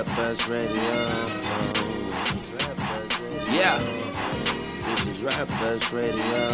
Rap 0.00 0.08
Fest 0.16 0.48
Radio. 0.48 0.82
Yeah. 3.52 3.76
This 4.78 5.06
is 5.06 5.22
Rap 5.22 5.46
Fest 5.46 5.92
Radio. 5.92 6.48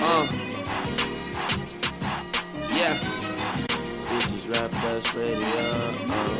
Uh. 0.00 0.28
Yeah. 2.72 2.94
This 4.08 4.32
is 4.34 4.46
Rap 4.46 4.70
Fest 4.70 5.14
Radio. 5.16 6.30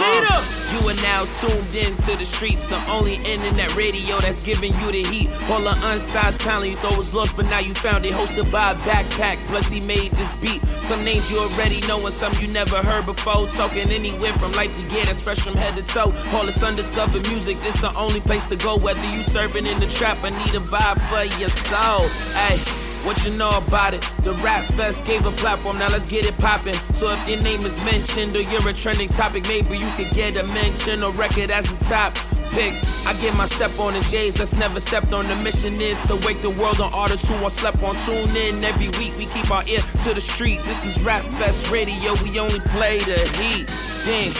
Leader! 0.00 0.56
You 0.72 0.88
are 0.88 0.94
now 1.02 1.26
tuned 1.34 1.74
in 1.74 1.94
to 1.98 2.16
the 2.16 2.24
streets, 2.24 2.66
the 2.66 2.82
only 2.90 3.16
internet 3.16 3.76
radio 3.76 4.18
that's 4.20 4.40
giving 4.40 4.74
you 4.80 4.92
the 4.92 5.02
heat. 5.04 5.28
All 5.50 5.60
the 5.60 5.78
unsigned 5.82 6.38
talent 6.40 6.70
you 6.70 6.76
thought 6.78 6.96
was 6.96 7.12
lost, 7.12 7.36
but 7.36 7.44
now 7.44 7.58
you 7.58 7.74
found 7.74 8.06
it. 8.06 8.14
Hosted 8.14 8.50
by 8.50 8.70
a 8.70 8.74
backpack, 8.74 9.46
plus 9.48 9.68
he 9.68 9.80
made 9.80 10.12
this 10.12 10.34
beat. 10.36 10.62
Some 10.86 11.02
names 11.02 11.32
you 11.32 11.40
already 11.40 11.80
know, 11.88 11.98
and 12.06 12.14
some 12.14 12.32
you 12.34 12.46
never 12.46 12.76
heard 12.76 13.06
before. 13.06 13.48
Talking 13.48 13.90
anywhere 13.90 14.32
from 14.34 14.52
life 14.52 14.72
to 14.78 14.86
gear 14.86 15.04
that's 15.04 15.20
fresh 15.20 15.40
from 15.40 15.54
head 15.54 15.74
to 15.74 15.82
toe. 15.82 16.14
All 16.32 16.46
this 16.46 16.62
undiscovered 16.62 17.28
music, 17.28 17.60
this 17.60 17.76
the 17.80 17.92
only 17.96 18.20
place 18.20 18.46
to 18.46 18.56
go. 18.56 18.76
Whether 18.76 19.04
you 19.10 19.24
serving 19.24 19.66
in 19.66 19.80
the 19.80 19.88
trap 19.88 20.22
or 20.22 20.30
need 20.30 20.54
a 20.54 20.60
vibe 20.60 21.00
for 21.08 21.24
your 21.40 21.48
soul. 21.48 22.06
Hey. 22.38 22.58
What 23.04 23.24
you 23.24 23.34
know 23.36 23.50
about 23.50 23.94
it? 23.94 24.00
The 24.22 24.32
Rap 24.34 24.64
Fest 24.74 25.04
gave 25.04 25.26
a 25.26 25.32
platform, 25.32 25.78
now 25.78 25.88
let's 25.88 26.08
get 26.08 26.24
it 26.24 26.36
poppin'. 26.38 26.74
So 26.92 27.12
if 27.12 27.28
your 27.28 27.40
name 27.40 27.64
is 27.64 27.80
mentioned 27.84 28.36
or 28.36 28.40
you're 28.42 28.68
a 28.68 28.72
trending 28.72 29.08
topic, 29.08 29.46
maybe 29.46 29.78
you 29.78 29.88
could 29.96 30.10
get 30.10 30.36
a 30.36 30.44
mention 30.52 31.04
or 31.04 31.12
record 31.12 31.52
as 31.52 31.72
a 31.72 31.76
top 31.78 32.16
pick. 32.50 32.74
I 33.06 33.12
get 33.20 33.34
my 33.34 33.46
step 33.46 33.78
on 33.78 33.94
the 33.94 34.00
J's 34.00 34.34
that's 34.34 34.56
never 34.56 34.80
stepped 34.80 35.12
on. 35.12 35.26
The 35.28 35.36
mission 35.36 35.80
is 35.80 35.98
to 36.00 36.16
wake 36.16 36.42
the 36.42 36.50
world 36.50 36.80
on 36.80 36.92
artists 36.94 37.28
who 37.28 37.34
are 37.44 37.50
slept 37.50 37.82
on. 37.82 37.94
Tune 38.04 38.36
in 38.36 38.62
every 38.64 38.88
week, 38.98 39.16
we 39.16 39.26
keep 39.26 39.50
our 39.50 39.62
ear 39.68 39.80
to 40.04 40.14
the 40.14 40.20
street. 40.20 40.62
This 40.62 40.84
is 40.84 41.02
Rap 41.02 41.30
Fest 41.34 41.70
Radio, 41.70 42.14
we 42.22 42.38
only 42.38 42.60
play 42.60 42.98
the 43.00 43.18
heat. 43.38 43.68
Ding. 44.04 44.32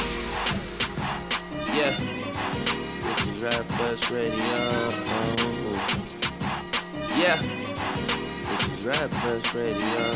Yeah. 1.75 1.97
This 3.01 3.27
is 3.27 3.43
Rap 3.43 3.69
Fest 3.71 4.11
Radio. 4.11 4.37
Yeah. 7.17 7.41
This 8.43 8.69
is 8.69 8.85
Rap 8.85 9.11
Fest 9.11 9.55
Radio. 9.55 10.11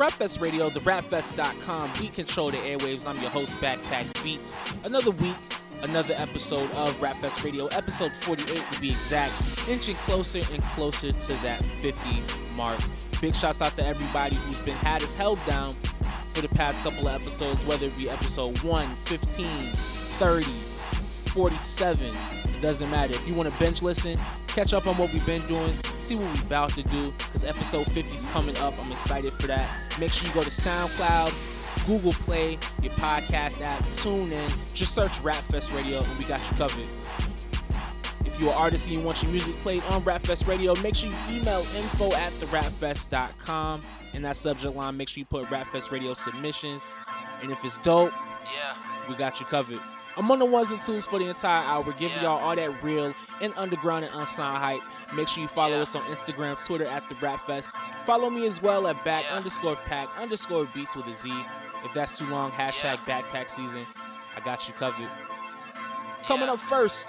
Rapfest 0.00 0.40
Radio, 0.40 0.70
the 0.70 0.80
rapfest.com. 0.80 1.92
We 2.00 2.08
control 2.08 2.50
the 2.50 2.56
airwaves. 2.56 3.06
I'm 3.06 3.20
your 3.20 3.30
host, 3.30 3.54
Backpack 3.56 4.24
Beats. 4.24 4.56
Another 4.86 5.10
week, 5.10 5.36
another 5.82 6.14
episode 6.16 6.70
of 6.72 7.00
Rap 7.00 7.20
Fest 7.20 7.42
Radio, 7.44 7.66
episode 7.68 8.14
48 8.16 8.64
to 8.72 8.80
be 8.80 8.88
exact, 8.88 9.32
inching 9.68 9.96
closer 9.96 10.40
and 10.52 10.62
closer 10.64 11.12
to 11.12 11.32
that 11.42 11.64
50 11.82 12.22
mark. 12.54 12.80
Big 13.20 13.34
shouts 13.34 13.62
out 13.62 13.76
to 13.76 13.86
everybody 13.86 14.36
who's 14.36 14.62
been 14.62 14.76
had 14.76 15.02
us 15.02 15.14
held 15.14 15.44
down 15.46 15.76
for 16.32 16.40
the 16.40 16.48
past 16.48 16.82
couple 16.82 17.08
of 17.08 17.20
episodes, 17.20 17.64
whether 17.66 17.86
it 17.86 17.96
be 17.96 18.08
episode 18.08 18.58
1, 18.62 18.96
15, 18.96 19.72
30, 19.72 20.46
47. 21.26 22.16
It 22.44 22.60
doesn't 22.60 22.90
matter. 22.90 23.14
If 23.14 23.26
you 23.26 23.34
want 23.34 23.50
to 23.50 23.58
bench 23.58 23.82
listen, 23.82 24.18
catch 24.46 24.74
up 24.74 24.86
on 24.86 24.96
what 24.96 25.12
we've 25.12 25.24
been 25.24 25.46
doing, 25.46 25.78
see 25.96 26.14
what 26.14 26.26
we're 26.34 26.42
about 26.42 26.70
to 26.70 26.82
do, 26.82 27.12
because 27.18 27.44
episode 27.44 27.90
50 27.90 28.14
is 28.14 28.24
coming 28.26 28.56
up. 28.58 28.78
I'm 28.78 28.92
excited 28.92 29.32
for 29.34 29.46
that. 29.46 29.68
Make 29.98 30.12
sure 30.12 30.28
you 30.28 30.34
go 30.34 30.42
to 30.42 30.50
SoundCloud, 30.50 31.34
Google 31.86 32.12
Play, 32.12 32.58
your 32.82 32.92
podcast 32.94 33.60
app, 33.62 33.90
tune 33.92 34.32
in, 34.32 34.50
just 34.74 34.94
search 34.94 35.20
Rapfest 35.22 35.74
Radio, 35.74 36.02
and 36.02 36.18
we 36.18 36.24
got 36.24 36.38
you 36.50 36.56
covered. 36.56 36.86
If 38.24 38.40
you're 38.40 38.50
an 38.50 38.56
artist 38.56 38.86
and 38.88 38.96
you 38.98 39.02
want 39.04 39.22
your 39.22 39.32
music 39.32 39.56
played 39.62 39.82
on 39.84 40.02
Rapfest 40.04 40.46
Radio, 40.46 40.74
make 40.82 40.94
sure 40.94 41.10
you 41.10 41.16
email 41.30 41.60
info 41.76 42.12
at 42.12 42.32
therapfest.com. 42.34 43.80
In 44.12 44.22
that 44.22 44.36
subject 44.36 44.74
line, 44.74 44.96
make 44.96 45.08
sure 45.08 45.20
you 45.20 45.24
put 45.24 45.46
Rapfest 45.46 45.90
Radio 45.90 46.14
submissions. 46.14 46.82
And 47.42 47.50
if 47.50 47.64
it's 47.64 47.78
dope, 47.78 48.12
Yeah. 48.54 48.74
we 49.08 49.14
got 49.14 49.40
you 49.40 49.46
covered. 49.46 49.80
I'm 50.16 50.30
on 50.30 50.38
the 50.38 50.44
ones 50.44 50.70
and 50.72 50.80
twos 50.80 51.06
for 51.06 51.18
the 51.18 51.26
entire 51.26 51.64
hour, 51.64 51.84
giving 51.92 52.16
Yeah. 52.16 52.22
y'all 52.24 52.40
all 52.40 52.56
that 52.56 52.82
real 52.82 53.14
and 53.40 53.54
underground 53.56 54.04
and 54.04 54.14
unsigned 54.14 54.58
hype. 54.58 54.80
Make 55.14 55.28
sure 55.28 55.42
you 55.42 55.48
follow 55.48 55.76
Yeah. 55.76 55.82
us 55.82 55.94
on 55.94 56.02
Instagram, 56.04 56.64
Twitter 56.64 56.84
at 56.86 57.08
the 57.08 57.14
Rap 57.16 57.46
Fest. 57.46 57.72
Follow 58.04 58.28
me 58.28 58.44
as 58.46 58.60
well 58.60 58.86
at 58.88 59.02
back 59.04 59.24
Yeah. 59.24 59.36
underscore 59.36 59.76
pack 59.76 60.08
underscore 60.18 60.64
beats 60.66 60.96
with 60.96 61.06
a 61.06 61.14
Z. 61.14 61.32
If 61.84 61.92
that's 61.94 62.18
too 62.18 62.26
long, 62.26 62.50
hashtag 62.52 62.98
backpack 63.06 63.48
season. 63.50 63.86
I 64.36 64.40
got 64.40 64.68
you 64.68 64.74
covered. 64.74 65.08
Coming 66.26 66.48
up 66.48 66.58
first, 66.58 67.08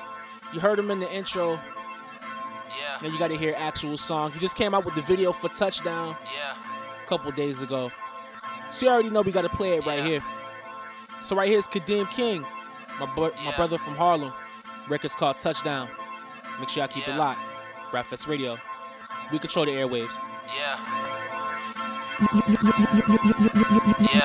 you 0.53 0.59
heard 0.59 0.79
him 0.79 0.89
in 0.91 0.99
the 0.99 1.11
intro. 1.11 1.53
Yeah. 1.53 2.97
Now 3.01 3.09
you 3.09 3.19
got 3.19 3.27
to 3.29 3.37
hear 3.37 3.53
actual 3.57 3.97
song. 3.97 4.31
He 4.31 4.39
just 4.39 4.55
came 4.55 4.73
out 4.73 4.85
with 4.85 4.95
the 4.95 5.01
video 5.01 5.31
for 5.33 5.49
Touchdown 5.49 6.15
Yeah. 6.35 6.53
a 7.03 7.07
couple 7.07 7.31
days 7.31 7.61
ago. 7.61 7.91
So 8.69 8.85
you 8.85 8.91
already 8.91 9.09
know 9.09 9.21
we 9.21 9.31
got 9.33 9.41
to 9.41 9.49
play 9.49 9.75
it 9.77 9.85
right 9.85 10.03
here. 10.05 10.23
So 11.21 11.35
right 11.35 11.49
here 11.49 11.57
is 11.57 11.67
Kadeem 11.67 12.09
King, 12.09 12.45
my 13.01 13.15
bro- 13.15 13.31
my 13.43 13.55
brother 13.55 13.77
from 13.77 13.95
Harlem. 13.95 14.31
Record's 14.87 15.15
called 15.15 15.37
Touchdown. 15.37 15.89
Make 16.59 16.69
sure 16.69 16.81
y'all 16.83 16.87
keep 16.87 17.07
it 17.07 17.11
Yeah. 17.11 17.17
locked. 17.17 17.39
Rapfest 17.91 18.27
Radio. 18.27 18.57
We 19.31 19.39
control 19.39 19.65
the 19.65 19.71
airwaves. 19.71 20.17
Yeah. 20.55 20.77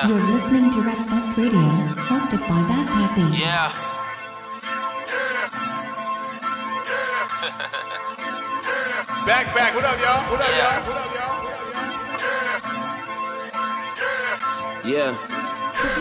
You're 0.07 0.19
listening 0.19 0.69
to 0.71 0.77
Rapfest 0.77 1.35
Radio, 1.37 1.59
hosted 2.09 2.39
by 2.47 2.61
Backpack 2.69 3.15
Beats. 3.15 3.39
Yeah. 3.39 3.71
Back, 9.25 9.53
back. 9.55 9.75
What 9.75 9.83
up, 9.85 9.99
y'all? 9.99 10.23
What 10.31 10.41
up, 10.41 10.49
Yeah. 10.49 10.57
y'all? 10.57 10.79
What 10.79 10.87
up, 10.87 11.15
y'all? 14.83 14.89
Yeah. 14.89 15.46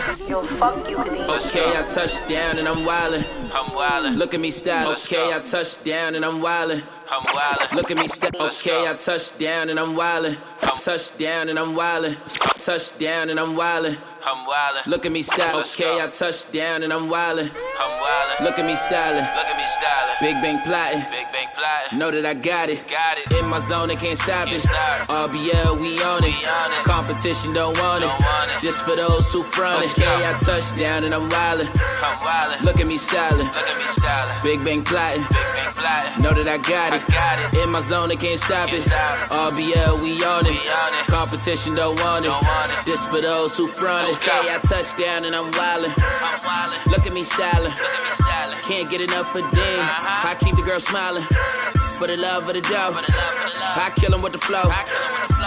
Okay, 0.09 1.77
I 1.77 1.85
touched 1.89 2.29
down 2.29 2.59
and 2.59 2.69
I'm 2.69 2.87
wildin'. 2.87 3.25
I'm 3.53 3.71
wildin'. 3.71 4.17
Look 4.17 4.35
at 4.35 4.41
me 4.41 4.53
style. 4.53 4.93
Okay. 4.93 5.33
I 5.33 5.41
touched 5.41 5.85
down 5.85 6.15
and 6.15 6.25
I'm 6.25 6.41
wildin'. 6.41 6.83
I'm 7.11 7.25
wildin'. 7.25 7.75
Look 7.75 7.91
at 7.91 7.97
me 7.99 8.07
step. 8.07 8.35
Okay. 8.39 8.89
I 8.89 8.95
touched 8.95 9.39
down 9.41 9.69
and 9.69 9.81
I'm 9.81 9.97
wildin'. 9.97 10.39
Touched 10.79 11.19
down 11.19 11.49
and 11.49 11.59
I'm 11.59 11.75
wildin'. 11.75 12.17
Touched 12.65 13.01
down 13.01 13.31
and 13.31 13.41
I'm 13.41 13.57
wildin'. 13.57 13.99
I'm 14.27 14.45
wildin'. 14.45 14.87
Look 14.87 15.07
at 15.07 15.13
me 15.13 15.23
style. 15.23 15.61
Okay. 15.61 16.01
I 16.03 16.09
touched 16.09 16.51
down 16.53 16.83
and 16.83 16.93
I'm 16.93 17.09
wildin'. 17.09 17.47
I'm 17.79 17.93
wildin'. 18.03 18.45
Look 18.45 18.59
at 18.59 18.67
me 18.67 18.75
stylin'. 18.75 19.23
Look 19.23 19.47
at 19.47 19.57
me 19.57 19.63
stylin'. 19.63 20.19
Big 20.21 20.35
bang 20.43 20.61
plotting. 20.67 20.99
Big 21.15 21.31
bang 21.31 21.47
plotting. 21.55 21.99
Know 21.99 22.11
that 22.11 22.27
I 22.27 22.35
got 22.35 22.69
it. 22.69 22.83
Got 22.89 23.19
it. 23.19 23.31
In 23.39 23.49
my 23.51 23.61
zone, 23.61 23.87
they 23.87 23.95
can't 23.95 24.19
stop 24.19 24.49
it. 24.49 24.51
Can't 24.51 24.65
stop. 24.67 25.31
RBL, 25.31 25.79
we 25.81 26.03
on 26.03 26.25
it. 26.25 26.35
We 26.35 26.43
on 26.43 26.73
it. 26.75 26.83
Competition 26.85 27.53
don't 27.55 27.79
want 27.79 28.03
it. 28.03 28.09
Don't 28.11 28.19
want 28.27 28.51
it. 28.51 28.63
This 28.63 28.81
for 28.83 28.97
those 28.97 29.33
who 29.33 29.45
front 29.45 29.85
it. 29.85 29.95
Let's. 29.95 29.99
Okay, 30.03 30.27
I 30.27 30.33
touched 30.43 30.75
down 30.77 31.05
and 31.05 31.15
I'm 31.15 31.31
wildin'. 31.31 31.71
I'm 32.03 32.19
wildin'. 32.19 32.65
Look 32.67 32.81
at 32.81 32.89
me 32.89 32.99
stylin'. 32.99 33.47
Look 33.47 33.55
at 33.55 33.79
me 33.79 33.87
stylin'. 33.95 34.43
Big 34.43 34.59
bang 34.67 34.83
plotting. 34.83 35.23
Big 35.23 35.47
bang 35.55 35.73
plotting. 35.79 36.23
Know 36.23 36.35
that 36.35 36.49
I 36.51 36.59
got 36.59 36.91
I 36.93 36.99
it. 36.99 37.07
got 37.15 37.39
it. 37.39 37.63
In 37.63 37.71
my 37.71 37.81
zone, 37.81 38.09
they 38.11 38.17
can't 38.19 38.41
stop 38.43 38.67
Can't 38.67 38.83
it. 38.83 38.91
stop 38.91 39.55
RBL, 39.55 40.03
we 40.03 40.19
on 40.27 40.43
it. 40.47 40.51
We 40.51 40.59
on 40.67 40.91
it. 40.99 41.07
Competition 41.07 41.75
don't 41.79 41.95
want. 42.03 42.25
Don't 42.27 42.43
want 42.43 42.69
it. 42.75 42.87
This 42.91 43.07
for 43.07 43.23
those 43.23 43.57
who 43.57 43.69
front 43.71 44.09
it. 44.11 44.16
Okay, 44.17 44.55
I 44.55 44.59
touched 44.65 44.97
down 44.97 45.25
and 45.25 45.37
I'm 45.37 45.53
wildin'. 45.53 45.93
I'm 45.97 46.41
wildin'. 46.41 46.87
Look 46.91 47.07
at 47.07 47.13
me 47.13 47.23
stylin'. 47.23 47.65
Look 47.65 47.73
at 47.79 48.03
me 48.03 48.25
stylin'. 48.25 48.63
Can't 48.63 48.91
get 48.91 49.01
enough 49.01 49.35
of 49.35 49.43
them. 49.43 49.81
Uh-huh. 49.81 50.29
I 50.31 50.35
keep 50.35 50.57
the 50.57 50.63
girl 50.63 50.81
smiling. 50.81 51.25
For 51.99 52.07
the 52.07 52.17
love 52.17 52.49
of 52.49 52.55
the 52.55 52.61
dough. 52.63 52.93
For 52.93 53.03
the 53.03 53.13
love, 53.13 53.35
for 53.37 53.51
the 53.51 53.59
love. 53.59 53.79
I 53.87 53.93
kill 53.97 54.15
'em 54.15 54.23
with 54.23 54.33
the 54.33 54.39
flow. 54.39 54.65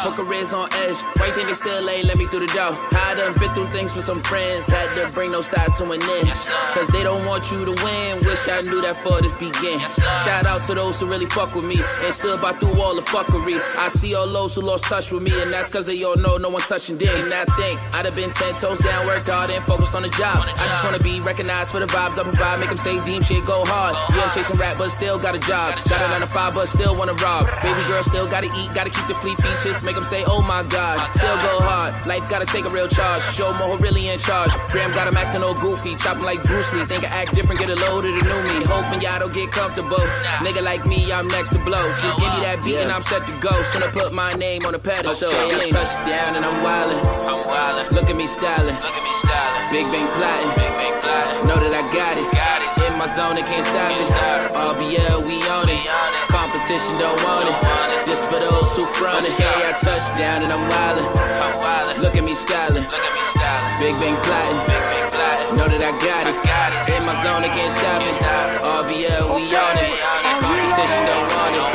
Flow. 0.01 0.11
Her 0.11 0.23
career's 0.23 0.53
on 0.53 0.67
edge. 0.87 1.01
Why 1.19 1.27
think 1.31 1.47
they 1.47 1.53
still 1.53 1.89
ain't 1.89 2.05
let 2.05 2.17
me 2.17 2.25
through 2.27 2.47
the 2.47 2.51
door? 2.55 2.71
I 2.71 3.15
done 3.15 3.33
been 3.39 3.53
through 3.53 3.71
things 3.71 3.95
with 3.95 4.05
some 4.05 4.19
friends. 4.21 4.67
Had 4.67 4.87
to 4.95 5.11
bring 5.11 5.31
those 5.31 5.47
styles 5.47 5.77
to 5.79 5.83
an 5.91 6.01
end. 6.01 6.29
Cause 6.73 6.87
they 6.87 7.03
don't 7.03 7.25
want 7.25 7.51
you 7.51 7.65
to 7.65 7.75
win. 7.83 8.23
Wish 8.23 8.47
I 8.47 8.61
knew 8.61 8.81
that 8.81 8.95
for 9.03 9.21
this 9.21 9.35
begin. 9.35 9.79
Shout 10.23 10.45
out 10.45 10.61
to 10.67 10.73
those 10.75 10.99
who 11.01 11.07
really 11.07 11.25
fuck 11.27 11.53
with 11.55 11.65
me. 11.65 11.75
And 12.05 12.13
still 12.13 12.39
by 12.39 12.53
through 12.53 12.79
all 12.79 12.95
the 12.95 13.03
fuckery. 13.03 13.55
I 13.77 13.89
see 13.89 14.15
all 14.15 14.27
those 14.27 14.55
who 14.55 14.61
lost 14.61 14.85
touch 14.85 15.11
with 15.11 15.23
me. 15.23 15.31
And 15.35 15.51
that's 15.51 15.69
cause 15.69 15.85
they 15.85 16.01
all 16.03 16.15
know 16.15 16.37
no 16.37 16.49
one's 16.49 16.67
touching 16.67 16.97
them. 16.97 17.11
And 17.25 17.33
I 17.33 17.45
think 17.59 17.79
I'd 17.93 18.05
have 18.05 18.15
been 18.15 18.31
10 18.31 18.55
toes 18.55 18.79
down, 18.79 19.05
worked 19.05 19.27
hard 19.27 19.49
and 19.49 19.63
focused 19.67 19.95
on 19.95 20.03
the 20.03 20.13
job. 20.15 20.47
I 20.47 20.63
just 20.63 20.83
wanna 20.83 20.99
be 20.99 21.19
recognized 21.21 21.71
for 21.71 21.79
the 21.79 21.87
vibes 21.87 22.15
I 22.19 22.23
provide. 22.23 22.59
Make 22.59 22.69
them 22.69 22.77
say 22.77 22.95
deem 23.03 23.21
shit 23.21 23.43
go 23.45 23.65
hard. 23.65 23.95
Yeah, 24.15 24.23
I'm 24.23 24.31
chasing 24.31 24.55
rap, 24.55 24.75
but 24.77 24.89
still 24.89 25.17
got 25.19 25.35
a 25.35 25.41
job. 25.43 25.75
Got 25.89 25.99
a 26.07 26.19
9 26.19 26.21
to 26.21 26.31
5, 26.31 26.55
but 26.55 26.67
still 26.67 26.95
wanna 26.95 27.15
rob. 27.19 27.43
Baby 27.61 27.83
girl 27.87 28.03
still 28.03 28.29
gotta 28.31 28.47
eat, 28.47 28.69
gotta 28.71 28.89
keep 28.89 29.07
the 29.07 29.15
fleet 29.15 29.35
features. 29.41 29.88
Make 29.89 29.97
them 29.97 30.05
say, 30.05 30.21
oh 30.29 30.45
my 30.45 30.61
god. 30.69 31.01
Still 31.17 31.33
go 31.41 31.65
hard. 31.65 32.05
Life 32.05 32.29
gotta 32.29 32.45
take 32.45 32.61
a 32.61 32.69
real 32.69 32.85
charge. 32.85 33.25
Show 33.33 33.49
more 33.57 33.73
who 33.73 33.81
really 33.81 34.05
in 34.05 34.21
charge. 34.21 34.53
Graham 34.69 34.93
got 34.93 35.09
him 35.09 35.17
acting 35.17 35.41
all 35.41 35.57
goofy. 35.57 35.97
Chopping 35.97 36.29
like 36.29 36.45
Bruce 36.45 36.69
Lee. 36.77 36.85
Think 36.85 37.09
I 37.09 37.25
act 37.25 37.33
different, 37.33 37.57
get 37.57 37.73
a 37.73 37.77
load 37.89 38.05
of 38.05 38.13
the 38.13 38.21
new 38.21 38.41
me. 38.45 38.61
Hoping 38.69 39.01
y'all 39.01 39.17
don't 39.17 39.33
get 39.33 39.49
comfortable. 39.49 39.97
Nigga 40.45 40.61
like 40.61 40.85
me, 40.85 41.09
I'm 41.09 41.25
next 41.33 41.57
to 41.57 41.59
blow. 41.65 41.81
Just 42.05 42.21
give 42.21 42.29
me 42.37 42.39
that 42.45 42.61
beat 42.61 42.77
and 42.77 42.93
I'm 42.93 43.01
set 43.01 43.25
to 43.33 43.35
go. 43.41 43.49
Soon 43.49 43.81
I 43.81 43.89
put 43.89 44.13
my 44.13 44.29
name 44.37 44.61
on 44.69 44.77
the 44.77 44.79
pedestal. 44.79 45.33
Okay, 45.33 45.73
touchdown 45.73 46.37
and 46.37 46.45
I'm 46.45 46.61
wildin'. 46.61 47.01
I'm 47.25 47.41
wildin'. 47.49 47.89
Look 47.89 48.13
at 48.13 48.15
me 48.15 48.29
stylin'. 48.29 48.77
Look 48.77 48.93
at 48.93 49.05
me 49.09 49.13
stylin'. 49.25 49.73
Big 49.73 49.89
bang 49.89 50.05
plotting. 50.13 50.53
Big 50.53 50.69
bang 50.85 50.97
plotting. 51.01 51.49
Know 51.49 51.57
that 51.65 51.73
I 51.73 51.81
got 51.89 52.13
it. 52.13 52.29
Got 52.37 52.61
it. 52.61 52.77
In 52.77 52.93
my 53.01 53.09
zone, 53.09 53.41
they 53.41 53.45
can't 53.45 53.65
stop 53.65 53.97
it. 53.97 54.05
RBL, 54.53 55.25
we 55.25 55.41
on 55.49 55.65
it. 55.65 55.81
It. 55.81 56.29
Competition 56.29 56.93
don't 57.01 57.17
want 57.25 57.49
it. 57.49 57.57
It. 57.57 58.05
This 58.05 58.21
for 58.29 58.37
those 58.37 58.69
who 58.77 58.85
front 59.01 59.25
it. 59.25 59.33
I 59.33 59.78
Touchdown 59.79 60.43
and 60.43 60.51
I'm 60.51 60.67
wildin'. 60.69 61.07
I'm 61.39 61.55
wildin'. 61.59 62.03
Look 62.03 62.15
at 62.15 62.25
me 62.25 62.35
styling. 62.35 62.83
Look 62.83 63.05
at 63.07 63.13
me 63.15 63.23
styling. 63.31 63.79
Big 63.79 63.95
bang 64.03 64.17
plotting. 64.27 64.59
Big, 64.67 64.83
big 64.91 65.05
plotting. 65.15 65.49
Know 65.55 65.67
that 65.71 65.79
I 65.79 65.93
got 66.03 66.23
it. 66.27 66.35
I 66.35 66.43
got 66.43 66.69
it. 66.75 66.99
In 66.99 67.01
my 67.07 67.15
zone, 67.23 67.41
they 67.43 67.53
can't 67.55 67.71
stop 67.71 68.03
it. 68.03 68.15
RBL, 68.59 69.23
we 69.31 69.47
on 69.55 69.75
it. 69.79 69.95
Competition 70.43 71.03
don't 71.07 71.27
want 71.31 71.55
it. 71.55 71.67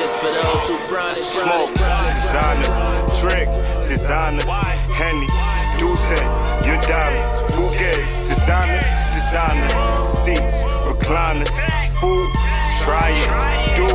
This 0.00 0.16
for 0.16 0.32
those 0.32 0.64
who 0.72 0.76
front 0.88 1.20
it. 1.20 1.24
Smoke, 1.28 1.76
designer, 1.76 2.72
trick, 3.20 3.48
designer, 3.84 4.40
Henny, 4.96 5.28
Douce, 5.76 6.16
your 6.64 6.80
diamonds, 6.88 7.34
Fugazi, 7.52 8.08
designer, 8.32 8.80
designer, 9.12 9.68
seats, 10.24 10.64
recliners, 10.88 11.52
food, 12.00 12.32
try 12.84 13.10
it, 13.12 13.76
do, 13.76 13.86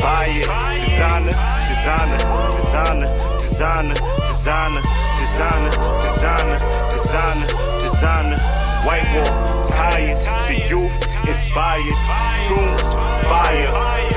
buy 0.00 0.26
it, 0.32 0.48
designer, 0.84 1.34
designer, 1.68 2.18
designer, 2.56 3.08
designer, 3.38 3.94
designer, 4.28 4.82
designer, 5.20 5.70
designer, 6.02 6.58
designer, 6.90 7.46
designer, 7.80 8.38
white 8.86 9.08
wall, 9.14 9.64
tires, 9.64 10.24
the 10.48 10.56
youth, 10.68 11.26
inspired, 11.26 11.98
tunes, 12.46 12.82
fire, 13.28 13.68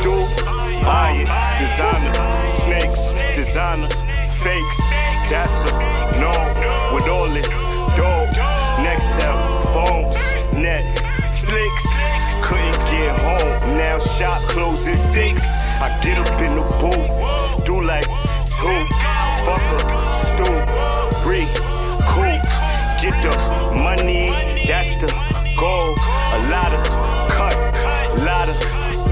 do, 0.03 0.15
buy 0.83 1.11
it, 1.19 1.29
designer, 1.59 2.13
snakes, 2.63 3.13
designer, 3.35 3.87
fakes, 4.43 4.77
that's 5.29 5.67
a 5.67 5.87
no, 6.21 6.31
with 6.95 7.07
all 7.07 7.27
this 7.27 7.47
dope, 7.97 8.31
next 8.81 9.05
step, 9.05 9.35
phones, 9.75 10.15
Netflix, 10.55 11.75
couldn't 12.47 12.79
get 12.91 13.11
home, 13.19 13.77
now 13.77 13.99
shop 13.99 14.41
closes 14.43 14.97
six, 14.97 15.43
I 15.81 15.89
get 16.01 16.17
up 16.17 16.31
in 16.39 16.55
the 16.55 16.63
booth, 16.79 17.65
do 17.65 17.83
like 17.83 18.07
two, 18.57 18.81
fucker, 19.43 19.83
a 19.91 20.07
stool, 20.23 20.59
recoup, 21.27 22.43
get 23.01 23.15
the 23.21 23.33
money, 23.75 24.31
that's 24.65 24.95
the 24.95 25.07
goal, 25.59 25.91
a 25.91 26.39
lot 26.49 26.71
of 26.71 26.87
cut, 27.35 27.55
a 27.55 28.23
lot 28.23 28.47
of 28.47 28.55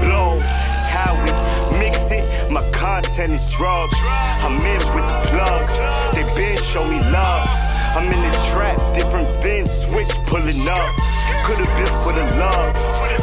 blow, 0.00 0.40
how 0.88 1.12
we 1.22 1.30
mix 1.78 2.10
it, 2.10 2.24
my 2.50 2.62
content 2.70 3.34
is 3.34 3.44
drugs, 3.52 3.96
I'm 4.00 4.56
in 4.64 4.80
with 4.94 5.04
the 5.04 5.18
plugs, 5.28 5.76
they 6.14 6.24
been 6.34 6.56
show 6.62 6.88
me 6.88 7.00
love. 7.12 7.48
I'm 7.96 8.12
in 8.12 8.20
the 8.20 8.32
trap, 8.52 8.76
different 8.94 9.26
VIN 9.42 9.66
switch 9.66 10.10
pulling 10.26 10.68
up. 10.68 10.94
Could've 11.46 11.64
been 11.78 11.94
for 12.04 12.12
the 12.12 12.28
love, 12.36 12.76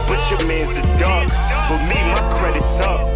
but 0.07 0.19
your 0.29 0.45
man's 0.47 0.75
a 0.75 0.81
dog. 1.00 1.27
But 1.69 1.81
me, 1.88 2.00
my 2.11 2.23
credit's 2.38 2.79
up. 2.79 3.07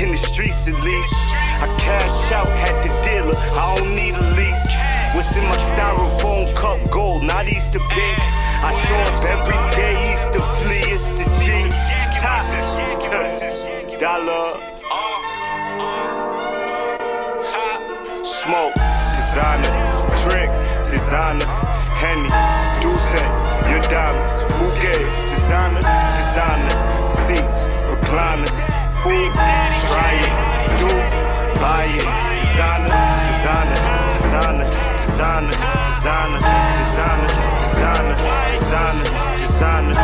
In 0.00 0.10
the 0.10 0.18
streets 0.18 0.66
at 0.66 0.74
least, 0.82 1.14
I 1.34 1.66
cash 1.78 2.32
out, 2.32 2.48
had 2.48 2.76
the 2.84 2.92
dealer. 3.06 3.36
I 3.36 3.76
don't 3.76 3.94
need 3.94 4.14
a 4.14 4.24
lease. 4.34 4.66
What's 5.14 5.36
in 5.36 5.44
my 5.48 5.56
styrofoam 5.70 6.54
cup? 6.56 6.90
Gold, 6.90 7.22
not 7.22 7.46
Easter 7.48 7.78
pink. 7.78 8.18
I 8.66 8.70
show 8.86 8.96
up 8.96 9.18
every 9.34 9.60
day, 9.76 9.94
Easter 10.12 10.42
flea, 10.60 10.92
it's 10.92 11.10
the 11.10 11.24
G. 11.44 11.68
Top. 12.18 12.42
Dollar. 14.00 14.60
Smoke, 18.24 18.74
designer, 19.14 19.72
trick, 20.24 20.50
designer, 20.90 21.46
Henny, 21.96 22.28
Douce, 22.82 23.53
your 23.70 23.80
diamonds, 23.82 24.42
Fugazi, 24.56 25.34
designer, 25.34 25.82
designer, 26.16 26.74
seats, 27.08 27.58
recliners, 27.90 28.56
food, 29.02 29.32
try 29.86 30.12
it, 30.20 30.32
do, 30.80 30.90
buy 31.60 31.84
it, 31.88 32.04
designer, 32.54 32.90
designer, 33.28 33.78
designer, 34.20 34.68
designer, 34.98 35.54
designer, 35.94 36.38
designer, 36.78 37.28
designer, 37.60 38.16
designer, 38.52 39.38
designer, 39.38 39.94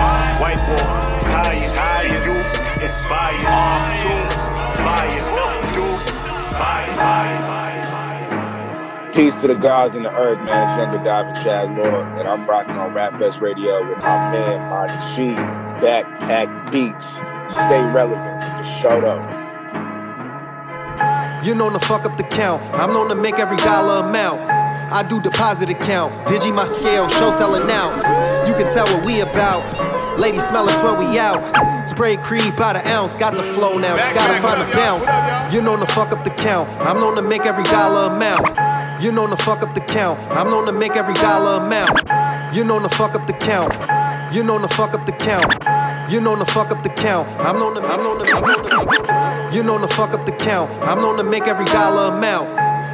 white 0.41 0.63
wall, 0.69 1.19
tires, 1.21 1.73
higher, 1.77 2.21
youth, 2.27 2.53
inspired, 2.83 3.45
tunes, 4.01 4.41
fire, 4.81 5.11
deuce, 5.75 6.27
fire, 6.59 6.89
fire, 6.97 7.39
fire. 7.47 7.70
Peace 9.21 9.37
to 9.37 9.49
the 9.49 9.55
gods 9.55 9.95
and 9.95 10.07
the 10.07 10.15
earth, 10.17 10.39
man. 10.47 10.67
It's 10.67 10.79
Younger 10.79 11.05
Dive 11.05 11.27
and 11.27 11.45
Chad 11.45 11.77
Lord, 11.77 12.07
and 12.19 12.27
I'm 12.27 12.49
rocking 12.49 12.77
on 12.77 12.95
Rap 12.95 13.19
Fest 13.19 13.39
Radio 13.43 13.87
with 13.87 13.99
my 13.99 14.33
man, 14.33 14.71
Marty 14.71 14.95
She, 15.15 15.29
Backpack 15.85 16.73
Beats. 16.73 17.05
Stay 17.53 17.83
relevant. 17.93 18.65
Just 18.65 18.81
showed 18.81 19.05
up. 19.05 19.21
You're 21.45 21.55
known 21.55 21.75
to 21.75 21.81
fuck 21.81 22.07
up 22.07 22.17
the 22.17 22.23
count. 22.23 22.63
I'm 22.73 22.95
known 22.95 23.11
to 23.11 23.15
make 23.15 23.39
every 23.39 23.59
dollar 23.59 24.09
amount. 24.09 24.41
I 24.91 25.03
do 25.03 25.21
deposit 25.21 25.69
account. 25.69 26.15
Digi 26.27 26.51
my 26.55 26.65
scale, 26.65 27.07
show 27.11 27.31
selling 27.31 27.71
out. 27.71 28.49
You 28.49 28.55
can 28.55 28.73
tell 28.73 28.87
what 28.87 29.05
we 29.05 29.21
about. 29.21 30.19
Ladies 30.19 30.47
smell 30.47 30.67
us 30.67 30.83
when 30.83 30.99
we 30.99 31.19
out. 31.19 31.87
Spray 31.87 32.17
creed 32.17 32.57
by 32.57 32.73
the 32.73 32.89
ounce. 32.89 33.15
Got 33.17 33.37
the 33.37 33.43
flow 33.43 33.77
now, 33.77 33.99
just 33.99 34.15
gotta 34.15 34.41
find 34.41 34.63
the 34.63 34.75
bounce. 34.75 35.53
You're 35.53 35.63
known 35.63 35.81
to 35.81 35.87
fuck 35.93 36.11
up 36.11 36.25
the 36.25 36.31
count. 36.31 36.71
I'm 36.81 36.97
known 36.97 37.17
to 37.17 37.23
make 37.23 37.45
every 37.45 37.65
dollar 37.65 38.15
amount. 38.15 38.70
You 39.01 39.11
known 39.11 39.31
to 39.31 39.37
fuck 39.39 39.63
up 39.63 39.73
the 39.73 39.81
count. 39.81 40.21
I'm 40.31 40.51
known 40.51 40.67
to 40.67 40.73
make 40.73 40.95
every 40.95 41.15
dollar 41.15 41.65
amount. 41.65 42.55
You 42.55 42.65
known 42.65 42.83
to 42.83 42.91
fuck 42.91 43.15
up 43.15 43.27
the 43.27 43.33
count. 43.33 43.73
You 44.35 44.43
known 44.43 44.61
to 44.61 44.69
fuck 44.69 44.93
up 44.93 45.07
the 45.07 45.13
count. 45.13 46.13
You 46.13 46.21
known 46.21 46.39
to 46.39 46.45
fuck 46.45 46.71
up 46.71 46.83
the 46.83 46.91
count. 46.91 47.27
I'm 47.41 47.59
known 47.59 47.77
to. 47.77 47.81
I'm 47.81 48.03
known 48.03 48.19
to. 48.19 49.57
You 49.57 49.63
known 49.63 49.81
to 49.81 49.89
fuck 49.89 50.11
up 50.11 50.27
the 50.27 50.33
count. 50.33 50.71
I'm 50.83 50.99
known 50.99 51.17
to 51.17 51.25
make 51.25 51.45
every 51.45 51.65
dollar 51.65 52.15
amount. 52.15 52.51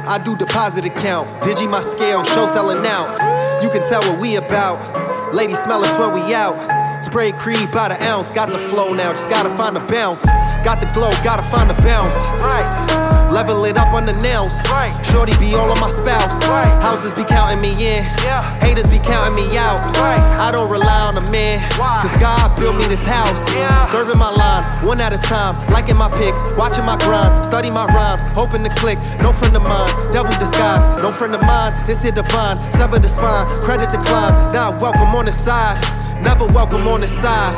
I 0.07 0.17
do 0.17 0.37
deposit 0.37 0.85
account. 0.85 1.27
Digi 1.43 1.69
my 1.69 1.81
scale, 1.81 2.23
show 2.23 2.47
selling 2.47 2.87
out. 2.87 3.61
You 3.61 3.69
can 3.69 3.81
tell 3.89 4.01
what 4.01 4.17
we 4.17 4.37
about. 4.37 5.33
Ladies 5.33 5.59
smell 5.59 5.83
us 5.83 5.99
when 5.99 6.13
we 6.13 6.33
out. 6.33 6.76
Spray 7.01 7.31
creed 7.31 7.71
by 7.71 7.89
the 7.89 8.03
ounce. 8.03 8.31
Got 8.31 8.51
the 8.51 8.59
flow 8.59 8.93
now, 8.93 9.11
just 9.11 9.29
gotta 9.29 9.55
find 9.55 9.75
the 9.75 9.81
bounce. 9.81 10.25
Got 10.63 10.81
the 10.81 10.87
glow, 10.93 11.11
gotta 11.23 11.43
find 11.43 11.69
the 11.69 11.79
bounce. 11.81 12.17
Right. 12.41 13.31
Level 13.31 13.65
it 13.65 13.77
up 13.77 13.93
on 13.93 14.07
unannounced. 14.07 14.67
Right. 14.69 14.93
Shorty 15.05 15.35
be 15.37 15.53
all 15.55 15.69
on 15.71 15.79
my 15.79 15.89
spouse. 15.89 16.33
Right. 16.47 16.81
Houses 16.81 17.13
be 17.13 17.23
counting 17.23 17.61
me 17.61 17.71
in. 17.71 18.03
Yeah. 18.23 18.41
Haters 18.59 18.87
be 18.87 18.99
counting 18.99 19.35
me 19.35 19.57
out. 19.57 19.79
Right. 19.97 20.23
I 20.39 20.51
don't 20.51 20.71
rely 20.71 21.07
on 21.07 21.17
a 21.17 21.31
man. 21.31 21.59
Why? 21.77 22.01
Cause 22.01 22.17
God 22.19 22.57
built 22.57 22.75
me 22.77 22.85
this 22.87 23.05
house. 23.05 23.43
Yeah. 23.55 23.83
Serving 23.85 24.17
my 24.17 24.29
line, 24.29 24.85
one 24.85 25.01
at 25.01 25.13
a 25.13 25.17
time. 25.17 25.55
Liking 25.71 25.97
my 25.97 26.09
pics, 26.17 26.41
watching 26.57 26.85
my 26.85 26.97
grind. 26.97 27.45
Study 27.45 27.69
my 27.69 27.85
rhymes, 27.85 28.21
hoping 28.33 28.63
to 28.63 28.73
click. 28.75 28.97
No 29.19 29.33
friend 29.33 29.55
of 29.55 29.63
mine, 29.63 30.11
devil 30.11 30.31
disguise. 30.39 30.81
No 31.01 31.09
friend 31.09 31.35
of 31.35 31.41
mine, 31.41 31.73
this 31.85 32.03
here 32.03 32.11
divine. 32.11 32.57
Sever 32.71 32.99
the 32.99 33.09
spine, 33.09 33.45
credit 33.57 33.89
decline. 33.89 34.33
Not 34.53 34.81
welcome 34.81 35.13
on 35.15 35.25
the 35.25 35.33
side. 35.33 35.96
Never 36.21 36.45
welcome 36.47 36.87
on 36.87 37.01
the 37.01 37.07
side. 37.07 37.55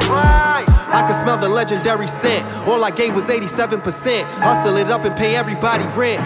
I 0.91 1.03
can 1.07 1.23
smell 1.23 1.37
the 1.37 1.47
legendary 1.47 2.07
scent. 2.07 2.45
All 2.67 2.83
I 2.83 2.91
gave 2.91 3.15
was 3.15 3.29
87%. 3.29 4.23
Hustle 4.23 4.77
it 4.77 4.87
up 4.87 5.05
and 5.05 5.15
pay 5.15 5.35
everybody 5.35 5.85
rent. 5.95 6.21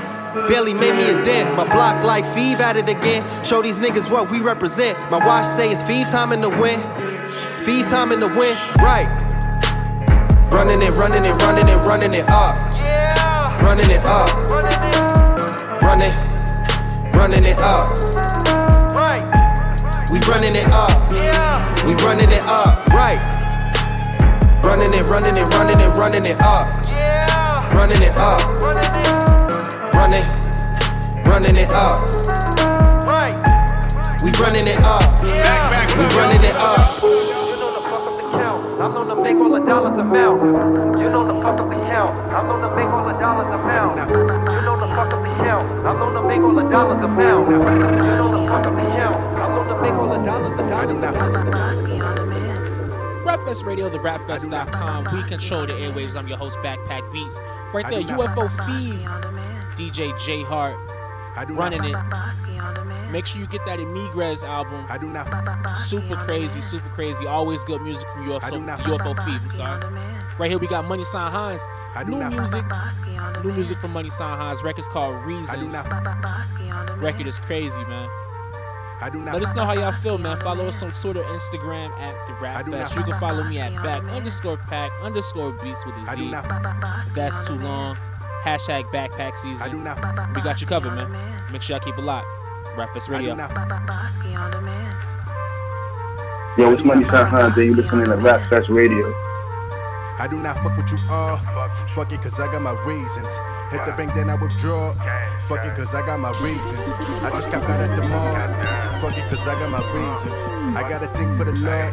Barely 0.47 0.73
made 0.73 0.95
me 0.95 1.09
a 1.11 1.23
dent. 1.23 1.55
My 1.55 1.63
block 1.63 2.03
like 2.03 2.25
Feeve 2.33 2.59
at 2.59 2.75
it 2.75 2.89
again. 2.89 3.23
Show 3.43 3.61
these 3.61 3.77
niggas 3.77 4.09
what 4.09 4.31
we 4.31 4.39
represent. 4.41 4.97
My 5.11 5.23
watch 5.23 5.45
say 5.45 5.71
it's 5.71 5.83
Feeve 5.83 6.09
time 6.09 6.31
in 6.31 6.41
the 6.41 6.49
win. 6.49 6.79
It's 7.51 7.59
Feeve 7.59 7.87
time 7.87 8.11
in 8.11 8.19
the 8.19 8.27
win. 8.27 8.55
Right. 8.79 9.07
Running 10.51 10.81
it, 10.81 10.93
running 10.93 11.23
it, 11.23 11.35
running 11.43 11.67
it, 11.67 11.77
running 11.85 12.13
it 12.13 12.29
up. 12.29 12.55
Running 13.61 13.91
it 13.91 14.05
up. 14.05 14.29
Running, 15.81 16.11
running 17.13 17.43
it 17.43 17.59
up. 17.59 17.95
Right. 18.93 19.42
We 20.11 20.19
running 20.29 20.55
it 20.55 20.67
up. 20.69 21.11
We 21.85 21.93
running 22.05 22.31
it 22.31 22.43
up. 22.47 22.87
Right. 22.89 23.19
Running 24.63 24.93
it, 24.93 25.05
running 25.05 25.35
it, 25.35 25.47
running 25.53 25.79
it, 25.79 25.89
running 25.97 26.25
it 26.25 26.39
up. 26.41 26.67
Running 27.73 28.01
it 28.01 28.15
up. 28.17 28.39
Running, 29.93 30.23
running 31.25 31.55
it 31.55 31.71
up. 31.71 32.07
Right. 33.05 33.35
We 34.23 34.31
running 34.39 34.67
it 34.67 34.79
up. 34.79 35.23
We 35.23 35.29
running 36.15 36.43
it 36.43 36.55
up. 36.55 37.01
You 37.03 37.09
know 37.59 37.73
the 37.73 37.81
fuck 37.81 38.07
up 38.07 38.15
the 38.17 38.23
count. 38.37 38.81
I'm 38.81 38.93
known 38.93 39.07
to 39.07 39.15
make 39.21 39.35
all 39.37 39.49
the 39.51 39.59
dollars 39.59 39.97
amount. 39.97 40.43
You 40.99 41.09
know 41.09 41.25
the 41.27 41.41
fuck 41.41 41.59
up 41.59 41.69
the 41.69 41.75
count. 41.75 42.15
I'm 42.33 42.47
known 42.47 42.61
to 42.61 42.75
make 42.75 42.87
all 42.87 43.05
the 43.05 43.13
dollars 43.19 43.53
amount. 43.53 43.97
You 43.99 44.61
know 44.61 44.77
the 44.79 44.87
fuck 44.95 45.13
up 45.13 45.23
the 45.23 45.29
count. 45.43 45.85
I'm 45.85 45.97
known 45.99 46.13
to 46.13 46.21
make 46.27 46.41
all 46.41 46.53
the 46.53 46.63
dollars 46.69 47.03
amount. 47.03 47.51
You 47.51 47.57
know 47.59 48.29
the 48.31 48.47
fuck 48.47 48.65
up 48.65 48.75
the 48.75 48.81
count. 48.95 49.42
I'm 49.63 49.69
known 49.69 49.77
to 49.77 49.81
make 49.81 49.93
all 49.93 50.09
the 50.09 50.25
dollars. 50.25 50.57
The 50.57 51.01
dollars. 51.01 52.23
Rapfest 53.23 53.65
Radio, 53.65 53.89
the 53.89 53.99
rapfest.com. 53.99 55.15
We 55.15 55.23
control 55.29 55.65
the 55.65 55.73
airwaves. 55.73 56.17
I'm 56.17 56.27
your 56.27 56.37
host, 56.37 56.57
Backpack 56.59 57.09
Beats. 57.11 57.39
Right 57.73 57.89
there, 57.89 58.01
UFO 58.01 58.49
Feed, 58.65 58.99
DJ 59.77 60.17
J 60.25 60.43
Hart, 60.43 60.75
running 61.51 61.83
it. 61.85 61.95
Make 63.11 63.25
sure 63.27 63.39
you 63.39 63.47
get 63.47 63.65
that 63.65 63.79
Emigres 63.79 64.43
album. 64.43 64.85
I 64.89 64.97
do 64.97 65.07
not. 65.07 65.77
Super 65.79 66.15
crazy, 66.17 66.61
super 66.61 66.89
crazy. 66.89 67.25
Always 67.25 67.63
good 67.63 67.81
music 67.81 68.09
from 68.09 68.27
UFO, 68.27 68.43
I 68.43 68.49
do 68.49 68.59
not- 68.61 68.79
UFO 68.81 69.13
Feed. 69.25 69.39
I'm 69.41 69.49
sorry. 69.51 69.81
Right 70.39 70.49
here 70.49 70.57
we 70.59 70.67
got 70.67 70.83
Money 70.85 71.03
Sign 71.05 71.31
Hines. 71.31 71.65
New 72.07 72.17
music. 72.29 72.65
New 73.43 73.53
music 73.53 73.77
from 73.77 73.93
Money 73.93 74.09
Sign 74.09 74.37
Hines. 74.37 74.63
Record's 74.63 74.87
called 74.89 75.15
Reasons. 75.25 75.75
Record 76.97 77.27
is 77.27 77.39
crazy, 77.39 77.83
man. 77.85 78.09
Let 79.11 79.41
us 79.41 79.55
know 79.55 79.65
how 79.65 79.73
y'all 79.73 79.91
feel, 79.91 80.17
man. 80.17 80.37
Follow 80.37 80.67
us 80.67 80.81
on 80.83 80.91
Twitter, 80.91 81.23
Instagram 81.23 81.91
at 81.99 82.25
the 82.27 82.33
Rap 82.35 82.65
Fest. 82.69 82.95
You 82.95 83.03
can 83.03 83.19
follow 83.19 83.43
me 83.43 83.59
at 83.59 83.75
back 83.83 84.03
underscore 84.05 84.57
pack 84.57 84.91
underscore 85.01 85.51
beats 85.53 85.85
with 85.85 85.95
a 85.97 86.05
Z. 86.05 86.31
If 87.07 87.13
that's 87.13 87.45
too 87.47 87.55
long. 87.55 87.97
Hashtag 88.43 88.83
backpack 88.91 89.37
season. 89.37 89.71
We 90.35 90.41
got 90.41 90.59
you 90.61 90.67
covered, 90.67 90.95
man. 90.95 91.09
Make 91.51 91.61
sure 91.61 91.75
y'all 91.75 91.83
keep 91.83 91.97
it 91.97 92.01
locked. 92.01 92.27
Rap 92.77 92.89
Fest 92.93 93.09
Radio. 93.09 93.35
Yo, 96.57 96.71
it's 96.71 96.83
Money 96.83 97.05
Sign 97.07 97.27
Hans, 97.27 97.57
and 97.57 97.65
you 97.65 97.75
listening 97.75 98.05
to 98.05 98.15
Rap 98.17 98.49
Fest 98.49 98.69
Radio. 98.69 99.13
I 100.19 100.27
do 100.29 100.37
not 100.37 100.57
fuck 100.57 100.77
with 100.77 100.91
you 100.91 100.97
all. 101.09 101.37
Fuck 101.95 102.11
it, 102.11 102.21
cause 102.21 102.39
I 102.39 102.51
got 102.51 102.61
my 102.61 102.73
reasons. 102.85 103.33
Hit 103.71 103.85
the 103.85 103.93
bank, 103.93 104.13
then 104.13 104.29
I 104.29 104.35
withdraw. 104.35 104.93
Fuck 105.47 105.65
it, 105.65 105.75
cause 105.75 105.95
I 105.95 106.05
got 106.05 106.19
my 106.19 106.29
reasons. 106.41 106.89
I 107.23 107.31
just 107.33 107.49
got 107.49 107.63
out 107.63 107.81
at 107.81 107.95
the 107.95 108.07
mall. 108.07 108.92
Fuck 109.03 109.17
it, 109.17 109.29
cause 109.29 109.45
I 109.45 109.59
got 109.59 109.69
my 109.69 109.83
reasons. 109.91 110.39
I 110.77 110.87
got 110.87 111.03
a 111.03 111.07
thing 111.17 111.35
for 111.35 111.43
the 111.43 111.51
law. 111.51 111.91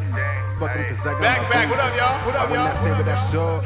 Fuck 0.61 0.77
it, 0.77 0.87
cause 0.91 1.05
I 1.05 1.15
got 1.15 1.21
Back, 1.21 1.43
my 1.43 1.49
back. 1.51 1.69
reasons. 1.69 1.71
What 1.71 1.81
up, 1.81 1.97
y'all? 1.99 2.27
What 2.27 2.37
up, 2.37 2.51
I 2.51 2.55
y'all? 2.55 2.65
not 2.67 2.77
say 2.77 2.93
what 2.93 3.09
I 3.09 3.17
saw. 3.17 3.61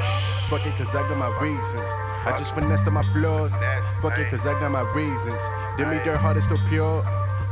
Fuck 0.49 0.65
it, 0.65 0.75
cause 0.79 0.95
I 0.95 1.07
got 1.07 1.19
my 1.19 1.29
reasons. 1.43 1.89
I 2.25 2.35
just 2.39 2.55
finessed 2.55 2.87
on 2.87 2.95
my 2.95 3.03
flaws. 3.13 3.53
Fuck 4.01 4.19
it, 4.19 4.31
cause 4.31 4.47
I 4.47 4.59
got 4.59 4.73
my 4.73 4.81
reasons. 4.97 5.43
Did 5.77 5.89
me 5.89 6.01
dirt 6.03 6.17
hard, 6.17 6.39
it's 6.39 6.47
still 6.47 6.57
pure. 6.71 7.05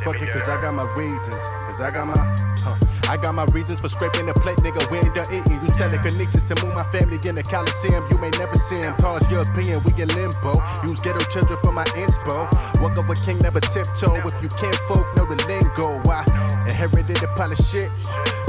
Fuck 0.02 0.22
it, 0.22 0.32
cause 0.32 0.48
I 0.48 0.58
got 0.62 0.72
my 0.72 0.90
reasons. 0.96 1.44
Cause 1.68 1.82
I 1.82 1.90
got 1.90 2.06
my. 2.06 2.16
Huh. 2.64 2.91
I 3.12 3.18
got 3.18 3.34
my 3.34 3.44
reasons 3.52 3.78
for 3.78 3.90
scraping 3.90 4.24
the 4.24 4.32
plate, 4.32 4.56
nigga. 4.64 4.80
We 4.90 4.96
ain't 4.96 5.12
done 5.12 5.28
eating. 5.28 5.60
Use 5.60 5.76
telekinesis 5.76 6.48
to 6.48 6.56
move 6.64 6.72
my 6.72 6.84
family 6.88 7.20
in 7.28 7.36
the 7.36 7.42
Coliseum. 7.44 8.08
You 8.08 8.16
may 8.16 8.32
never 8.40 8.56
see 8.56 8.80
him. 8.80 8.96
Pause 8.96 9.28
European, 9.28 9.84
we 9.84 9.92
in 10.00 10.08
limbo. 10.16 10.56
Use 10.80 11.04
ghetto 11.04 11.20
children 11.28 11.60
for 11.60 11.76
my 11.76 11.84
inspo. 11.92 12.48
Walk 12.80 12.96
a 12.96 13.04
king, 13.20 13.36
never 13.44 13.60
tiptoe. 13.60 14.16
If 14.24 14.40
you 14.40 14.48
can't 14.56 14.80
folk, 14.88 15.04
know 15.12 15.28
the 15.28 15.36
lingo. 15.44 16.00
Why? 16.08 16.24
inherited 16.64 17.20
a 17.20 17.28
pile 17.36 17.52
of 17.52 17.60
shit. 17.60 17.92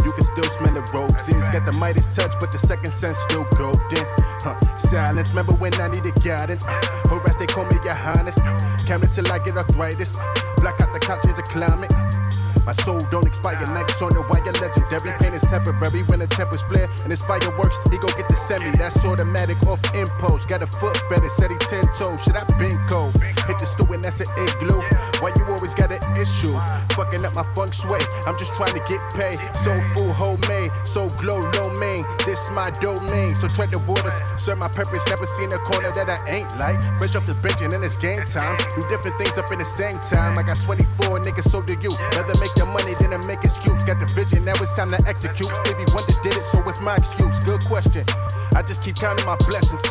You 0.07 0.15
can 0.15 0.23
still 0.23 0.47
smell 0.47 0.79
the 0.79 0.83
roses. 0.95 1.43
Got 1.51 1.67
the 1.67 1.75
mightiest 1.75 2.15
touch, 2.15 2.31
but 2.39 2.53
the 2.53 2.57
second 2.57 2.95
sense 2.95 3.19
still 3.19 3.43
golden. 3.59 4.07
Huh. 4.47 4.55
Silence, 4.79 5.35
remember 5.35 5.59
when 5.59 5.75
I 5.75 5.91
needed 5.91 6.15
guidance? 6.23 6.63
Harass, 7.11 7.35
they 7.35 7.47
call 7.51 7.67
me 7.67 7.83
your 7.83 7.99
highness. 7.99 8.39
Count 8.87 9.03
till 9.11 9.27
I 9.27 9.39
get 9.43 9.59
arthritis. 9.59 10.15
Black 10.63 10.79
out 10.79 10.95
the 10.95 11.03
couch, 11.03 11.19
change 11.27 11.35
the 11.35 11.43
climate. 11.43 11.91
My 12.65 12.71
soul 12.71 12.99
don't 13.11 13.27
expire, 13.27 13.59
next 13.73 14.01
on 14.01 14.13
the 14.13 14.21
wire, 14.29 14.43
legendary. 14.63 15.17
Pain 15.19 15.33
is 15.33 15.43
temporary 15.43 16.03
when 16.03 16.19
the 16.19 16.27
tempers 16.27 16.61
flare 16.61 16.87
and 17.03 17.11
it's 17.11 17.23
fireworks. 17.23 17.77
He 17.91 17.97
go 17.97 18.07
get 18.07 18.27
the 18.29 18.35
semi, 18.35 18.71
that's 18.71 19.03
automatic 19.03 19.61
off 19.67 19.83
impulse. 19.93 20.45
Got 20.45 20.63
a 20.63 20.67
foot 20.67 20.97
fetish, 21.09 21.33
said 21.33 21.51
he 21.51 21.57
ten 21.57 21.83
toes. 21.97 22.23
Shit, 22.23 22.35
I 22.35 22.45
been 22.57 22.79
cold. 22.87 23.13
Hit 23.47 23.59
the 23.59 23.65
stew 23.65 23.87
and 23.93 24.03
that's 24.03 24.19
an 24.21 24.29
igloo. 24.37 24.81
Why 25.19 25.31
you 25.35 25.45
always 25.51 25.75
got 25.75 25.91
an 25.91 26.01
issue? 26.15 26.55
Fucking 26.95 27.25
up 27.25 27.35
my 27.35 27.43
feng 27.55 27.71
shui. 27.71 27.99
I'm 28.27 28.37
just 28.37 28.55
trying 28.55 28.73
to 28.73 28.83
get 28.87 29.01
paid. 29.11 29.39
So 29.55 29.75
full, 29.93 30.11
homemade, 30.13 30.71
so 30.85 31.07
glow, 31.19 31.39
low 31.59 31.69
main. 31.79 32.05
This 32.25 32.49
my 32.51 32.71
domain, 32.79 33.35
so 33.35 33.47
tread 33.47 33.71
the 33.71 33.79
waters. 33.83 34.23
Serve 34.37 34.59
my 34.59 34.67
purpose, 34.67 35.03
never 35.09 35.25
seen 35.25 35.51
a 35.51 35.59
corner 35.67 35.91
that 35.91 36.07
I 36.07 36.19
ain't 36.31 36.51
like. 36.59 36.79
Fresh 36.97 37.15
off 37.15 37.25
the 37.25 37.35
bench 37.35 37.61
and 37.61 37.71
then 37.71 37.83
it's 37.83 37.97
game 37.97 38.23
time. 38.23 38.55
Do 38.75 38.81
different 38.87 39.17
things 39.19 39.37
up 39.37 39.51
in 39.51 39.59
the 39.59 39.67
same 39.67 39.99
time. 39.99 40.37
I 40.37 40.43
got 40.43 40.59
24 40.61 41.19
niggas, 41.19 41.49
so 41.49 41.61
do 41.61 41.75
you. 41.79 41.91
Rather 42.15 42.37
make 42.39 42.55
your 42.55 42.67
money 42.67 42.93
than 42.99 43.11
to 43.11 43.19
make 43.27 43.43
excuse. 43.43 43.83
Got 43.83 43.99
the 43.99 44.07
vision, 44.11 44.45
now 44.45 44.55
it's 44.59 44.75
time 44.75 44.91
to 44.91 44.99
execute. 45.07 45.51
Stevie 45.63 45.87
Wonder 45.91 46.15
did 46.23 46.33
it, 46.33 46.45
so 46.45 46.63
it's 46.69 46.81
my 46.81 46.95
excuse. 46.95 47.39
Good 47.39 47.61
question. 47.67 48.05
I 48.55 48.61
just 48.61 48.83
keep 48.83 48.95
counting 48.95 49.25
my 49.25 49.35
blessings. 49.47 49.81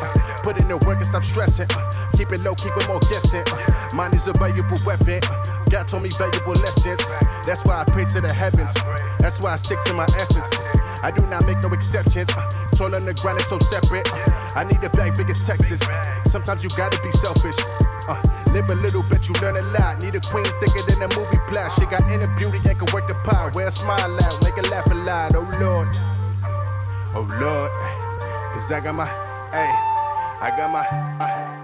Put 0.43 0.61
in 0.61 0.69
the 0.69 0.79
work 0.87 0.99
and 0.99 1.07
stop 1.07 1.25
stressing. 1.25 1.69
Uh, 2.13 2.19
keep 2.19 2.33
it 2.33 2.43
low, 2.43 2.55
keep 2.55 2.77
it 2.77 2.89
more 2.89 3.01
guessing. 3.11 3.43
Uh, 3.47 3.97
mine 3.97 4.15
is 4.15 4.29
a 4.29 4.33
valuable 4.33 4.79
weapon. 4.85 5.21
Uh, 5.31 5.65
God 5.71 5.89
told 5.89 6.03
me 6.03 6.11
valuable 6.11 6.55
lessons. 6.55 7.01
That's 7.47 7.65
why 7.65 7.81
I 7.81 7.85
pray 7.85 8.05
to 8.05 8.21
the 8.21 8.33
heavens. 8.33 8.73
That's 9.19 9.41
why 9.41 9.53
I 9.53 9.57
stick 9.57 9.81
to 9.87 9.95
my 9.95 10.07
essence. 10.17 10.49
I 11.03 11.11
do 11.11 11.27
not 11.27 11.47
make 11.47 11.63
no 11.63 11.71
exceptions. 11.71 12.31
Uh, 12.37 12.49
toil 12.77 12.95
on 12.95 13.05
the 13.05 13.15
grind 13.15 13.41
is 13.41 13.49
so 13.49 13.59
separate. 13.59 14.09
Uh, 14.13 14.61
I 14.61 14.65
need 14.65 14.83
a 14.85 14.91
bag 14.91 15.17
big 15.17 15.31
as 15.31 15.47
Texas. 15.47 15.81
Sometimes 16.27 16.63
you 16.63 16.71
gotta 16.77 17.01
be 17.03 17.11
selfish. 17.13 17.57
Uh, 18.09 18.21
live 18.53 18.69
a 18.71 18.75
little 18.77 19.03
bit, 19.05 19.29
you 19.29 19.35
learn 19.41 19.57
a 19.57 19.63
lot. 19.79 20.03
Need 20.03 20.15
a 20.15 20.21
queen 20.21 20.45
thicker 20.61 20.83
than 20.89 21.03
a 21.03 21.09
movie 21.17 21.41
plot. 21.49 21.73
She 21.73 21.87
got 21.87 22.03
inner 22.11 22.29
beauty 22.37 22.59
and 22.69 22.79
can 22.79 22.89
work 22.93 23.09
the 23.09 23.17
power. 23.25 23.51
Wear 23.55 23.69
a 23.69 23.71
smile 23.71 24.17
out, 24.25 24.43
make 24.43 24.55
her 24.55 24.69
laugh 24.71 24.91
a 24.91 24.95
lot. 24.95 25.35
Oh 25.35 25.49
Lord, 25.61 25.89
oh 27.15 27.27
Lord, 27.41 27.71
cause 28.55 28.71
I 28.71 28.81
got 28.81 28.95
my, 28.95 29.07
hey, 29.07 29.73
I 30.41 30.53
got 30.57 30.71
my. 30.71 31.62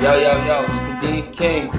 Yo, 0.00 0.12
yo, 0.18 0.44
yo, 0.44 0.62
it's 0.62 0.70
Kadeem 1.06 1.32
King. 1.32 1.70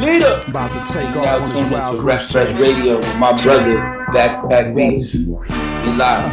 Leader! 0.00 0.40
About 0.46 0.72
to 0.72 0.92
take 0.92 1.10
now 1.14 1.36
off 1.36 1.42
on 1.42 1.48
this 1.50 1.58
tuned 1.58 1.70
wild 1.70 2.02
Rap 2.02 2.18
Fest 2.18 2.32
chase. 2.32 2.60
Radio 2.60 2.96
with 2.96 3.16
my 3.16 3.42
brother, 3.42 3.76
Backpack 4.08 4.74
Beats. 4.74 5.12
Be 5.12 5.26
live. 5.96 6.32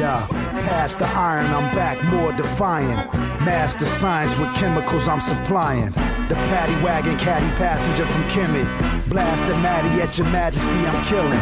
Yeah, 0.00 0.26
past 0.28 0.98
the 0.98 1.06
iron, 1.06 1.46
I'm 1.46 1.72
back 1.76 2.02
more 2.12 2.32
defiant. 2.32 3.14
Master 3.42 3.84
science 3.84 4.36
with 4.36 4.52
chemicals 4.54 5.06
I'm 5.06 5.20
supplying. 5.20 5.92
The 6.28 6.34
paddy 6.50 6.74
wagon 6.84 7.16
caddy 7.18 7.46
passenger 7.56 8.04
from 8.04 8.22
Kimmy. 8.24 8.64
Blast 9.08 9.46
the 9.46 9.54
Matty 9.58 10.02
at 10.02 10.18
your 10.18 10.26
majesty, 10.28 10.68
I'm 10.68 11.04
killing. 11.06 11.40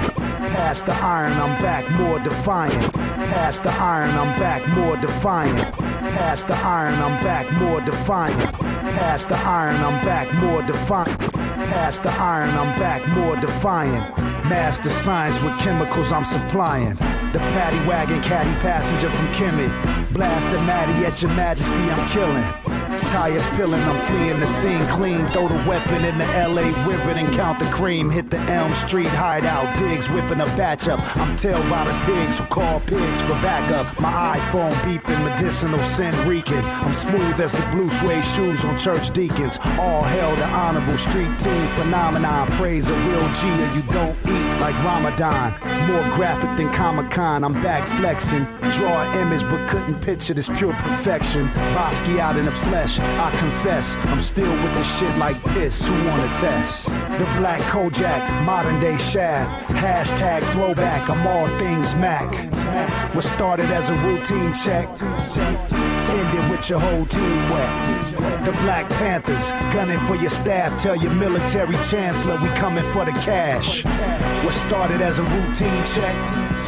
Past 0.50 0.84
the 0.84 0.92
iron, 0.92 1.32
I'm 1.32 1.62
back 1.62 1.90
more 1.92 2.18
defiant. 2.18 2.92
Past 2.92 3.62
the 3.62 3.70
iron, 3.70 4.10
I'm 4.10 4.38
back 4.38 4.66
more 4.76 4.96
defiant. 4.96 5.89
Past 6.12 6.48
the 6.48 6.54
iron, 6.54 6.94
I'm 6.94 7.22
back 7.24 7.50
more 7.52 7.80
defiant. 7.80 8.52
Past 8.98 9.28
the 9.28 9.36
iron, 9.36 9.76
I'm 9.76 10.04
back 10.04 10.32
more 10.34 10.62
defiant. 10.62 11.18
Past 11.72 12.02
the 12.02 12.10
iron, 12.10 12.50
I'm 12.50 12.78
back 12.78 13.06
more 13.08 13.36
defiant. 13.36 14.16
Master 14.44 14.88
science 14.88 15.40
with 15.40 15.56
chemicals 15.60 16.10
I'm 16.12 16.24
supplying. 16.24 16.96
The 17.32 17.38
paddy 17.54 17.78
wagon 17.88 18.20
caddy 18.22 18.50
passenger 18.60 19.08
from 19.10 19.26
Kimmy. 19.28 19.68
Blast 20.12 20.50
the 20.50 20.58
Matty 20.62 21.06
at 21.06 21.22
your 21.22 21.30
majesty, 21.32 21.72
I'm 21.72 22.08
killing. 22.10 22.69
Tires 23.10 23.44
peeling, 23.56 23.80
I'm 23.80 24.00
fleeing 24.06 24.38
the 24.38 24.46
scene 24.46 24.86
clean. 24.86 25.26
Throw 25.26 25.48
the 25.48 25.68
weapon 25.68 26.04
in 26.04 26.16
the 26.16 26.26
LA 26.26 26.70
River 26.86 27.10
and 27.10 27.34
count 27.34 27.58
the 27.58 27.64
cream. 27.66 28.08
Hit 28.08 28.30
the 28.30 28.38
Elm 28.38 28.72
Street 28.72 29.08
hideout, 29.08 29.76
digs 29.80 30.08
whipping 30.08 30.40
a 30.40 30.46
batch 30.56 30.86
up. 30.86 31.00
I'm 31.16 31.36
tailed 31.36 31.68
by 31.68 31.82
the 31.82 31.92
pigs 32.06 32.38
who 32.38 32.44
call 32.46 32.78
pigs 32.78 33.20
for 33.22 33.32
backup. 33.42 34.00
My 34.00 34.38
iPhone 34.38 34.72
beeping, 34.84 35.24
medicinal 35.24 35.82
sin 35.82 36.14
reeking. 36.28 36.64
I'm 36.64 36.94
smooth 36.94 37.40
as 37.40 37.50
the 37.50 37.66
blue 37.72 37.90
suede 37.90 38.24
shoes 38.24 38.64
on 38.64 38.78
church 38.78 39.10
deacons. 39.10 39.58
All 39.80 40.04
hail 40.04 40.36
the 40.36 40.46
honorable 40.46 40.96
street 40.96 41.36
team 41.40 41.66
phenomenon. 41.70 42.46
Praise 42.52 42.90
a 42.90 42.94
real 42.94 43.32
G 43.32 43.48
or 43.50 43.70
you 43.74 43.82
don't 43.90 44.16
eat 44.26 44.60
like 44.60 44.76
Ramadan. 44.84 45.52
More 45.88 46.08
graphic 46.14 46.56
than 46.56 46.72
Comic 46.72 47.10
Con, 47.10 47.42
I'm 47.42 47.60
back 47.60 47.88
flexing. 47.98 48.44
Draw 48.70 49.02
an 49.02 49.18
image 49.18 49.42
but 49.42 49.68
couldn't 49.68 50.00
picture 50.00 50.32
this 50.32 50.48
pure 50.48 50.74
perfection. 50.74 51.50
Out 52.20 52.36
in 52.36 52.44
the 52.44 52.52
flesh, 52.52 52.99
I 53.20 53.30
confess. 53.38 53.96
I'm 54.06 54.22
still 54.22 54.50
with 54.50 54.74
the 54.74 54.84
shit 54.84 55.16
like 55.18 55.42
piss. 55.54 55.86
Who 55.86 55.92
wanna 56.08 56.28
test? 56.36 56.86
The 56.86 57.28
black 57.38 57.60
Kojak, 57.72 58.44
modern 58.44 58.80
day 58.80 58.96
shaft. 58.96 59.70
Hashtag 59.70 60.42
throwback, 60.52 61.08
I'm 61.08 61.26
all 61.26 61.48
things 61.58 61.94
Mac. 61.94 62.30
What 63.14 63.24
started 63.24 63.66
as 63.66 63.90
a 63.90 63.94
routine 63.94 64.52
check, 64.52 64.88
ended 66.10 66.50
with 66.50 66.68
your 66.70 66.80
whole 66.80 67.06
team 67.06 67.50
wet. 67.50 68.44
The 68.44 68.52
Black 68.62 68.88
Panthers, 68.90 69.50
gunning 69.72 69.98
for 70.00 70.16
your 70.16 70.30
staff. 70.30 70.80
Tell 70.80 70.96
your 70.96 71.12
military 71.12 71.76
chancellor 71.90 72.36
we 72.40 72.48
coming 72.50 72.84
for 72.92 73.04
the 73.04 73.12
cash. 73.12 73.84
What 74.44 74.54
started 74.54 75.00
as 75.00 75.18
a 75.18 75.24
routine 75.24 75.84
check, 75.84 76.16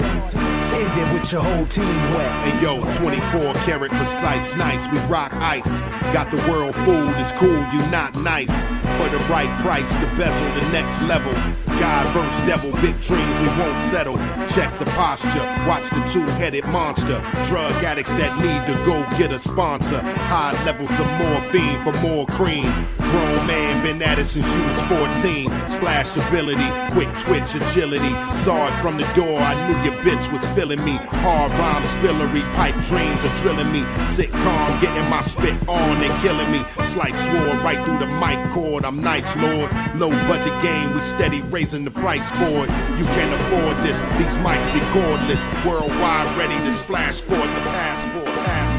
ended 0.01 1.13
with 1.13 1.33
your 1.33 1.43
whole 1.43 1.67
team 1.67 1.85
wet. 2.15 2.31
Hey 2.45 2.63
yo, 2.63 2.81
24 2.97 3.55
karat 3.65 3.91
precise, 3.91 4.57
nice. 4.57 4.89
We 4.91 4.99
rock 5.07 5.33
ice. 5.35 5.81
Got 6.13 6.31
the 6.31 6.39
world 6.51 6.75
fooled, 6.75 7.15
it's 7.17 7.33
cool, 7.33 7.63
you 7.73 7.81
not 7.91 8.15
nice. 8.17 8.65
For 8.99 9.09
the 9.09 9.23
right 9.31 9.51
price, 9.61 9.97
the 9.97 10.07
bezel, 10.17 10.61
the 10.61 10.73
next 10.73 11.01
level. 11.03 11.33
God 11.81 12.07
versus 12.15 12.47
devil, 12.47 12.71
big 12.81 13.01
dreams 13.01 13.41
we 13.41 13.49
won't 13.59 13.79
settle. 13.79 14.17
Check 14.47 14.79
the 14.79 14.85
posture, 14.95 15.45
watch 15.67 15.89
the 15.91 16.01
two-headed 16.13 16.65
monster. 16.67 17.21
Drug 17.45 17.73
addicts 17.83 18.13
that 18.13 18.37
need 18.39 18.63
to 18.73 18.85
go 18.85 19.03
get 19.19 19.33
a 19.33 19.39
sponsor. 19.39 20.01
High 20.01 20.53
levels 20.65 20.91
of 21.01 21.07
morphine 21.19 21.83
for 21.83 21.93
more 22.01 22.27
cream. 22.27 22.71
Grown 22.99 23.47
man 23.47 23.83
been 23.83 24.01
at 24.03 24.19
it 24.19 24.27
since 24.27 24.47
you 24.55 24.63
was 24.63 24.81
14. 24.83 25.51
Splash 25.69 26.17
ability, 26.17 26.69
quick 26.93 27.11
twitch 27.19 27.55
agility. 27.55 28.13
Saw 28.33 28.69
it 28.69 28.83
from 28.83 28.97
the 28.97 29.07
door, 29.15 29.41
I 29.41 29.55
knew 29.67 29.82
your 29.85 29.95
bitch 30.05 30.31
was 30.33 30.45
filling 30.55 30.83
me. 30.85 30.97
Hard 30.97 31.53
rhyme 31.53 31.83
spillery, 31.83 32.43
pipe 32.55 32.75
dreams 32.89 33.23
are 33.25 33.35
drilling 33.43 33.71
me. 33.73 33.85
Sit 34.07 34.31
calm, 34.31 34.81
getting 34.81 35.09
my 35.11 35.21
spit 35.21 35.57
on 35.69 36.03
and 36.03 36.23
killing 36.23 36.51
me. 36.51 36.65
Slice 36.85 37.19
sword 37.25 37.59
right 37.63 37.83
through 37.85 37.99
the 37.99 38.07
mic 38.07 38.39
cord. 38.53 38.85
I'm 38.85 39.01
nice, 39.03 39.35
Lord. 39.37 39.71
Low 39.97 40.11
budget 40.29 40.55
game, 40.63 40.95
we 40.95 41.01
steady 41.01 41.43
raising 41.43 41.85
the 41.85 41.91
price 41.91 42.31
for 42.31 42.65
it. 42.65 42.71
You 42.99 43.05
can't 43.17 43.35
afford 43.41 43.77
this. 43.87 43.99
These 44.19 44.37
mics 44.39 44.73
be 44.73 44.81
cordless. 44.95 45.43
Worldwide, 45.65 46.39
ready 46.39 46.59
to 46.65 46.73
splash 46.73 47.17
sport 47.17 47.41
the 47.41 47.63
passport. 47.71 48.27
Passport. 48.27 48.72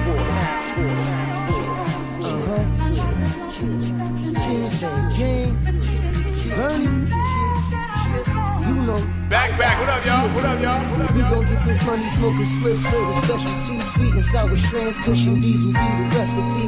Know. 8.94 9.00
Back, 9.28 9.58
back. 9.58 9.80
What 9.80 9.90
up, 9.90 10.06
y'all? 10.06 10.30
What 10.36 10.46
up, 10.46 10.62
y'all? 10.62 10.78
What 10.92 11.10
up, 11.10 11.16
We 11.16 11.22
y'all? 11.22 11.34
gon' 11.34 11.50
get 11.50 11.66
this 11.66 11.84
money 11.84 12.08
smoking 12.10 12.46
split 12.46 12.78
special 12.78 13.14
specialty 13.14 13.80
sweet 13.80 14.14
and 14.14 14.26
sour 14.26 14.56
strands 14.58 14.98
cushion 15.00 15.40
diesel 15.42 15.74
be 15.74 15.74
the 15.74 16.06
recipe. 16.14 16.66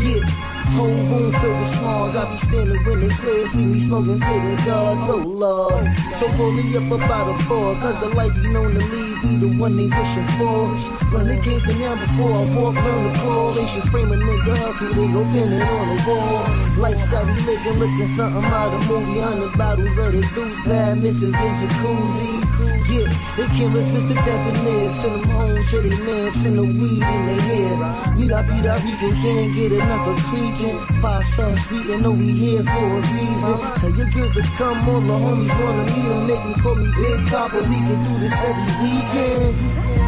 Yeah, 0.00 0.57
whole 0.76 0.88
room 0.88 1.32
filled 1.40 1.58
with 1.58 1.70
smog. 1.76 2.16
I 2.16 2.30
be 2.30 2.36
standing 2.38 2.84
when 2.84 3.00
they 3.00 3.08
clear, 3.08 3.46
see 3.48 3.64
me 3.64 3.80
smoking 3.80 4.20
to 4.20 4.34
the 4.44 4.62
gods. 4.66 5.08
Oh 5.08 5.22
lord, 5.24 5.86
so 6.16 6.28
pull 6.36 6.52
me 6.52 6.76
up 6.76 6.90
about 6.90 7.28
a 7.28 7.44
four, 7.44 7.74
cause 7.76 7.98
the 8.00 8.16
life 8.16 8.36
you 8.36 8.50
known 8.50 8.74
to 8.74 8.82
lead 8.92 9.22
be 9.22 9.36
the 9.36 9.48
one 9.58 9.76
they 9.76 9.86
wishing 9.86 10.28
for. 10.38 10.70
Run 11.12 11.26
the 11.28 11.36
game 11.40 11.60
for 11.60 11.72
now 11.78 11.94
before 11.96 12.32
I 12.32 12.44
walk, 12.54 12.74
learn 12.74 13.12
to 13.12 13.20
crawl. 13.20 13.52
They 13.52 13.66
should 13.66 13.84
frame 13.90 14.12
a 14.12 14.16
nigga 14.16 14.56
hustle, 14.56 14.92
they 14.94 15.08
go 15.12 15.22
pin 15.32 15.52
it 15.52 15.62
on 15.62 15.86
the 15.96 15.98
wall. 16.08 16.44
Lifestyle 16.82 17.26
we 17.26 17.40
living, 17.42 17.78
looking 17.78 18.06
something 18.08 18.44
out 18.44 18.74
of 18.74 18.88
movie. 18.88 19.20
Hundred 19.20 19.56
bottles 19.56 19.98
of 19.98 20.12
the 20.12 20.22
deuce, 20.34 20.60
bad 20.66 21.02
misses 21.02 21.22
in 21.22 21.32
jacuzzis. 21.32 22.47
Yeah, 22.58 23.06
they 23.36 23.46
can't 23.54 23.72
resist 23.72 24.08
the 24.08 24.14
debonair. 24.14 24.90
Send 24.90 25.22
them 25.22 25.30
home 25.30 25.62
to 25.62 25.78
they 25.80 25.96
man, 26.04 26.30
send 26.32 26.58
the 26.58 26.64
weed 26.64 27.02
in 27.02 27.26
their 27.26 27.40
hair. 27.40 28.14
Meet 28.16 28.32
beat 28.42 28.66
up, 28.66 28.82
Rican 28.82 29.14
can't 29.22 29.54
get 29.54 29.72
enough 29.72 30.08
of 30.08 30.18
creeping. 30.26 30.78
Five 31.00 31.24
star 31.26 31.56
sweet 31.56 31.86
and 31.86 32.02
know 32.02 32.12
we 32.12 32.32
here 32.32 32.62
for 32.62 32.86
a 32.86 33.00
reason. 33.14 33.56
Tell 33.78 33.94
your 33.94 34.10
girls 34.10 34.32
to 34.32 34.42
come, 34.58 34.88
all 34.88 35.00
the 35.00 35.16
homies 35.22 35.54
wanna 35.60 35.84
meet 35.84 36.08
them. 36.08 36.26
Make 36.26 36.42
them 36.42 36.54
call 36.62 36.74
me 36.74 36.90
Big 36.96 37.26
Papa, 37.28 37.58
we 37.62 37.78
can 37.86 38.02
do 38.02 38.18
this 38.18 38.32
every 38.32 38.72
weekend. 38.82 40.07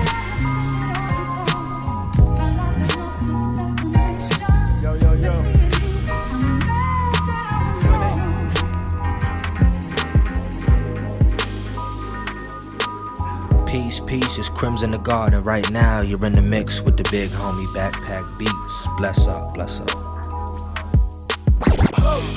Peace, 14.11 14.39
it's 14.39 14.49
Crimson 14.49 14.91
the 14.91 14.99
Garden. 14.99 15.41
Right 15.45 15.71
now, 15.71 16.01
you're 16.01 16.27
in 16.27 16.33
the 16.33 16.43
mix 16.43 16.81
with 16.81 16.97
the 16.97 17.09
big 17.13 17.31
homie 17.31 17.73
Backpack 17.77 18.37
Beats. 18.37 18.89
Bless 18.99 19.29
up, 19.29 19.55
bless 19.55 19.79
up. 19.79 20.00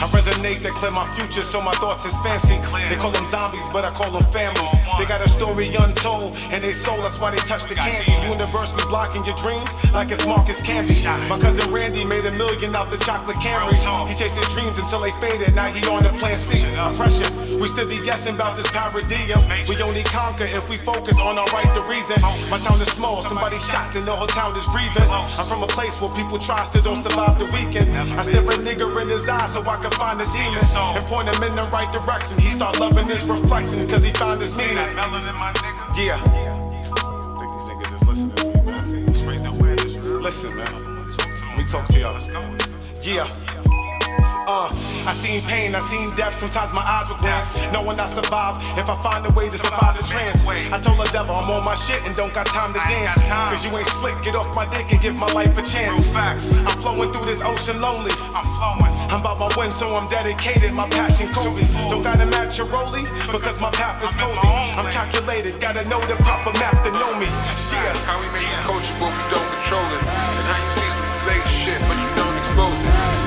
I 0.03 0.07
resonate 0.07 0.59
clear 0.75 0.91
my 0.91 1.07
future, 1.15 1.43
so 1.43 1.61
my 1.61 1.71
thoughts 1.79 2.03
is 2.03 2.11
fancy. 2.19 2.59
They 2.91 2.99
call 2.99 3.11
them 3.11 3.23
zombies, 3.23 3.63
but 3.71 3.85
I 3.85 3.91
call 3.91 4.11
them 4.11 4.21
family. 4.35 4.67
They 4.99 5.05
got 5.07 5.21
a 5.23 5.29
story 5.29 5.73
untold, 5.75 6.35
and 6.51 6.61
they 6.61 6.73
soul, 6.75 6.99
that's 6.99 7.21
why 7.21 7.31
they 7.31 7.39
touch 7.47 7.63
the 7.71 7.75
candy. 7.75 8.11
Universe 8.27 8.73
be 8.73 8.83
blocking 8.91 9.23
your 9.23 9.37
dreams 9.39 9.71
like 9.93 10.11
it's 10.11 10.27
Marcus 10.27 10.59
Camby. 10.59 10.91
My 11.29 11.39
cousin 11.39 11.71
Randy 11.71 12.03
made 12.03 12.25
a 12.25 12.35
million 12.35 12.75
out 12.75 12.91
the 12.91 12.97
chocolate 12.97 13.37
Camry. 13.37 13.79
He 14.09 14.13
chased 14.13 14.35
his 14.35 14.47
dreams 14.51 14.77
until 14.77 14.99
they 14.99 15.11
faded, 15.23 15.55
now 15.55 15.71
he 15.71 15.79
on 15.87 16.03
the 16.03 16.11
plan 16.19 16.35
C. 16.35 16.67
Pressure, 16.99 17.31
we 17.55 17.69
still 17.71 17.87
be 17.87 18.03
guessing 18.03 18.35
about 18.35 18.57
this 18.57 18.67
paradium. 18.75 19.39
We 19.71 19.79
only 19.79 20.03
conquer 20.11 20.51
if 20.51 20.67
we 20.67 20.75
focus 20.83 21.17
on 21.17 21.39
our 21.39 21.47
right 21.55 21.71
to 21.75 21.81
reason. 21.87 22.19
My 22.51 22.59
town 22.59 22.75
is 22.83 22.91
small, 22.91 23.23
somebody 23.23 23.55
shot, 23.55 23.95
and 23.95 24.05
the 24.05 24.11
whole 24.11 24.27
town 24.27 24.51
is 24.57 24.67
breathing. 24.67 25.07
I'm 25.07 25.47
from 25.47 25.63
a 25.63 25.67
place 25.67 25.95
where 26.01 26.11
people 26.11 26.39
try 26.39 26.65
still 26.65 26.83
don't 26.83 26.99
survive 26.99 27.39
the 27.39 27.47
weekend. 27.55 27.95
I 28.19 28.21
stare 28.23 28.43
a 28.43 28.59
nigga 28.59 28.91
in 29.01 29.07
his 29.07 29.29
eyes 29.29 29.53
so 29.53 29.63
I 29.63 29.79
can 29.79 29.92
find 29.97 30.19
the 30.19 30.25
demon 30.25 30.59
and 30.97 31.05
point 31.07 31.27
him 31.29 31.43
in 31.43 31.55
the 31.55 31.63
right 31.71 31.91
direction. 31.91 32.37
He 32.39 32.49
start 32.49 32.79
loving 32.79 33.07
his 33.07 33.23
reflection 33.29 33.87
cause 33.87 34.03
he 34.03 34.11
found 34.13 34.41
his 34.41 34.57
meaning. 34.57 34.77
Yeah. 35.97 36.17
think 37.37 37.51
these 37.53 37.69
niggas 37.69 37.93
is 37.93 38.07
listening 38.07 38.35
to 38.35 38.45
me, 38.47 38.53
man. 38.71 39.07
Just 39.07 39.27
raise 39.27 39.43
their 39.43 39.51
awareness. 39.53 39.97
Listen, 39.97 40.55
man. 40.57 40.71
Me 41.57 41.63
talk 41.69 41.85
to 41.89 41.99
y'all. 41.99 42.13
Let's 42.13 42.29
go. 42.29 42.41
Yeah. 43.01 43.27
Uh, 44.45 44.67
I 45.07 45.13
seen 45.13 45.41
pain, 45.47 45.73
I 45.73 45.79
seen 45.79 46.13
death. 46.15 46.35
Sometimes 46.35 46.73
my 46.73 46.83
eyes 46.83 47.07
would 47.07 47.17
close. 47.17 47.55
Knowing 47.71 47.99
I 47.99 48.05
survive 48.05 48.59
if 48.75 48.89
I 48.89 48.95
find 48.99 49.23
a 49.23 49.31
way 49.31 49.47
to 49.47 49.57
survive 49.57 49.95
the 49.95 50.03
trance. 50.03 50.43
I 50.47 50.79
told 50.83 50.99
the 50.99 51.07
devil 51.15 51.35
I'm 51.35 51.49
on 51.49 51.63
my 51.63 51.75
shit 51.75 52.03
and 52.03 52.15
don't 52.15 52.33
got 52.33 52.47
time 52.47 52.73
to 52.73 52.79
dance. 52.83 53.23
Cause 53.29 53.63
you 53.63 53.71
ain't 53.77 53.87
slick, 53.87 54.19
get 54.21 54.35
off 54.35 54.51
my 54.55 54.67
dick 54.67 54.91
and 54.91 54.99
give 54.99 55.15
my 55.15 55.31
life 55.31 55.55
a 55.57 55.63
chance. 55.63 56.11
facts. 56.11 56.59
I'm 56.67 56.75
flowing 56.83 57.11
through 57.13 57.25
this 57.25 57.41
ocean 57.41 57.79
lonely. 57.79 58.11
I'm 58.35 58.43
flowing. 58.59 58.91
I'm 59.07 59.21
about 59.23 59.39
my 59.39 59.49
win, 59.55 59.71
so 59.71 59.95
I'm 59.95 60.07
dedicated. 60.11 60.73
My 60.73 60.89
passion 60.89 61.27
Kobe. 61.31 61.63
Don't 61.87 62.03
gotta 62.03 62.27
match 62.27 62.57
your 62.57 62.67
rollie 62.67 63.07
because 63.31 63.61
my 63.61 63.71
path 63.71 64.03
is 64.03 64.11
cozy. 64.19 64.43
I'm 64.75 64.91
calculated, 64.91 65.59
gotta 65.61 65.87
know 65.87 66.03
the 66.11 66.19
proper 66.19 66.51
math 66.59 66.83
to 66.83 66.91
know 66.91 67.15
me. 67.15 67.31
Yeah. 67.71 67.95
How 68.03 68.19
we 68.19 68.27
make 68.35 68.43
it 68.43 68.63
coachable, 68.67 69.07
we 69.07 69.23
don't 69.31 69.49
control 69.55 69.87
it. 69.87 70.03
And 70.03 70.45
how 70.51 70.59
you 70.59 70.71
see 70.75 70.91
some 70.99 71.11
fake 71.23 71.47
shit, 71.47 71.79
but 71.87 71.95
you 71.95 72.09
don't 72.19 72.35
expose 72.35 72.83
it. 72.83 73.22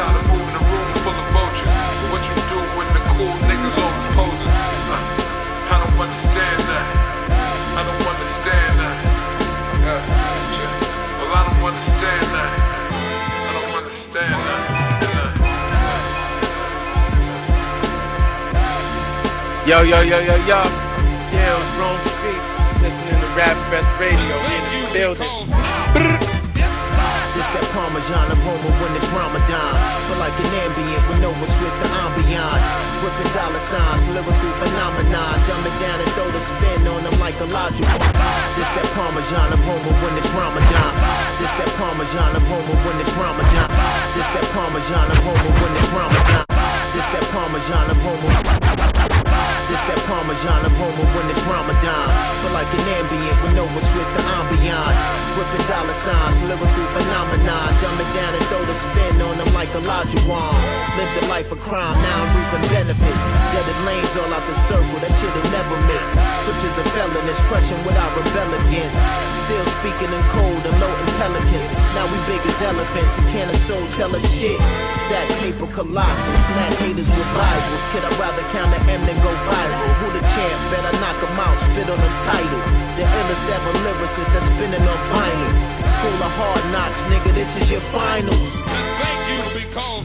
Hove 0.00 0.08
told 0.08 0.08
us 0.08 0.08
how 0.08 0.12
to 0.16 0.22
move 0.32 0.48
in 0.48 0.54
a 0.56 0.64
room 0.64 0.88
full 1.04 1.12
of 1.12 1.28
vultures. 1.36 1.74
What 2.08 2.22
you 2.24 2.36
do 2.48 2.58
when 2.76 2.88
the 2.96 3.02
cool 3.12 3.36
niggas 3.48 3.76
always 3.76 4.06
poses? 4.16 4.54
Uh, 4.88 4.96
I 5.68 5.76
don't 5.84 5.98
understand 6.00 6.60
that. 6.64 6.86
I 7.76 7.82
don't 7.84 8.06
understand 8.08 8.74
that. 8.80 8.96
Well, 11.20 11.32
I 11.36 11.42
don't 11.44 11.64
understand 11.68 12.26
that. 12.32 12.50
I 13.44 13.52
don't 13.52 13.76
understand 13.76 14.34
that. 14.34 14.62
Yo, 19.66 19.82
yo, 19.82 20.00
yo, 20.00 20.18
yo, 20.18 20.36
yo. 20.48 20.64
Yeah, 21.30 21.78
Rome 21.78 22.00
Street. 22.16 22.42
Listening 22.80 23.20
to 23.20 23.28
Rap 23.36 23.56
Fest 23.68 23.90
Radio 24.00 24.36
in 24.48 24.62
the 24.82 24.92
building. 24.92 26.29
That 27.50 27.66
Parmesan 27.74 28.30
aroma 28.30 28.70
when 28.78 28.94
it's 28.94 29.10
Ramadan. 29.10 29.74
Feel 30.06 30.22
like 30.22 30.30
an 30.38 30.54
ambient 30.70 31.02
with 31.10 31.18
no 31.18 31.34
one 31.34 31.50
switch 31.50 31.74
the 31.82 31.88
ambiance. 31.98 32.62
Ripping 33.02 33.32
dollar 33.34 33.58
signs, 33.58 34.06
lyrical 34.14 34.52
phenomenon. 34.62 35.34
Dumb 35.50 35.66
it 35.66 35.74
down 35.82 35.98
and 35.98 36.10
throw 36.14 36.30
the 36.30 36.38
spin 36.38 36.78
on 36.94 37.02
them 37.02 37.18
like 37.18 37.34
a 37.42 37.50
logic. 37.50 37.90
Just 38.54 38.70
that 38.78 38.86
Parmesan 38.94 39.50
aroma 39.50 39.90
when 39.98 40.14
it's 40.14 40.30
Ramadan. 40.30 40.94
Just 41.42 41.58
that 41.58 41.70
Parmesan 41.74 42.38
aroma 42.38 42.74
when 42.86 42.96
it's 43.02 43.14
Ramadan. 43.18 43.68
Just 44.14 44.30
that 44.30 44.46
Parmesan 44.54 45.10
aroma 45.10 45.50
when 45.58 45.72
it's 45.74 45.90
Ramadan. 45.90 46.46
Just 46.94 47.10
that 47.10 47.26
Parmesan 47.34 47.86
aroma. 47.98 48.89
That 49.88 49.96
Parmesan 50.06 50.60
aroma 50.70 51.04
when 51.16 51.26
it's 51.32 51.40
Ramadan. 51.48 52.08
Feel 52.44 52.52
like 52.54 52.68
an 52.68 52.84
ambient 53.00 53.36
with 53.42 53.54
no 53.56 53.64
one 53.64 53.82
switch 53.82 54.06
the 54.12 54.22
ambiance. 54.38 55.00
Ripping 55.34 55.66
dollar 55.66 55.96
signs, 55.96 56.36
lyrical 56.46 56.86
phenomenon. 56.94 57.70
Dumb 57.80 57.98
it 57.98 58.10
down 58.14 58.32
and 58.36 58.44
throw 58.52 58.62
the 58.68 58.76
spin 58.76 59.14
on 59.24 59.38
them 59.40 59.50
like 59.56 59.72
a 59.74 59.82
Lajuan. 59.82 60.54
Lived 60.94 61.14
the 61.18 61.26
life 61.26 61.50
of 61.50 61.58
crime, 61.58 61.96
now 61.96 62.16
I'm 62.22 62.30
reaping 62.36 62.66
benefits. 62.70 63.22
Deaded 63.50 63.78
lanes 63.82 64.14
all 64.20 64.30
out 64.30 64.44
the 64.46 64.54
circle, 64.54 64.98
that 65.02 65.10
shit'll 65.16 65.42
never 65.50 65.76
mix. 65.90 66.14
Scriptures 66.44 66.76
are 66.76 66.90
felonies, 66.94 67.40
crushing 67.50 67.80
what 67.82 67.96
I 67.96 68.06
rebel 68.14 68.52
against. 68.68 69.00
Still 69.42 69.66
speaking 69.82 70.12
in 70.12 70.24
code 70.30 70.64
and 70.70 70.76
loading 70.78 71.12
pelicans. 71.18 71.70
Now 71.98 72.06
we 72.10 72.18
big 72.30 72.42
as 72.46 72.58
elephants, 72.62 73.18
and 73.18 73.26
can't 73.34 73.50
a 73.50 73.58
soul 73.58 73.82
tell 73.90 74.14
us 74.14 74.22
shit. 74.28 74.60
Stack 75.02 75.30
paper 75.42 75.66
colossal, 75.66 76.36
smack 76.46 76.74
haters 76.78 77.10
with 77.10 77.30
Bibles. 77.34 77.82
Could 77.90 78.06
I'd 78.06 78.18
rather 78.22 78.44
count 78.54 78.70
the 78.70 78.80
M 78.94 79.02
than 79.06 79.18
go 79.18 79.32
viral. 79.50 79.69
Who 80.00 80.06
the 80.12 80.22
champ? 80.32 80.58
Better 80.72 80.94
knock 80.98 81.18
him 81.22 81.38
out, 81.38 81.58
spit 81.58 81.88
on 81.90 81.98
the 81.98 82.12
title. 82.22 82.62
The 82.96 83.04
illest 83.06 83.46
ever 83.50 83.72
lyricist 83.84 84.30
that's 84.32 84.46
spinning 84.50 84.82
on 84.82 85.00
vinyl. 85.12 85.52
School 85.86 86.18
of 86.22 86.32
hard 86.38 86.64
knocks, 86.72 87.04
nigga, 87.06 87.30
this 87.34 87.56
is 87.56 87.70
your 87.70 87.84
finals. 87.94 88.56
And 88.56 88.90
Thank 89.00 89.20
you 89.30 89.42
because 89.60 90.04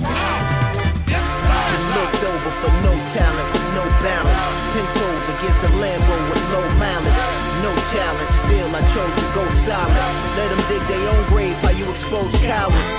Been 1.16 1.86
looked 1.98 2.24
over 2.24 2.52
for 2.62 2.72
no 2.86 2.94
talent 3.10 3.48
with 3.54 3.68
no 3.74 3.86
balance. 4.04 4.44
Pintos 4.76 5.26
against 5.40 5.64
a 5.64 5.72
Lambo 5.82 6.16
with 6.30 6.44
low 6.54 6.68
mileage. 6.78 7.24
No 7.64 7.72
challenge, 7.92 8.32
still 8.32 8.70
I 8.76 8.82
chose 8.94 9.16
to 9.16 9.28
go 9.34 9.44
silent. 9.56 10.10
Let 10.38 10.48
them 10.52 10.62
dig 10.70 10.84
their 10.92 11.06
own 11.10 11.24
grave 11.30 11.56
while 11.64 11.76
you 11.76 11.90
expose 11.90 12.36
cowards. 12.44 12.96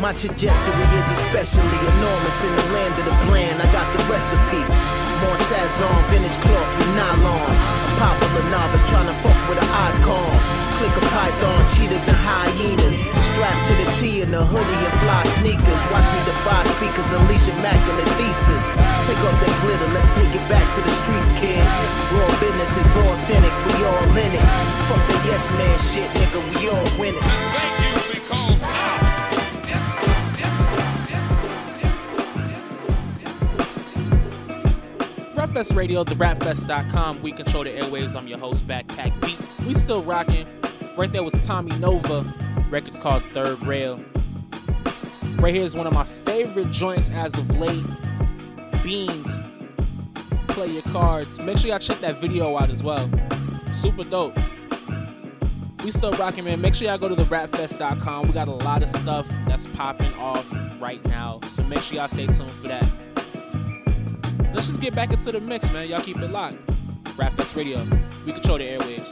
My 0.00 0.12
trajectory 0.12 0.86
is 0.98 1.08
especially 1.20 1.78
enormous 1.94 2.38
in 2.42 2.52
the 2.56 2.66
land 2.74 2.94
of 2.98 3.04
the 3.06 3.16
bland. 3.28 3.62
I 3.62 3.68
got 3.70 3.86
the 3.94 4.02
recipe. 4.10 5.01
More 5.22 5.38
Sazon, 5.38 5.94
vintage 6.10 6.34
cloth 6.42 6.70
with 6.78 6.90
nylon. 6.98 7.46
A 7.46 7.88
popular 8.02 8.44
novice 8.50 8.82
trying 8.90 9.06
to 9.06 9.16
fuck 9.22 9.38
with 9.46 9.62
an 9.62 9.70
icon. 9.70 10.34
Click 10.82 10.94
a 10.98 11.04
python, 11.14 11.62
cheetahs 11.70 12.10
and 12.10 12.18
hyenas. 12.26 12.98
Strapped 13.30 13.62
to 13.70 13.74
the 13.78 13.86
T 14.02 14.20
in 14.20 14.34
the 14.34 14.42
hoodie 14.42 14.82
and 14.82 14.96
fly 14.98 15.22
sneakers. 15.38 15.82
Watch 15.94 16.08
me 16.10 16.20
defy 16.26 16.62
speakers, 16.74 17.10
unleash 17.14 17.46
immaculate 17.46 18.10
thesis. 18.18 18.66
Take 19.06 19.22
off 19.22 19.38
that 19.38 19.54
glitter, 19.62 19.88
let's 19.94 20.10
take 20.18 20.34
it 20.34 20.42
back 20.50 20.66
to 20.74 20.80
the 20.82 20.90
streets, 20.90 21.30
kid. 21.38 21.62
Raw 22.18 22.26
business 22.42 22.82
is 22.82 22.90
authentic, 22.98 23.54
we 23.70 23.74
all 23.86 24.10
in 24.18 24.32
it. 24.34 24.46
Fuck 24.90 25.02
the 25.06 25.16
yes 25.30 25.46
man 25.54 25.78
shit, 25.78 26.10
nigga, 26.18 26.42
we 26.58 26.66
all 26.66 26.88
winning. 26.98 27.71
Rapfest 35.52 35.76
Radio, 35.76 36.02
therapfest.com. 36.02 37.20
We 37.20 37.30
control 37.30 37.64
the 37.64 37.70
airwaves. 37.70 38.16
I'm 38.16 38.26
your 38.26 38.38
host, 38.38 38.66
Backpack 38.66 39.20
Beats. 39.20 39.50
We 39.66 39.74
still 39.74 40.00
rocking. 40.04 40.46
Right 40.96 41.12
there 41.12 41.22
was 41.22 41.34
Tommy 41.46 41.76
Nova. 41.78 42.24
Record's 42.70 42.98
called 42.98 43.22
Third 43.22 43.60
Rail. 43.60 44.02
Right 45.36 45.54
here 45.54 45.62
is 45.62 45.76
one 45.76 45.86
of 45.86 45.92
my 45.92 46.04
favorite 46.04 46.70
joints 46.70 47.10
as 47.10 47.34
of 47.34 47.54
late. 47.58 47.84
Beans. 48.82 49.38
Play 50.48 50.68
your 50.68 50.82
cards. 50.84 51.38
Make 51.38 51.58
sure 51.58 51.68
y'all 51.68 51.78
check 51.78 51.98
that 51.98 52.16
video 52.16 52.56
out 52.56 52.70
as 52.70 52.82
well. 52.82 53.06
Super 53.74 54.04
dope. 54.04 54.34
We 55.84 55.90
still 55.90 56.12
rocking, 56.12 56.44
man. 56.44 56.62
Make 56.62 56.74
sure 56.74 56.86
y'all 56.88 56.96
go 56.96 57.10
to 57.10 57.14
therapfest.com. 57.14 58.22
We 58.22 58.32
got 58.32 58.48
a 58.48 58.52
lot 58.52 58.82
of 58.82 58.88
stuff 58.88 59.28
that's 59.46 59.66
popping 59.76 60.14
off 60.14 60.50
right 60.80 61.04
now. 61.08 61.40
So 61.48 61.62
make 61.64 61.80
sure 61.80 61.98
y'all 61.98 62.08
stay 62.08 62.24
tuned 62.24 62.50
for 62.50 62.68
that. 62.68 62.88
Let's 64.52 64.66
just 64.66 64.80
get 64.80 64.94
back 64.94 65.10
into 65.10 65.32
the 65.32 65.40
mix, 65.40 65.72
man. 65.72 65.88
Y'all 65.88 66.00
keep 66.00 66.18
it 66.18 66.30
locked. 66.30 66.56
Rapfest 67.16 67.56
Radio. 67.56 67.78
We 68.26 68.32
control 68.32 68.58
the 68.58 68.64
airwaves. 68.64 69.10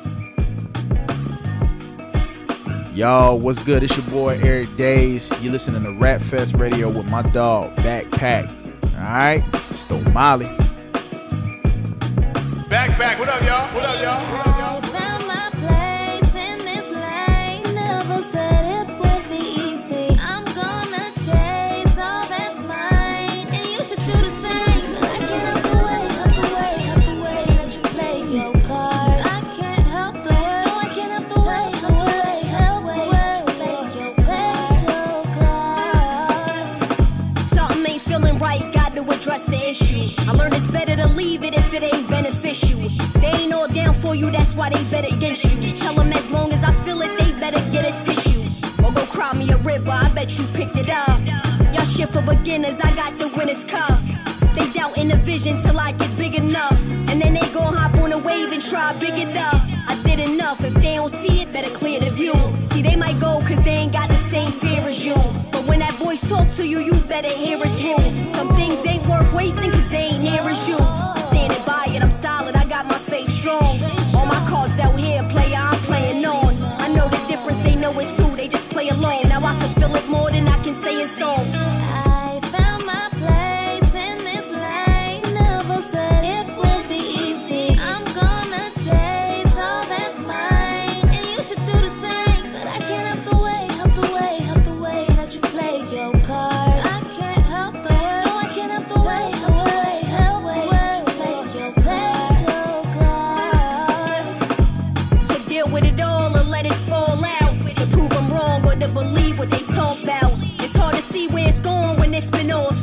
Y'all, 2.94 3.38
what's 3.38 3.58
good? 3.60 3.82
It's 3.82 3.96
your 3.96 4.06
boy 4.10 4.38
Eric 4.42 4.74
Days. 4.76 5.30
You 5.42 5.50
listening 5.50 5.82
to 5.84 5.92
Rap 5.92 6.20
Fest 6.20 6.54
Radio 6.54 6.88
with 6.90 7.10
my 7.10 7.22
dog 7.30 7.74
Backpack. 7.76 8.50
All 8.98 9.04
right, 9.04 9.42
Stole 9.72 10.02
Molly. 10.10 10.46
Back, 12.68 12.98
back. 12.98 13.18
What 13.18 13.28
up, 13.28 13.42
y'all? 13.42 13.74
What 13.74 13.84
up, 13.84 14.02
y'all? 14.02 14.49
For 44.10 44.16
you, 44.16 44.28
that's 44.30 44.56
why 44.56 44.68
they 44.68 44.82
bet 44.90 45.06
against 45.06 45.44
you. 45.44 45.72
Tell 45.72 45.94
them 45.94 46.12
as 46.12 46.30
long 46.32 46.52
as 46.52 46.64
I 46.64 46.72
feel 46.84 47.00
it, 47.00 47.12
they 47.18 47.30
better 47.38 47.62
get 47.70 47.84
a 47.86 47.92
tissue. 48.04 48.42
Or 48.84 48.90
go 48.92 49.02
cry 49.06 49.32
me 49.34 49.48
a 49.52 49.56
river, 49.58 49.92
I 49.92 50.10
bet 50.14 50.36
you 50.36 50.44
picked 50.52 50.76
it 50.76 50.90
up. 50.90 51.20
Y'all 51.72 51.84
shit 51.84 52.08
for 52.08 52.22
beginners, 52.22 52.80
I 52.80 52.90
got 52.96 53.16
the 53.20 53.28
winner's 53.36 53.64
cup. 53.64 53.96
They 54.56 54.66
doubt 54.72 54.98
in 54.98 55.08
the 55.08 55.16
vision 55.16 55.58
till 55.58 55.78
I 55.78 55.92
get 55.92 56.10
big 56.18 56.34
enough. 56.34 56.78
And 57.08 57.22
then 57.22 57.34
they 57.34 57.46
gon' 57.54 57.72
hop 57.72 57.94
on 58.02 58.10
a 58.10 58.18
wave 58.18 58.50
and 58.50 58.62
try 58.70 58.92
big 58.98 59.14
up. 59.36 59.60
I 59.90 59.94
did 60.04 60.18
enough, 60.18 60.64
if 60.64 60.74
they 60.74 60.96
don't 60.96 61.08
see 61.08 61.42
it, 61.42 61.52
better 61.52 61.70
clear 61.70 62.00
the 62.00 62.10
view. 62.10 62.34
See, 62.64 62.82
they 62.82 62.96
might 62.96 63.20
go 63.20 63.38
cause 63.46 63.62
they 63.62 63.76
ain't 63.82 63.92
got 63.92 64.08
the 64.08 64.16
same 64.32 64.50
fear 64.50 64.80
as 64.92 65.06
you. 65.06 65.14
But 65.52 65.62
when 65.68 65.78
that 65.80 65.94
voice 66.02 66.28
talk 66.28 66.48
to 66.58 66.66
you, 66.66 66.80
you 66.80 66.94
better 67.14 67.28
hear 67.42 67.58
it 67.62 67.72
through. 67.78 68.28
Some 68.28 68.48
things 68.56 68.84
ain't 68.86 69.06
worth 69.06 69.32
wasting 69.32 69.70
cause 69.70 69.88
they 69.88 70.10
ain't 70.10 70.24
near 70.24 70.42
as 70.42 70.68
you. 70.68 70.78
I'm 70.78 71.22
standing 71.22 71.64
by 71.64 71.84
it, 71.94 72.02
I'm 72.02 72.10
solid, 72.10 72.56
I 72.56 72.64
got 72.66 72.86
my 72.86 72.98
faith 72.98 73.28
strong. 73.28 73.99
It 78.00 78.08
too, 78.08 78.36
they 78.36 78.48
just 78.48 78.68
play 78.70 78.88
along. 78.88 79.28
Now 79.28 79.44
I 79.44 79.52
can 79.58 79.68
feel 79.68 79.94
it 79.94 80.08
more 80.08 80.30
than 80.30 80.48
I 80.48 80.62
can 80.62 80.74
say 80.74 81.00
in 81.00 81.08
song. 81.08 81.38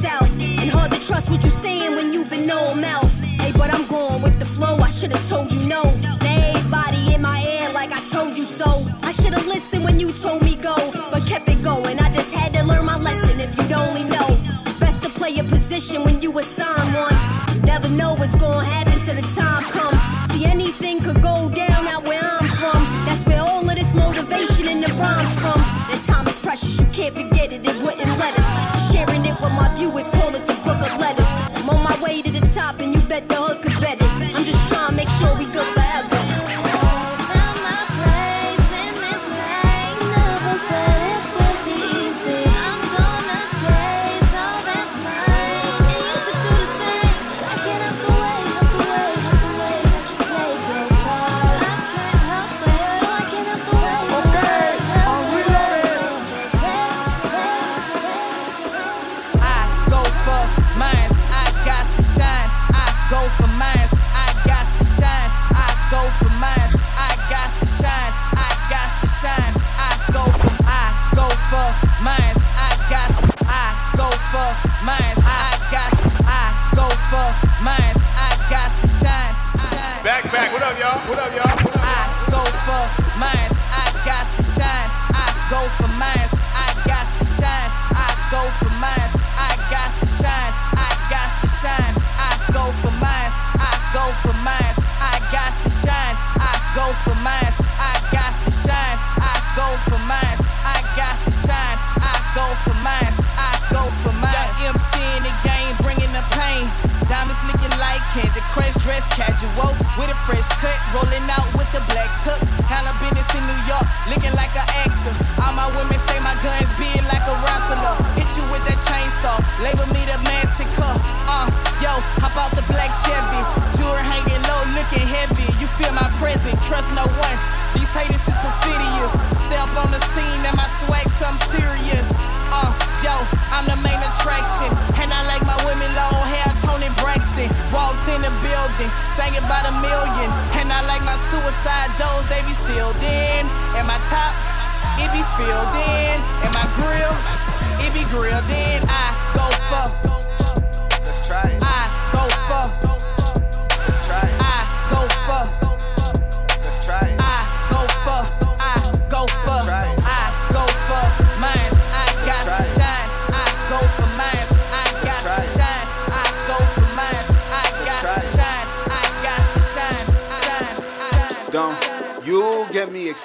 South. 0.07 0.31
And 0.61 0.69
hard 0.69 0.91
to 0.91 0.99
trust 1.07 1.29
what 1.29 1.41
you're 1.43 1.59
saying 1.67 1.91
when 1.97 2.13
you've 2.13 2.29
been 2.29 2.49
all 2.49 2.75
mouth. 2.75 3.13
Hey, 3.41 3.51
but 3.51 3.69
I'm 3.75 3.85
going 3.87 4.21
with 4.21 4.37
the 4.39 4.49
flow, 4.55 4.75
I 4.87 4.89
should've 4.97 5.25
told 5.31 5.51
you 5.53 5.63
no. 5.75 5.83
Now 6.05 6.17
everybody 6.21 7.01
in 7.13 7.21
my 7.21 7.39
ear 7.53 7.67
like 7.79 7.91
I 7.99 8.01
told 8.15 8.37
you 8.37 8.45
so. 8.45 8.69
I 9.09 9.11
should've 9.19 9.47
listened 9.53 9.83
when 9.87 9.99
you 9.99 10.09
told 10.11 10.41
me 10.47 10.55
go, 10.71 10.77
but 11.11 11.21
kept 11.31 11.47
it 11.49 11.61
going. 11.71 11.95
I 11.99 12.09
just 12.17 12.31
had 12.33 12.49
to 12.55 12.63
learn 12.63 12.85
my 12.85 12.97
lesson 13.09 13.35
if 13.45 13.51
you'd 13.57 13.77
only 13.85 14.05
know. 14.15 14.27
It's 14.67 14.79
best 14.85 15.03
to 15.03 15.09
play 15.19 15.31
your 15.39 15.47
position 15.55 16.03
when 16.05 16.21
you 16.23 16.31
assign 16.39 16.87
one. 17.05 17.17
You 17.55 17.61
never 17.73 17.89
know 17.99 18.11
what's 18.19 18.35
gonna 18.35 18.65
happen 18.75 18.97
till 19.05 19.17
the 19.21 19.27
time 19.39 19.63
come. 19.75 19.97
See, 20.29 20.45
anything 20.45 20.95
could 21.05 21.21
go 21.21 21.35
down 21.63 21.83
out 21.93 22.03
where 22.07 22.25
I'm 22.35 22.47
from. 22.59 22.81
That's 23.07 23.23
where 23.27 23.41
all 23.49 23.69
of 23.71 23.75
this 23.81 23.93
motivation 23.93 24.65
and 24.73 24.81
the 24.83 24.91
rhymes 25.01 25.33
from. 25.41 25.56
Bet 33.07 33.27
the 33.29 33.35
hood 33.35 33.61
could 33.61 33.79
bet 33.79 33.97
it. 34.01 34.35
I'm 34.35 34.43
just 34.43 34.67
trying 34.69 34.89
to 34.89 34.95
make 34.95 35.06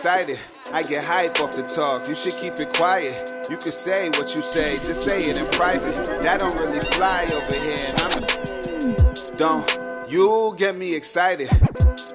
excited. 0.03 0.37
I 0.73 0.83
get 0.83 1.05
hype 1.05 1.39
off 1.39 1.53
the 1.53 1.63
talk. 1.63 2.09
You 2.09 2.17
should 2.17 2.35
keep 2.35 2.59
it 2.59 2.75
quiet. 2.75 3.33
You 3.49 3.57
can 3.57 3.71
say 3.71 4.09
what 4.09 4.35
you 4.35 4.43
say, 4.43 4.79
just 4.79 5.03
say 5.03 5.31
it 5.31 5.39
in 5.39 5.47
private. 5.53 5.95
That 6.23 6.41
don't 6.41 6.59
really 6.59 6.81
fly 6.91 7.25
over 7.31 7.55
here. 7.55 7.87
I'm 7.99 9.37
don't 9.37 10.11
you 10.11 10.57
get 10.59 10.77
me 10.77 10.97
excited. 10.97 11.49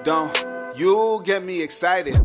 Don't 0.04 0.36
you 0.76 1.22
get 1.24 1.46
me 1.46 1.64
excited. 1.64 2.20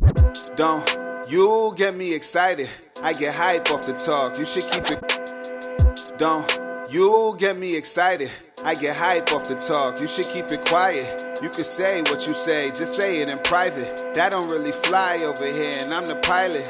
Don't 0.56 0.82
you 1.28 1.72
get 1.76 1.94
me 1.94 2.12
excited. 2.12 2.68
I 3.00 3.12
get 3.12 3.32
hype 3.32 3.70
off 3.70 3.82
the 3.82 3.92
talk. 3.92 4.40
You 4.40 4.44
should 4.44 4.64
keep 4.64 4.90
it. 4.90 6.18
Don't 6.18 6.61
you 6.92 7.34
get 7.38 7.56
me 7.56 7.74
excited. 7.74 8.30
I 8.64 8.74
get 8.74 8.94
hype 8.94 9.32
off 9.32 9.48
the 9.48 9.54
talk. 9.54 9.98
You 10.00 10.06
should 10.06 10.28
keep 10.28 10.52
it 10.52 10.64
quiet. 10.66 11.24
You 11.42 11.48
can 11.48 11.64
say 11.64 12.02
what 12.02 12.26
you 12.26 12.34
say, 12.34 12.70
just 12.70 12.94
say 12.94 13.22
it 13.22 13.30
in 13.30 13.38
private. 13.38 14.12
That 14.14 14.32
don't 14.32 14.50
really 14.50 14.72
fly 14.72 15.18
over 15.22 15.46
here, 15.46 15.72
and 15.80 15.90
I'm 15.90 16.04
the 16.04 16.16
pilot. 16.16 16.62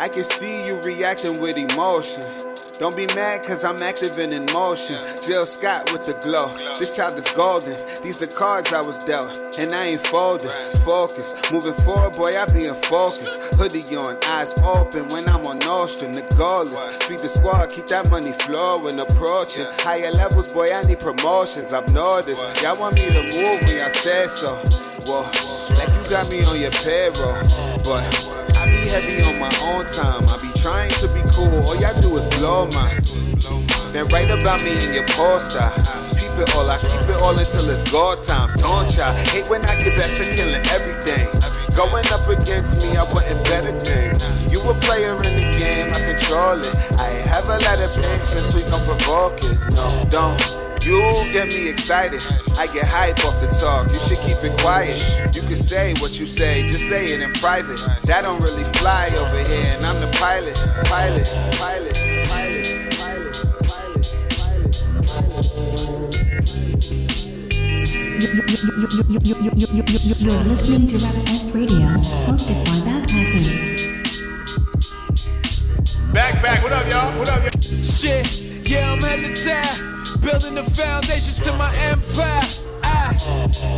I 0.00 0.08
can 0.08 0.24
see 0.24 0.64
you 0.64 0.80
reacting 0.80 1.40
with 1.42 1.58
emotion. 1.58 2.22
Don't 2.80 2.96
be 2.96 3.04
mad 3.08 3.42
cause 3.42 3.62
I'm 3.62 3.76
active 3.82 4.16
and 4.18 4.32
in 4.32 4.46
motion. 4.54 4.96
Jill 5.22 5.44
Scott 5.44 5.92
with 5.92 6.02
the 6.02 6.14
glow. 6.24 6.48
This 6.78 6.96
child 6.96 7.18
is 7.18 7.28
golden. 7.32 7.76
These 8.02 8.20
the 8.20 8.26
cards 8.26 8.72
I 8.72 8.80
was 8.80 9.04
dealt. 9.04 9.36
And 9.58 9.70
I 9.74 9.92
ain't 9.92 10.06
folding. 10.06 10.48
Focus. 10.80 11.34
Moving 11.52 11.74
forward, 11.84 12.16
boy, 12.16 12.32
I 12.40 12.46
be 12.46 12.64
in 12.64 12.74
focus. 12.88 13.52
Hoodie 13.60 13.84
on, 13.96 14.16
eyes 14.24 14.54
open 14.64 15.08
when 15.08 15.28
I'm 15.28 15.44
on 15.44 15.58
Nostrand. 15.58 16.16
Regardless. 16.16 16.88
Feed 17.04 17.18
the 17.18 17.28
squad, 17.28 17.68
keep 17.68 17.84
that 17.92 18.08
money 18.08 18.32
flowing. 18.48 18.98
Approaching. 18.98 19.68
Higher 19.84 20.10
levels, 20.12 20.50
boy, 20.50 20.72
I 20.72 20.80
need 20.88 21.00
promotions. 21.00 21.74
I've 21.74 21.92
noticed. 21.92 22.40
Y'all 22.62 22.80
want 22.80 22.94
me 22.94 23.10
to 23.10 23.20
move 23.28 23.60
when 23.60 23.76
y'all 23.76 23.92
said 24.00 24.30
so. 24.30 24.56
Well, 25.04 25.28
like 25.76 25.92
you 25.92 26.02
got 26.08 26.32
me 26.32 26.40
on 26.48 26.56
your 26.56 26.72
payroll. 26.80 27.44
But 27.84 28.08
I 28.08 28.29
be 28.70 28.86
heavy 28.88 29.22
on 29.22 29.38
my 29.38 29.52
own 29.74 29.86
time. 29.86 30.22
I 30.30 30.38
be 30.38 30.48
trying 30.58 30.92
to 31.02 31.06
be 31.10 31.22
cool. 31.34 31.50
All 31.66 31.76
y'all 31.76 31.94
do 32.00 32.10
is 32.16 32.26
blow 32.38 32.66
mine. 32.66 33.02
Then 33.92 34.06
write 34.14 34.30
about 34.30 34.62
me 34.62 34.70
in 34.70 34.92
your 34.92 35.06
poster. 35.08 35.66
Keep 36.14 36.38
it 36.38 36.54
all, 36.54 36.62
I 36.62 36.78
keep 36.78 37.10
it 37.10 37.20
all 37.22 37.36
until 37.36 37.68
it's 37.68 37.82
God 37.90 38.22
time. 38.22 38.54
Don't 38.56 38.86
ya? 38.96 39.10
Hate 39.34 39.50
when 39.50 39.64
I 39.64 39.74
get 39.74 39.96
back 39.96 40.14
to 40.14 40.30
killing 40.30 40.64
everything. 40.70 41.26
Going 41.74 42.06
up 42.12 42.26
against 42.28 42.80
me, 42.80 42.94
I 42.96 43.02
wasn't 43.10 43.42
better 43.44 43.72
than. 43.72 44.14
You 44.50 44.62
a 44.62 44.74
player 44.86 45.14
in 45.24 45.34
the 45.34 45.50
game, 45.58 45.92
I 45.92 46.04
control 46.04 46.62
it. 46.62 46.78
I 46.98 47.10
ain't 47.10 47.30
have 47.30 47.48
a 47.48 47.58
lot 47.58 47.82
of 47.82 47.90
patience, 47.98 48.52
please 48.52 48.70
don't 48.70 48.84
provoke 48.84 49.42
it. 49.42 49.58
No, 49.74 49.88
don't. 50.10 50.69
You 50.82 50.98
get 51.30 51.48
me 51.48 51.68
excited. 51.68 52.20
I 52.56 52.64
get 52.66 52.86
hype 52.86 53.22
off 53.26 53.38
the 53.38 53.48
talk. 53.48 53.92
You 53.92 53.98
should 54.00 54.16
keep 54.18 54.42
it 54.42 54.58
quiet. 54.60 54.96
You 55.34 55.42
can 55.42 55.56
say 55.56 55.92
what 56.00 56.18
you 56.18 56.24
say, 56.24 56.66
just 56.66 56.88
say 56.88 57.12
it 57.12 57.20
in 57.20 57.34
private. 57.34 57.76
That 58.06 58.24
don't 58.24 58.42
really 58.42 58.64
fly 58.80 59.10
over 59.16 59.36
here, 59.44 59.72
and 59.76 59.84
I'm 59.84 59.98
the 59.98 60.06
pilot. 60.16 60.54
Pilot, 60.86 61.26
pilot, 61.58 61.94
pilot, 62.28 62.96
pilot. 62.96 63.36
You're 68.20 68.34
listening 70.44 70.86
to 70.88 70.98
Rap 70.98 71.14
Fest 71.26 71.54
Radio, 71.54 71.86
hosted 72.24 72.64
by 72.64 72.80
Backpack 72.88 73.26
Beats. 73.34 73.68
Back, 76.12 76.42
back. 76.42 76.62
What 76.62 76.72
up, 76.72 76.86
y'all? 76.88 77.18
What 77.18 77.28
up, 77.28 77.42
y'all? 77.42 77.60
Shit, 77.62 78.26
yeah, 78.66 78.92
I'm 78.92 79.00
hella 79.00 79.36
tired. 79.44 79.89
Building 80.20 80.54
the 80.54 80.62
foundation 80.62 81.44
to 81.44 81.52
my 81.56 81.74
empire. 81.90 82.44
I 82.82 83.14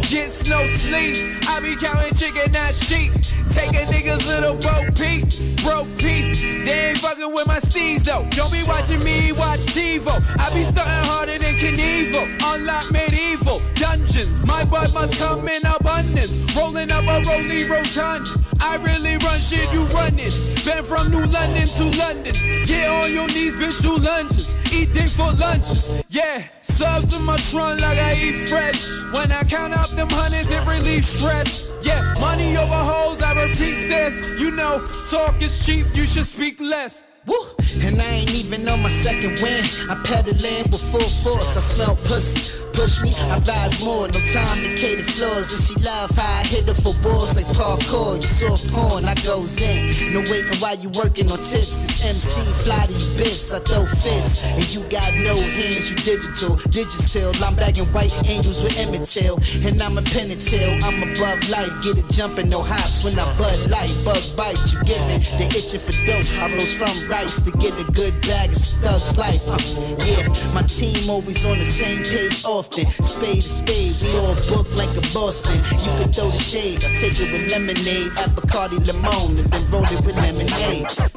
get 0.09 0.31
no 0.49 0.67
sleep. 0.67 1.39
I 1.49 1.61
be 1.61 1.77
counting 1.77 2.15
chicken, 2.15 2.53
not 2.53 2.75
sheep. 2.75 3.13
Take 3.51 3.71
a 3.71 3.85
nigga's 3.87 4.27
little 4.27 4.55
bro 4.57 4.83
peep, 4.97 5.29
bro 5.63 5.85
peep. 5.99 6.67
They 6.67 6.91
ain't 6.91 6.99
fucking 6.99 7.33
with 7.33 7.47
my 7.47 7.59
steez 7.59 8.05
though. 8.05 8.27
Don't 8.31 8.51
be 8.51 8.63
watching 8.67 9.03
me 9.05 9.33
watch 9.33 9.61
TiVo. 9.61 10.15
I 10.39 10.53
be 10.55 10.63
starting 10.63 11.09
harder 11.09 11.39
than 11.39 11.55
Knievel. 11.55 12.27
Unlock 12.43 12.91
medieval 12.91 13.61
dungeons. 13.77 14.45
My 14.47 14.65
blood 14.65 14.93
must 14.95 15.17
come 15.17 15.47
in 15.49 15.63
abundance. 15.67 16.39
Rolling 16.57 16.91
up 16.91 17.05
a 17.05 17.23
rolly 17.29 17.65
rotund. 17.65 18.27
I 18.61 18.77
really 18.77 19.17
run 19.19 19.39
shit, 19.39 19.73
you 19.73 19.85
running. 19.95 20.52
Been 20.65 20.85
from 20.85 21.11
New 21.11 21.25
London 21.27 21.69
to 21.71 21.85
London. 21.99 22.35
Get 22.67 22.89
on 22.89 23.13
your 23.13 23.27
knees, 23.27 23.57
bitch, 23.57 23.83
do 23.83 23.97
lunges. 23.97 24.55
Eat 24.73 24.93
dick 24.95 25.11
for 25.11 25.33
lunches. 25.33 25.91
Yeah, 26.09 26.45
subs 26.61 27.13
in 27.13 27.23
my 27.23 27.37
trunk 27.39 27.81
like 27.81 27.99
I 27.99 28.15
eat 28.15 28.37
fresh. 28.49 29.03
When 29.13 29.33
I 29.33 29.43
count 29.43 29.75
up 29.75 29.91
them 29.91 30.09
hundreds, 30.09 30.53
it 30.53 30.65
relieves 30.65 31.09
stress. 31.09 31.75
Yeah, 31.83 32.15
money 32.21 32.57
over 32.57 32.73
hoes, 32.73 33.21
I 33.21 33.33
repeat 33.33 33.89
this. 33.89 34.23
You 34.41 34.53
know, 34.53 34.87
talk 35.11 35.43
is 35.43 35.67
cheap, 35.67 35.87
you 35.95 36.07
should 36.07 36.27
speak 36.27 36.61
less. 36.61 37.03
Woo! 37.27 37.35
And 37.83 38.01
I 38.01 38.05
ain't 38.05 38.31
even 38.31 38.69
on 38.69 38.83
my 38.83 38.89
second 38.89 39.43
win. 39.43 39.65
I 39.91 40.01
pedaling 40.05 40.71
with 40.71 40.83
full 40.93 41.01
force. 41.01 41.57
I 41.57 41.61
smell 41.61 41.97
pussy. 42.05 42.62
Push 42.73 43.03
me, 43.03 43.15
I 43.15 43.39
rise 43.41 43.81
more. 43.81 44.09
No 44.09 44.21
time 44.33 44.63
to 44.63 44.75
cater 44.77 45.03
floors. 45.03 45.53
And 45.53 45.61
she 45.63 45.75
love 45.85 46.11
how 46.11 46.41
I 46.41 46.45
hit 46.45 46.67
her 46.67 46.75
for 46.75 46.95
balls 47.03 47.37
like 47.37 47.47
parkour. 47.57 48.21
You 48.21 48.27
soft 48.27 48.67
porn, 48.73 49.05
I 49.05 49.15
goes 49.23 49.61
in. 49.61 50.13
No 50.13 50.21
waiting 50.31 50.59
while 50.59 50.77
you 50.77 50.89
working 50.89 51.31
on 51.31 51.39
tips. 51.39 51.77
This 51.77 52.01
MC 52.01 52.41
fly 52.65 52.87
to 52.87 52.93
you 52.93 53.17
biffs. 53.19 53.53
I 53.53 53.59
throw 53.61 53.85
fists. 53.85 54.43
And 54.45 54.67
you 54.69 54.81
got 54.89 55.15
no 55.15 55.37
hands, 55.37 55.91
you 55.91 55.97
digital. 55.97 56.57
Digital, 56.71 57.33
I'm 57.45 57.55
bagging 57.57 57.87
white 57.93 58.13
angels 58.25 58.63
with 58.63 58.77
Emmett 58.77 59.07
Till. 59.07 59.39
And 59.67 59.83
I'm 59.83 59.99
a 59.99 60.03
penitent, 60.03 60.83
I'm 60.85 61.03
above 61.03 61.47
life. 61.49 61.73
Get 61.83 61.99
it 61.99 62.09
jumping, 62.09 62.49
no 62.49 62.63
hops. 62.63 63.05
When 63.05 63.19
I 63.19 63.25
bud 63.37 63.71
light, 63.71 63.95
bug 64.05 64.25
bite, 64.37 64.73
you 64.73 64.83
get 64.85 65.03
it. 65.11 65.23
They 65.39 65.59
itching 65.59 65.81
for 65.81 65.93
dope. 66.07 66.27
I 66.41 66.55
rose 66.57 66.75
from 66.75 67.09
rice 67.09 67.41
to 67.41 67.51
get 67.53 67.79
a 67.79 67.85
good 67.93 68.19
bag 68.23 68.51
of 68.51 68.59
thug's 68.81 69.17
life. 69.19 69.43
Uh, 69.47 69.59
yeah, 70.05 70.27
my 70.55 70.63
team 70.63 71.11
always 71.11 71.45
on 71.45 71.59
the 71.59 71.65
same 71.65 72.03
page 72.03 72.45
often. 72.63 72.87
Spade 73.05 73.43
to 73.43 73.49
spade, 73.49 74.13
we 74.13 74.19
all 74.19 74.35
book 74.49 74.69
like 74.77 74.95
a 74.97 75.01
Boston. 75.13 75.57
You 75.57 76.05
could 76.05 76.15
throw 76.15 76.29
the 76.29 76.39
shade, 76.39 76.85
I 76.85 76.93
take 76.93 77.19
it 77.19 77.33
with 77.33 77.51
lemonade, 77.51 78.13
Bacardi 78.13 78.79
Limon, 78.87 79.39
and 79.39 79.51
then 79.51 79.71
roll 79.71 79.85
it 79.85 80.05
with 80.07 80.17
lemonades. 80.17 81.13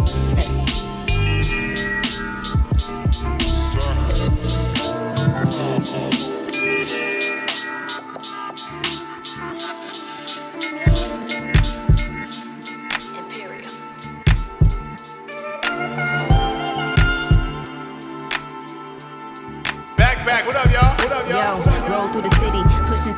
Back, 19.98 20.26
back. 20.26 20.46
What 20.48 20.56
up, 20.56 20.72
y'all? 20.72 20.95
Yo, 21.28 21.60
roll 21.90 22.08
through 22.10 22.22
the 22.22 22.30
city, 22.38 22.62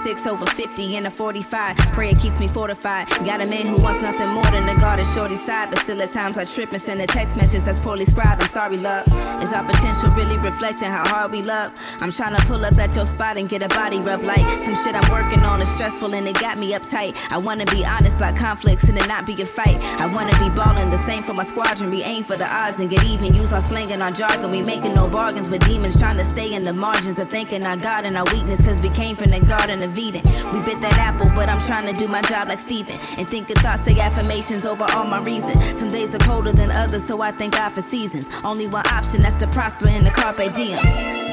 six 0.04 0.26
over 0.26 0.46
50 0.46 0.96
in 0.96 1.06
a 1.06 1.12
45. 1.12 1.78
Prayer 1.94 2.14
keeps 2.14 2.40
me 2.40 2.48
fortified. 2.48 3.08
Got 3.26 3.42
a 3.42 3.46
man 3.46 3.66
who 3.68 3.82
wants 3.82 4.02
nothing 4.02 4.30
more 4.30 4.44
than 4.46 4.68
to 4.68 4.80
guard 4.80 5.00
his 5.00 5.14
shorty 5.14 5.38
side, 5.38 5.70
but 5.70 5.80
still 5.80 6.02
at 6.02 6.12
times 6.12 6.38
I 6.38 6.44
trip 6.46 6.72
and 6.72 6.82
send 6.82 7.02
a 7.02 7.08
text 7.08 7.36
message 7.36 7.64
that's 7.64 7.82
poorly 7.82 8.06
scribed. 8.06 8.44
I'm 8.44 8.50
sorry, 8.50 8.78
love. 8.78 9.06
Is 9.42 9.54
our 9.54 9.64
potential 9.64 10.10
really 10.12 10.38
reflecting 10.38 10.90
how 10.90 11.08
hard 11.08 11.32
we 11.32 11.42
love? 11.42 11.74
I'm 12.02 12.12
trying 12.12 12.36
to 12.36 12.46
pull 12.46 12.64
up 12.66 12.78
at 12.78 12.96
your 12.96 13.06
spot 13.06 13.38
and 13.38 13.50
get 13.50 13.62
a 13.62 13.70
body 13.70 14.00
rub 14.00 14.22
like 14.22 14.46
some 14.66 14.76
shit 14.84 14.96
I'm 14.96 15.12
working 15.12 15.44
on 15.44 15.62
is 15.62 15.70
stressful 15.70 16.14
and 16.14 16.28
it 16.28 16.40
got 16.40 16.58
me 16.58 16.74
uptight. 16.74 17.16
I 17.30 17.38
wanna 17.38 17.66
be 17.66 17.86
honest 17.86 18.16
about 18.16 18.36
conflicts 18.36 18.84
and 18.84 18.98
it 18.98 19.08
not 19.08 19.26
be 19.26 19.34
a 19.42 19.46
fight. 19.46 19.78
I 20.00 20.14
wanna 20.14 20.34
be 20.40 20.50
ballin' 20.56 20.90
the 20.90 20.98
same 21.04 21.24
for 21.24 21.34
my 21.34 21.44
squadron. 21.46 21.90
We 21.90 22.04
aim 22.04 22.24
for 22.24 22.36
the 22.36 22.48
odds 22.48 22.80
and 22.80 22.90
get 22.90 23.04
even. 23.04 23.34
Use 23.34 23.54
our 23.54 23.62
slang 23.62 23.92
and 23.92 24.02
our 24.02 24.12
jargon. 24.12 24.52
We 24.52 24.62
making 24.62 24.96
no 24.96 25.08
bargains 25.08 25.50
with 25.50 25.66
demons 25.66 25.98
trying 26.00 26.18
to 26.18 26.26
stay 26.26 26.54
in 26.54 26.64
the 26.64 26.74
margins 26.74 27.20
of 27.20 27.30
thinking 27.30 27.66
our 27.66 27.78
God 27.78 28.06
and 28.06 28.18
our 28.18 28.26
weakness 28.34 28.66
cause 28.66 28.82
we 28.82 28.90
came 28.90 29.16
from 29.16 29.30
the 29.30 29.40
garden 29.40 29.82
of 29.88 29.98
Eden. 29.98 30.24
We 30.54 30.64
bit 30.64 30.80
that 30.82 30.98
apple, 30.98 31.28
but 31.36 31.50
I'm 31.50 31.62
trying 31.66 31.92
to 31.92 32.00
do 32.00 32.08
my 32.08 32.22
job 32.24 32.48
like 32.48 32.60
Steven 32.60 32.96
and 33.18 33.28
think 33.28 33.50
of 33.50 33.58
thoughts, 33.58 33.84
say 33.84 34.00
affirmations 34.00 34.66
over 34.66 34.86
all 34.92 35.06
my 35.06 35.22
reason. 35.22 35.58
Some 35.78 35.90
days 35.90 36.14
are 36.14 36.20
colder 36.20 36.52
than 36.52 36.72
others, 36.72 37.06
so 37.06 37.22
I 37.22 37.32
thank 37.32 37.54
God 37.54 37.70
for 37.70 37.82
seasons. 37.82 38.28
Only 38.44 38.68
one 38.68 38.88
option, 38.88 39.22
that's 39.22 39.36
to 39.36 39.48
prosper 39.48 39.88
in 39.88 40.04
the 40.04 40.12
carpe 40.12 40.54
diem. 40.54 41.27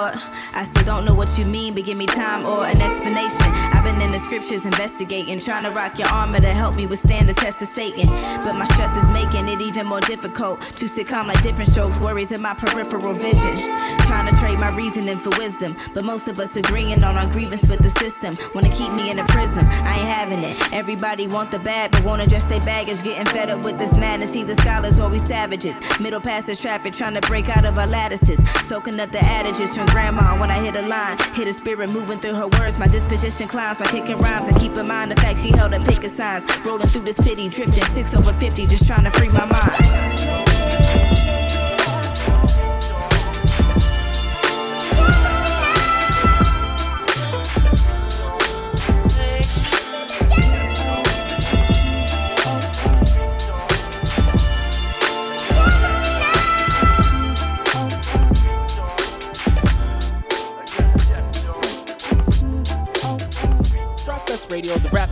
Lord. 0.00 0.14
I 0.54 0.64
still 0.64 0.84
don't 0.84 1.04
know 1.04 1.14
what 1.14 1.38
you 1.38 1.44
mean, 1.44 1.74
but 1.74 1.84
give 1.84 1.96
me 1.96 2.06
time 2.06 2.46
or 2.46 2.64
an 2.64 2.80
explanation. 2.80 3.48
I've 3.74 3.84
been 3.84 4.00
in 4.00 4.12
the 4.12 4.18
scriptures 4.18 4.64
investigating, 4.64 5.38
trying 5.38 5.64
to 5.64 5.70
rock 5.70 5.98
your 5.98 6.08
armor 6.08 6.40
to 6.40 6.48
help 6.48 6.76
me 6.76 6.86
withstand 6.86 7.28
the 7.28 7.34
test 7.34 7.60
of 7.60 7.68
Satan. 7.68 8.06
But 8.44 8.54
my 8.54 8.66
stress 8.66 8.96
is 8.96 9.10
making 9.12 9.48
it 9.48 9.60
even 9.60 9.86
more 9.86 10.00
difficult 10.00 10.60
to 10.62 11.04
calm 11.04 11.26
like 11.26 11.42
different 11.42 11.70
strokes, 11.70 12.00
worries 12.00 12.32
in 12.32 12.40
my 12.40 12.54
peripheral 12.54 13.12
vision. 13.12 13.99
Trying 14.10 14.34
to 14.34 14.40
trade 14.40 14.58
my 14.58 14.74
reasoning 14.74 15.18
for 15.18 15.30
wisdom, 15.38 15.76
but 15.94 16.02
most 16.02 16.26
of 16.26 16.40
us 16.40 16.56
agreeing 16.56 17.04
on 17.04 17.16
our 17.16 17.30
grievance 17.30 17.62
with 17.70 17.78
the 17.78 17.90
system. 17.90 18.34
Wanna 18.56 18.68
keep 18.70 18.92
me 18.92 19.08
in 19.08 19.20
a 19.20 19.24
prison, 19.26 19.64
I 19.64 19.98
ain't 19.98 20.08
having 20.08 20.42
it. 20.42 20.56
Everybody 20.72 21.28
want 21.28 21.52
the 21.52 21.60
bad, 21.60 21.92
but 21.92 22.02
won't 22.02 22.20
adjust 22.20 22.48
their 22.48 22.58
baggage. 22.58 23.04
Getting 23.04 23.24
fed 23.26 23.50
up 23.50 23.64
with 23.64 23.78
this 23.78 23.96
madness, 24.00 24.34
either 24.34 24.56
scholars 24.56 24.98
or 24.98 25.08
we 25.08 25.20
savages. 25.20 25.80
Middle 26.00 26.20
passage 26.20 26.60
traffic, 26.60 26.92
trying 26.92 27.14
to 27.14 27.20
break 27.20 27.48
out 27.48 27.64
of 27.64 27.78
our 27.78 27.86
lattices. 27.86 28.40
Soaking 28.66 28.98
up 28.98 29.12
the 29.12 29.24
adages 29.24 29.76
from 29.76 29.86
grandma 29.86 30.36
when 30.40 30.50
I 30.50 30.58
hit 30.58 30.74
a 30.74 30.82
line. 30.88 31.16
Hit 31.34 31.46
a 31.46 31.52
spirit 31.52 31.92
moving 31.92 32.18
through 32.18 32.34
her 32.34 32.48
words. 32.58 32.76
My 32.80 32.88
disposition 32.88 33.46
climbs 33.46 33.78
by 33.78 33.84
kicking 33.84 34.18
rhymes 34.18 34.48
and 34.48 34.58
keep 34.58 34.72
in 34.72 34.88
mind 34.88 35.12
the 35.12 35.20
fact 35.20 35.38
she 35.38 35.52
held 35.52 35.72
up 35.72 35.84
picket 35.86 36.10
signs. 36.10 36.44
Rolling 36.64 36.88
through 36.88 37.02
the 37.02 37.14
city, 37.14 37.48
drifting 37.48 37.84
six 37.84 38.12
over 38.12 38.32
50, 38.32 38.66
just 38.66 38.88
trying 38.88 39.04
to 39.04 39.10
free 39.12 39.28
my 39.28 39.44
mind. 39.44 39.69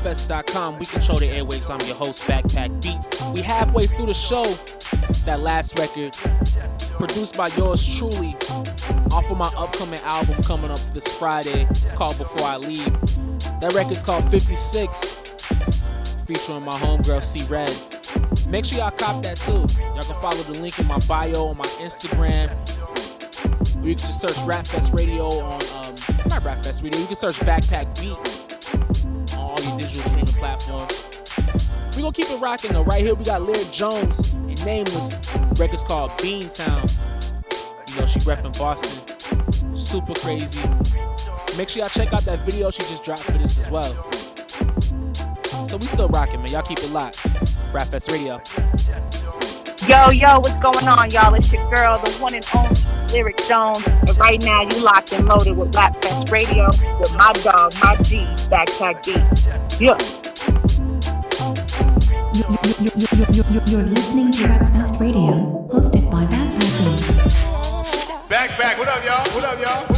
We 0.08 0.14
control 0.14 1.18
the 1.18 1.28
airwaves. 1.28 1.68
I'm 1.68 1.86
your 1.86 1.94
host, 1.94 2.22
Backpack 2.22 2.82
Beats. 2.82 3.22
We 3.34 3.42
halfway 3.42 3.84
through 3.86 4.06
the 4.06 4.14
show. 4.14 4.42
That 5.26 5.40
last 5.40 5.78
record, 5.78 6.14
produced 6.96 7.36
by 7.36 7.48
yours 7.58 7.86
truly, 7.98 8.34
off 9.12 9.30
of 9.30 9.36
my 9.36 9.52
upcoming 9.54 10.00
album 10.04 10.42
coming 10.44 10.70
up 10.70 10.78
this 10.94 11.06
Friday. 11.18 11.66
It's 11.68 11.92
called 11.92 12.16
Before 12.16 12.46
I 12.46 12.56
Leave. 12.56 12.90
That 13.60 13.74
record's 13.74 14.02
called 14.02 14.24
56, 14.30 15.16
featuring 16.24 16.62
my 16.62 16.72
homegirl 16.72 17.22
C 17.22 17.44
Red. 17.44 17.76
Make 18.50 18.64
sure 18.64 18.78
y'all 18.78 18.90
cop 18.90 19.22
that 19.24 19.36
too. 19.36 19.66
Y'all 19.82 20.00
can 20.00 20.20
follow 20.22 20.42
the 20.44 20.58
link 20.58 20.78
in 20.78 20.86
my 20.86 20.98
bio 21.00 21.48
on 21.48 21.58
my 21.58 21.66
Instagram. 21.84 22.48
You 23.84 23.94
can 23.94 23.98
just 23.98 24.22
search 24.22 24.36
Rapfest 24.46 24.96
Radio 24.96 25.26
on 25.26 25.52
um, 25.52 25.94
not 26.30 26.42
Rapfest 26.44 26.82
Radio. 26.82 26.98
You 26.98 27.06
can 27.06 27.14
search 27.14 27.38
Backpack 27.40 28.00
Beats 28.00 29.17
platforms. 30.38 31.04
We 31.96 32.02
gonna 32.02 32.12
keep 32.12 32.30
it 32.30 32.40
rocking 32.40 32.72
though. 32.72 32.84
Right 32.84 33.04
here 33.04 33.14
we 33.14 33.24
got 33.24 33.42
Lyric 33.42 33.70
Jones 33.70 34.32
and 34.32 34.64
Nameless. 34.64 35.18
Record's 35.58 35.84
called 35.84 36.10
Beantown. 36.12 36.82
You 37.90 38.00
know 38.00 38.06
she 38.06 38.18
repping 38.20 38.58
Boston. 38.58 39.76
Super 39.76 40.14
crazy. 40.14 40.66
Make 41.56 41.68
sure 41.68 41.82
y'all 41.82 41.90
check 41.90 42.12
out 42.12 42.22
that 42.22 42.44
video 42.44 42.70
she 42.70 42.82
just 42.82 43.02
dropped 43.02 43.22
for 43.22 43.32
this 43.32 43.58
as 43.58 43.70
well. 43.70 43.92
So 45.68 45.76
we 45.76 45.86
still 45.86 46.08
rocking, 46.08 46.40
man. 46.40 46.52
Y'all 46.52 46.62
keep 46.62 46.78
it 46.78 46.90
locked. 46.90 47.18
Rapfest 47.72 48.10
Radio. 48.10 48.40
Yo, 49.88 50.10
yo, 50.10 50.38
what's 50.40 50.54
going 50.54 50.86
on, 50.86 51.10
y'all? 51.10 51.34
It's 51.34 51.52
your 51.52 51.68
girl, 51.70 51.98
the 51.98 52.10
one 52.20 52.34
and 52.34 52.46
only 52.54 52.74
Lyric 53.12 53.36
Jones. 53.48 53.84
And 53.86 54.16
right 54.18 54.40
now, 54.42 54.62
you 54.62 54.82
locked 54.82 55.12
and 55.12 55.26
loaded 55.26 55.56
with 55.56 55.74
Rap 55.74 56.00
Fest 56.02 56.30
Radio 56.32 56.66
with 57.00 57.16
my 57.16 57.32
dog, 57.44 57.72
my 57.82 57.96
G, 58.02 58.18
Backpack 58.50 59.04
B. 59.04 59.12
Yeah. 59.84 59.98
You- 62.34 62.44
you- 62.80 62.90
you- 62.96 63.26
you- 63.32 63.44
you- 63.50 63.62
You're 63.66 63.82
listening 63.82 64.30
to 64.32 64.42
Rapfest 64.44 65.00
Radio, 65.00 65.66
hosted 65.72 66.10
by 66.10 66.24
Backpack 66.26 66.60
Beats. 66.60 67.34
Back, 68.28 68.58
back. 68.58 68.78
What 68.78 68.88
up, 68.88 69.04
y'all? 69.04 69.24
What 69.34 69.44
up, 69.44 69.58
y'all? 69.60 69.82
What 69.82 69.90
up, 69.90 69.96
y'all? 69.96 69.97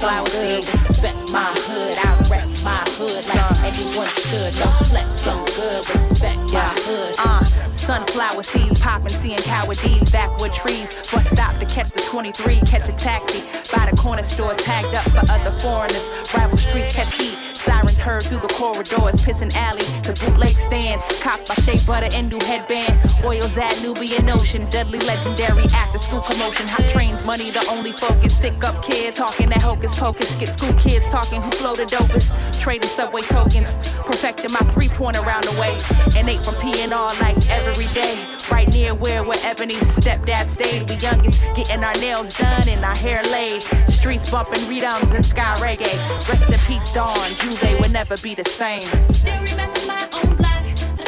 Good. 0.00 0.64
Respect 0.64 1.30
my 1.30 1.52
hood. 1.68 1.94
I 2.00 2.16
rep 2.32 2.48
my 2.64 2.80
hood 2.96 3.20
like 3.20 3.64
anyone 3.68 4.08
should. 4.08 4.56
No 4.56 4.70
flex, 4.88 5.26
I'm 5.26 5.44
good. 5.44 5.84
Respect 5.90 6.40
my 6.54 6.72
hood. 6.80 7.14
Uh, 7.18 7.44
sunflower 7.90 8.44
seeds 8.44 8.80
popping, 8.80 9.08
seeing 9.08 9.38
coward 9.38 9.76
deeds, 9.78 10.12
backwood 10.12 10.52
trees. 10.52 10.94
Bus 11.10 11.28
stop 11.28 11.58
to 11.58 11.66
catch 11.66 11.90
the 11.90 12.00
23, 12.02 12.60
catch 12.60 12.88
a 12.88 12.92
taxi. 12.92 13.42
By 13.74 13.90
the 13.90 13.96
corner 13.96 14.22
store, 14.22 14.54
tagged 14.54 14.94
up 14.94 15.06
for 15.10 15.32
other 15.32 15.50
foreigners. 15.58 16.06
Rival 16.32 16.56
streets 16.56 16.94
catch 16.94 17.12
heat. 17.14 17.36
Sirens 17.60 17.98
heard 17.98 18.22
through 18.22 18.38
the 18.38 18.48
corridors, 18.48 19.20
pissing 19.26 19.54
alley. 19.56 19.84
The 20.00 20.16
bootleg 20.16 20.56
stand, 20.56 21.02
cop 21.20 21.44
by 21.46 21.54
Shea 21.62 21.78
Butter 21.84 22.08
and 22.14 22.30
new 22.30 22.38
headband. 22.46 22.96
Oils 23.22 23.56
at 23.58 23.76
Nubian 23.82 24.24
Notion, 24.24 24.68
Dudley 24.70 24.98
legendary 25.00 25.64
after 25.74 25.98
school 25.98 26.22
commotion. 26.22 26.66
Hot 26.68 26.88
trains, 26.88 27.22
money 27.26 27.50
the 27.50 27.66
only 27.70 27.92
focus. 27.92 28.36
Stick 28.36 28.64
up 28.64 28.82
kids, 28.82 29.18
talking 29.18 29.50
that 29.50 29.62
hocus 29.62 29.98
pocus. 29.98 30.34
Get 30.36 30.58
school 30.58 30.72
kids 30.80 31.06
talking 31.08 31.42
who 31.42 31.50
flow 31.50 31.74
the 31.74 31.84
dopest. 31.84 32.32
Trading 32.60 32.88
subway 32.88 33.22
tokens, 33.22 33.94
perfecting 34.06 34.52
my 34.52 34.64
three 34.72 34.88
point 34.88 35.18
around 35.18 35.44
the 35.44 35.54
way. 35.60 35.76
And 36.16 36.28
ate 36.28 36.40
from 36.44 36.54
PNR 36.64 37.20
like 37.20 37.36
every 37.50 37.79
day. 37.88 38.24
Right 38.50 38.68
near 38.68 38.94
where 38.94 39.22
where 39.22 39.38
Ebony's 39.44 39.82
stepdad 39.96 40.48
stayed. 40.48 40.88
We 40.90 40.96
youngins 40.96 41.40
getting 41.54 41.84
our 41.84 41.94
nails 41.94 42.36
done 42.36 42.68
and 42.68 42.84
our 42.84 42.96
hair 42.96 43.22
laid. 43.24 43.62
Streets 43.88 44.30
bumping 44.30 44.66
rhythms 44.68 45.12
and 45.12 45.24
sky 45.24 45.54
reggae. 45.58 45.94
Rest 46.28 46.48
in 46.48 46.58
peace, 46.66 46.92
Dawn. 46.92 47.16
Juve 47.38 47.80
will 47.80 47.90
never 47.90 48.16
be 48.18 48.34
the 48.34 48.44
same. 48.44 48.82
Still 49.12 49.40
remember 49.50 49.80
my 49.86 50.08
own 50.22 50.36
block. 50.36 50.64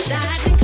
Dodging 0.09 0.62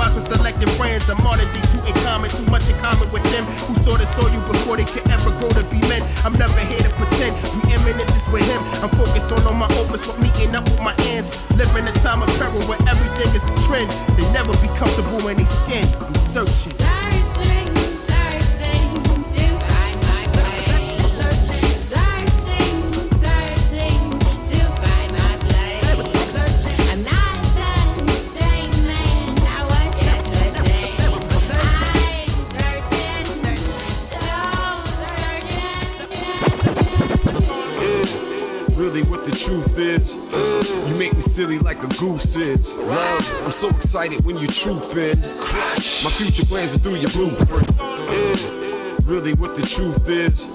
wise 0.00 0.16
when 0.16 0.24
selecting 0.24 0.68
friends. 0.80 1.12
I'm 1.12 1.20
on 1.28 1.36
it, 1.36 1.48
too 1.68 1.76
in 1.84 1.94
common, 2.00 2.30
too 2.32 2.48
much 2.48 2.64
in 2.72 2.76
common 2.80 3.12
with 3.12 3.22
them 3.28 3.44
who 3.68 3.74
sort 3.84 4.00
of 4.00 4.08
saw 4.08 4.24
you 4.32 4.40
before 4.48 4.80
they 4.80 4.88
could 4.88 5.04
ever 5.12 5.28
grow 5.36 5.52
to 5.52 5.64
be 5.68 5.80
men. 5.92 6.00
I'm 6.24 6.32
never 6.40 6.58
here 6.72 6.80
to 6.80 6.90
pretend, 6.96 7.36
preeminence 7.52 8.16
is 8.16 8.26
with 8.32 8.48
him. 8.48 8.60
I'm 8.80 8.88
focused 8.96 9.30
on 9.30 9.44
all 9.44 9.54
my 9.54 9.68
opus, 9.76 10.08
but 10.08 10.16
meeting 10.18 10.56
up 10.56 10.64
with 10.64 10.80
my 10.80 10.96
ends. 11.12 11.36
Living 11.52 11.84
a 11.84 11.92
time 12.00 12.22
of 12.24 12.32
peril 12.40 12.64
where 12.64 12.80
everything 12.88 13.30
is 13.36 13.44
a 13.44 13.54
trend. 13.68 13.92
They 14.16 14.24
never 14.32 14.56
be 14.64 14.72
comfortable 14.80 15.20
in 15.28 15.36
their 15.36 15.46
skin. 15.46 15.84
I'm 16.00 16.14
searching. 16.14 17.09
You 39.80 40.94
make 40.98 41.14
me 41.14 41.20
silly 41.20 41.58
like 41.58 41.82
a 41.82 41.86
goose 41.98 42.36
is. 42.36 42.78
I'm 42.78 43.50
so 43.50 43.70
excited 43.70 44.24
when 44.26 44.38
you 44.38 44.46
trooping. 44.46 45.20
My 45.20 46.10
future 46.10 46.44
plans 46.44 46.76
are 46.76 46.80
through 46.80 46.96
your 46.96 47.08
blueprint. 47.10 47.66
Really, 49.06 49.32
what 49.34 49.56
the 49.56 49.62
truth 49.62 50.06
is, 50.06 50.46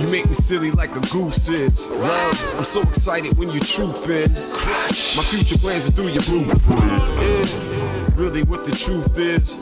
you 0.00 0.08
make 0.08 0.26
me 0.26 0.34
silly 0.34 0.70
like 0.70 0.94
a 0.94 1.00
goose 1.12 1.48
is. 1.48 1.90
I'm 1.90 2.64
so 2.64 2.82
excited 2.82 3.36
when 3.36 3.50
you 3.50 3.58
trooping. 3.58 4.32
My 4.32 5.24
future 5.24 5.58
plans 5.58 5.88
are 5.88 5.92
through 5.92 6.08
your 6.08 6.22
blueprint. 6.22 7.71
Really, 8.22 8.44
what 8.44 8.64
the 8.64 8.70
truth 8.70 9.18
is, 9.18 9.56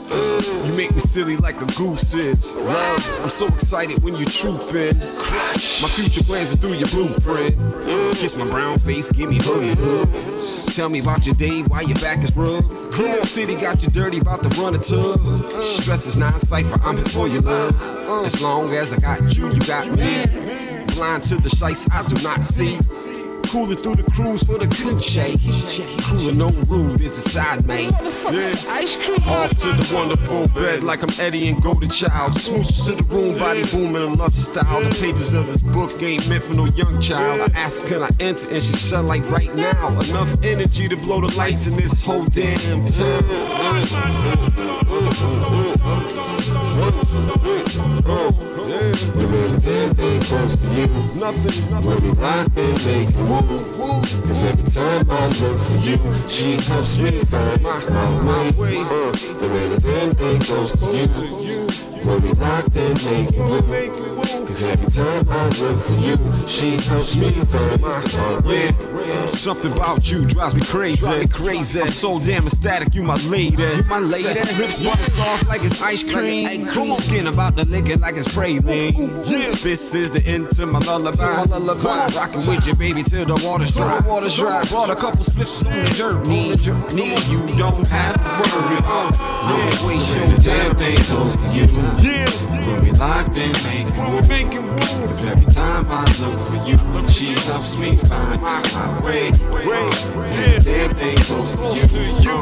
you 0.67 0.75
make 0.75 0.93
me 0.93 0.99
silly 0.99 1.39
like 1.39 1.59
a 1.63 1.67
goose 1.79 2.13
is. 2.13 2.55
Love, 2.57 3.23
I'm 3.23 3.31
so 3.31 3.47
excited 3.47 4.03
when 4.03 4.15
you 4.17 4.27
trooping. 4.27 4.99
My 4.99 5.89
future 5.89 6.23
plans 6.23 6.53
are 6.55 6.59
through 6.59 6.75
your 6.75 6.89
blueprint. 6.89 7.57
Kiss 8.17 8.37
my 8.37 8.45
brown 8.45 8.79
face, 8.79 9.11
give 9.13 9.31
me 9.31 9.39
huggy 9.39 9.75
hug. 9.81 10.75
Tell 10.75 10.91
me 10.91 10.99
about 10.99 11.25
your 11.25 11.37
day, 11.37 11.63
why 11.69 11.81
your 11.81 11.97
back 12.01 12.23
is 12.23 12.37
rubbed. 12.37 12.93
City 13.25 13.55
got 13.55 13.83
you 13.83 13.89
dirty, 13.89 14.19
about 14.19 14.43
to 14.43 14.51
run 14.61 14.75
a 14.75 14.79
tub. 14.79 15.21
Stress 15.65 16.07
is 16.07 16.19
non 16.19 16.39
cipher, 16.39 16.79
I'm 16.85 16.99
here 16.99 17.07
for 17.07 17.29
your 17.29 17.41
love. 17.41 18.27
As 18.27 18.43
long 18.43 18.69
as 18.75 18.93
I 18.93 18.99
got 18.99 19.39
you, 19.39 19.55
you 19.55 19.61
got 19.61 19.87
me. 19.87 20.27
Blind 20.95 21.23
to 21.23 21.37
the 21.37 21.49
shice 21.49 21.89
I 21.91 22.07
do 22.07 22.23
not 22.23 22.45
see. 22.45 22.77
Cooling 23.51 23.77
through 23.79 23.97
the 23.97 24.05
cruise 24.13 24.45
for 24.45 24.59
the 24.59 24.69
shake. 25.01 25.41
Cooler, 26.05 26.33
no 26.35 26.51
rude, 26.69 27.01
is 27.01 27.19
a 27.19 27.29
side 27.29 27.67
mate. 27.67 27.91
Yeah. 28.31 28.45
Off 29.27 29.51
to 29.57 29.73
the 29.73 29.93
wonderful 29.93 30.47
bed 30.49 30.85
like 30.85 31.03
I'm 31.03 31.11
Eddie 31.19 31.49
and 31.49 31.61
Golden 31.61 31.91
Child. 31.91 32.31
Smooches 32.31 32.87
to 32.87 32.93
the 32.95 33.03
room, 33.13 33.37
body 33.37 33.65
booming 33.65 34.03
and 34.03 34.17
love 34.17 34.37
style. 34.37 34.81
The 34.83 34.91
pages 35.01 35.35
of 35.35 35.49
this 35.49 35.61
book 35.61 36.01
ain't 36.01 36.29
meant 36.29 36.45
for 36.45 36.55
no 36.55 36.67
young 36.67 37.01
child. 37.01 37.41
I 37.41 37.47
asked, 37.59 37.87
can 37.89 38.05
I 38.05 38.11
enter? 38.21 38.49
And 38.51 38.63
she 38.63 38.73
said, 38.73 39.07
like 39.07 39.29
right 39.29 39.53
now. 39.57 39.89
Enough 39.89 40.45
energy 40.45 40.89
to 40.89 40.97
blow 40.97 41.21
the 41.21 41.37
lights 41.37 41.67
in 41.73 41.77
this 41.77 42.01
whole 42.01 42.27
damn 42.27 42.81
town. 42.83 43.25
Close 50.51 50.63
to 50.63 50.75
you. 50.75 50.87
Nothing, 51.15 51.71
nothing. 51.71 51.91
When 51.91 52.03
we 52.03 52.11
locked 52.11 52.59
in, 52.59 52.75
make 52.85 53.15
a 53.15 53.23
move. 53.23 53.77
Cause 54.27 54.43
every 54.43 54.71
time 54.73 55.09
I 55.09 55.27
look 55.29 55.61
for 55.61 55.77
you, 55.77 56.29
she 56.29 56.53
helps 56.67 56.99
me 56.99 57.13
find 57.25 57.63
my, 57.63 57.79
my 58.21 58.51
way. 58.59 58.79
Uh, 58.79 59.13
there 59.39 59.57
ain't 59.57 59.75
a 59.75 59.81
damn 59.81 60.11
thing 60.13 60.41
close 60.41 60.73
to 60.73 60.87
you. 60.87 61.67
When 62.05 62.23
we 62.23 62.33
locked 62.33 62.75
in, 62.75 62.95
make 62.95 63.37
a 63.37 63.45
move. 63.45 64.47
Cause 64.49 64.65
every 64.65 64.91
time 64.91 65.25
I 65.29 65.49
look 65.61 65.79
for 65.85 65.95
you, 65.95 66.19
she 66.49 66.79
helps 66.79 67.15
me 67.15 67.31
find 67.31 67.81
my, 67.81 68.05
my 68.13 68.39
way. 68.41 68.90
Something 69.27 69.73
about 69.73 70.11
you 70.11 70.25
drives 70.25 70.55
me 70.55 70.63
crazy. 70.63 71.27
crazy. 71.29 71.81
I'm 71.81 71.89
so 71.89 72.19
damn 72.19 72.47
ecstatic, 72.47 72.95
you 72.95 73.03
my 73.03 73.17
lady. 73.29 73.63
You 73.63 73.83
my 73.85 73.99
lady. 73.99 74.29
Lips 74.59 74.83
butter 74.83 75.05
soft 75.05 75.47
like 75.47 75.63
it's 75.65 75.81
ice 75.83 76.03
cream. 76.03 76.67
Come 76.67 76.91
on, 76.91 76.97
skin 76.97 77.27
about 77.27 77.57
the 77.57 77.65
liquor 77.67 77.97
like 77.97 78.17
it's 78.17 78.29
praline. 78.29 78.95
Yeah. 79.29 79.51
This 79.53 79.95
is 79.95 80.11
the 80.11 80.25
end 80.27 80.51
to 80.53 80.67
my 80.67 80.79
lullaby. 80.81 81.43
lullaby. 81.45 82.07
Rocking 82.15 82.47
with 82.47 82.67
you, 82.67 82.75
baby, 82.75 83.03
till 83.03 83.27
the 83.27 83.41
water's 83.47 83.75
dry. 83.75 84.01
Water's 84.07 84.37
dry. 84.37 84.65
Brought 84.65 84.91
a 84.91 84.97
couple 84.97 85.25
spliffs 85.25 85.67
on 85.67 85.85
the 85.85 85.91
journey. 85.93 86.29
Need 86.29 87.25
you 87.29 87.41
don't 87.57 87.87
have 87.89 88.17
to 88.17 88.57
worry. 88.59 88.79
Uh, 88.85 89.11
yeah, 89.43 89.87
wait, 89.87 90.03
show 90.03 90.43
damn 90.43 90.75
thing 90.77 90.97
close 91.05 91.37
to 91.37 91.47
you. 91.49 91.67
Yeah. 92.03 92.31
When 92.67 92.85
we 92.85 92.91
locked 92.93 93.37
in. 93.37 93.51
Making 94.29 94.67
move. 94.67 94.81
Cause 95.07 95.25
every 95.25 95.53
time 95.53 95.85
I 95.89 96.05
look 96.21 96.39
for 96.41 96.57
you, 96.69 97.09
she 97.09 97.27
helps 97.49 97.77
me 97.77 97.97
find 97.97 98.41
my, 98.41 98.61
my 98.63 99.00
way. 99.03 99.31
Yeah. 99.65 100.59
Damn 100.61 100.91
thing 100.95 101.17
close 101.19 101.53
to 101.55 101.59
you. 102.23 102.37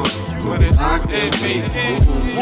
When 0.49 0.63
it 0.63 0.75
locked 0.77 1.11
in, 1.11 1.31
make 1.43 2.07
move. 2.07 2.37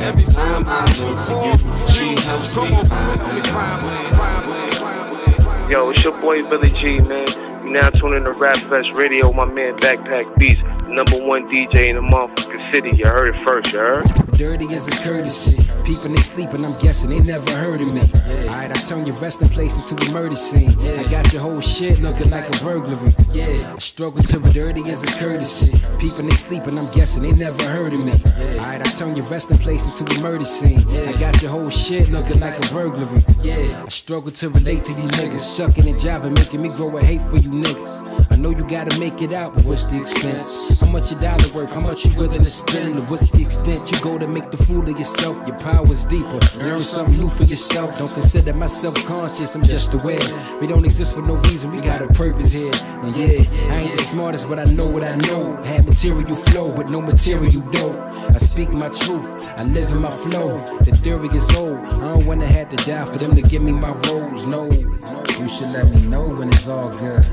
Every 0.00 0.24
time 0.24 0.64
I 0.66 0.84
look 1.00 1.18
for 1.26 1.44
you, 1.44 1.56
she 1.88 2.14
helps 2.26 2.56
me 2.56 2.68
find 2.88 3.20
my 3.20 3.98
way. 4.46 5.70
Yo, 5.70 5.90
it's 5.90 6.02
your 6.02 6.18
boy 6.20 6.42
Billy 6.48 6.70
G, 6.70 7.00
man. 7.00 7.28
You 7.66 7.72
now 7.72 7.90
tuning 7.90 8.24
to 8.24 8.32
Rap 8.32 8.56
Fest 8.56 8.88
Radio, 8.94 9.32
my 9.32 9.44
man 9.44 9.76
Backpack 9.76 10.36
Beats, 10.38 10.60
number 10.90 11.24
one 11.24 11.46
DJ 11.46 11.88
in 11.88 11.96
the 11.96 12.02
motherfucking 12.02 12.72
city. 12.72 12.92
You 12.94 13.06
heard 13.06 13.34
it 13.34 13.44
first, 13.44 13.72
you 13.72 13.78
heard? 13.78 14.06
Dirty 14.32 14.72
as 14.74 14.88
a 14.88 14.92
courtesy. 15.02 15.62
Peeping, 15.84 16.14
they 16.14 16.20
sleeping, 16.20 16.64
I'm 16.64 16.78
guessing 16.80 17.10
they 17.10 17.20
never 17.20 17.50
heard 17.50 17.80
of 17.80 17.92
me. 17.92 18.02
Alright, 18.48 18.70
I 18.70 18.80
turn 18.82 19.06
your 19.06 19.16
resting 19.16 19.48
place 19.48 19.76
into 19.76 20.04
a 20.04 20.12
murder 20.12 20.36
scene. 20.36 20.76
I 20.80 21.10
got 21.10 21.32
your 21.32 21.42
whole 21.42 21.60
shit 21.60 22.00
looking 22.00 22.30
like 22.30 22.48
a 22.48 22.64
burglary. 22.64 23.14
Yeah, 23.32 23.74
I 23.74 23.78
struggle 23.78 24.22
to 24.22 24.40
be 24.40 24.52
dirty 24.52 24.88
as 24.90 25.02
a 25.04 25.06
courtesy. 25.18 25.78
Peeping, 25.98 26.28
they 26.28 26.36
sleeping, 26.36 26.78
I'm 26.78 26.90
guessing 26.92 27.22
they 27.22 27.32
never 27.32 27.62
heard 27.64 27.92
of 27.92 28.04
me. 28.04 28.12
Alright, 28.58 28.86
I 28.86 28.90
turn 28.90 29.16
your 29.16 29.26
resting 29.26 29.58
place 29.58 29.86
into 29.86 30.12
a 30.14 30.20
murder 30.20 30.44
scene. 30.44 30.80
I 31.08 31.12
got 31.18 31.40
your 31.42 31.50
whole 31.50 31.70
shit 31.70 32.10
looking 32.10 32.40
like 32.40 32.58
a 32.58 32.72
burglary. 32.72 33.22
Yeah, 33.42 33.84
I 33.84 33.88
struggle 33.88 34.30
to 34.32 34.48
relate 34.48 34.84
to 34.86 34.94
these 34.94 35.10
niggas. 35.12 35.56
Shucking 35.56 35.88
and 35.88 35.98
jiving, 35.98 36.34
making 36.34 36.62
me 36.62 36.68
grow 36.70 36.96
a 36.96 37.02
hate 37.02 37.22
for 37.22 37.36
you 37.36 37.50
niggas. 37.50 38.19
I 38.30 38.36
know 38.36 38.50
you 38.50 38.64
gotta 38.64 38.98
make 38.98 39.20
it 39.22 39.32
out, 39.32 39.54
but 39.54 39.64
what's 39.64 39.86
the 39.86 40.00
expense? 40.00 40.80
How 40.80 40.86
much 40.86 41.10
your 41.10 41.20
dollar 41.20 41.48
worth? 41.52 41.72
How 41.72 41.80
much 41.80 42.06
you 42.06 42.16
willing 42.16 42.44
to 42.44 42.50
spend? 42.50 42.98
Or 42.98 43.02
what's 43.02 43.28
the 43.30 43.42
extent 43.42 43.90
you 43.90 44.00
go 44.00 44.18
to 44.18 44.26
make 44.26 44.50
the 44.50 44.56
fool 44.56 44.88
of 44.88 44.98
yourself? 44.98 45.46
Your 45.46 45.58
power's 45.58 46.04
deeper. 46.04 46.38
Learn 46.58 46.80
something 46.80 47.18
new 47.18 47.28
for 47.28 47.44
yourself. 47.44 47.98
Don't 47.98 48.12
consider 48.12 48.54
myself 48.54 48.94
conscious, 49.04 49.54
I'm 49.54 49.62
just 49.64 49.92
aware. 49.94 50.20
We 50.60 50.66
don't 50.66 50.84
exist 50.84 51.14
for 51.14 51.22
no 51.22 51.34
reason, 51.36 51.72
we 51.72 51.80
got 51.80 52.02
a 52.02 52.08
purpose 52.08 52.52
here. 52.52 52.72
And 53.02 53.14
yeah, 53.16 53.44
I 53.72 53.80
ain't 53.80 53.96
the 53.96 54.04
smartest, 54.04 54.48
but 54.48 54.58
I 54.58 54.64
know 54.64 54.86
what 54.86 55.02
I 55.02 55.16
know. 55.16 55.56
Had 55.64 55.86
material 55.86 56.34
flow 56.34 56.70
with 56.70 56.88
no 56.88 57.00
material 57.00 57.60
dough. 57.72 58.00
I 58.28 58.38
speak 58.38 58.70
my 58.70 58.88
truth, 58.88 59.28
I 59.56 59.64
live 59.64 59.90
in 59.90 60.00
my 60.00 60.10
flow. 60.10 60.58
The 60.80 60.92
theory 60.92 61.28
is 61.28 61.50
old. 61.56 61.78
I 61.78 62.14
don't 62.14 62.26
wanna 62.26 62.46
have 62.46 62.68
to 62.70 62.76
die 62.76 63.04
for 63.04 63.18
them 63.18 63.34
to 63.34 63.42
give 63.42 63.62
me 63.62 63.72
my 63.72 63.92
roles. 64.06 64.46
No, 64.46 64.70
you 64.70 65.48
should 65.48 65.72
let 65.72 65.90
me 65.90 66.00
know 66.02 66.28
when 66.34 66.48
it's 66.48 66.68
all 66.68 66.90
good. 66.90 67.24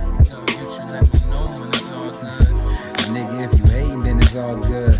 You 0.78 0.84
should 0.84 0.92
let 0.92 1.12
me 1.12 1.20
know 1.32 1.48
when 1.60 1.70
it's 1.70 1.92
all 1.92 2.12
good. 2.12 2.48
Nigga, 3.10 3.52
if 3.52 3.60
you 3.60 3.66
hating, 3.66 4.04
then 4.04 4.20
it's 4.20 4.36
all 4.36 4.58
good. 4.58 4.94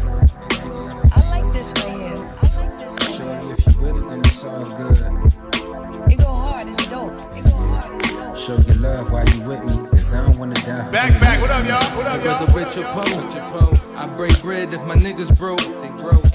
I 1.14 1.22
like 1.30 1.54
this 1.54 1.72
right 1.78 1.92
here. 1.92 2.36
I 2.42 2.66
like 2.66 2.80
this 2.80 2.98
right 3.00 3.14
Shorty, 3.14 3.48
if 3.52 3.68
you 3.68 3.82
with 3.82 3.98
it, 3.98 4.10
then 4.10 4.20
it's 4.22 4.44
all 4.44 4.66
good. 4.66 6.12
It 6.12 6.18
go 6.18 6.26
hard, 6.26 6.68
it's 6.68 6.78
dope. 6.90 7.14
It 7.38 7.44
go 7.44 7.52
hard, 7.52 7.94
it's 7.94 8.10
dope. 8.10 8.36
Show 8.36 8.58
your 8.58 8.78
love 8.78 9.12
while 9.12 9.30
you 9.30 9.42
with 9.42 9.64
me, 9.66 9.88
cause 9.92 10.16
I 10.16 10.26
don't 10.26 10.40
wanna 10.40 10.56
die 10.56 10.84
for 10.86 10.92
Back, 10.92 11.14
you. 11.14 11.20
back. 11.20 11.42
What 11.42 11.52
up, 11.52 11.68
y'all? 11.68 11.98
What 11.98 12.08
up, 12.08 12.24
y'all? 12.26 12.46
Brother 12.48 12.66
Richard 12.66 12.86
Poe. 12.86 13.96
I 13.96 14.08
break 14.08 14.42
bread 14.42 14.74
if 14.74 14.82
my 14.84 14.96
niggas 14.96 15.38
broke. 15.38 15.62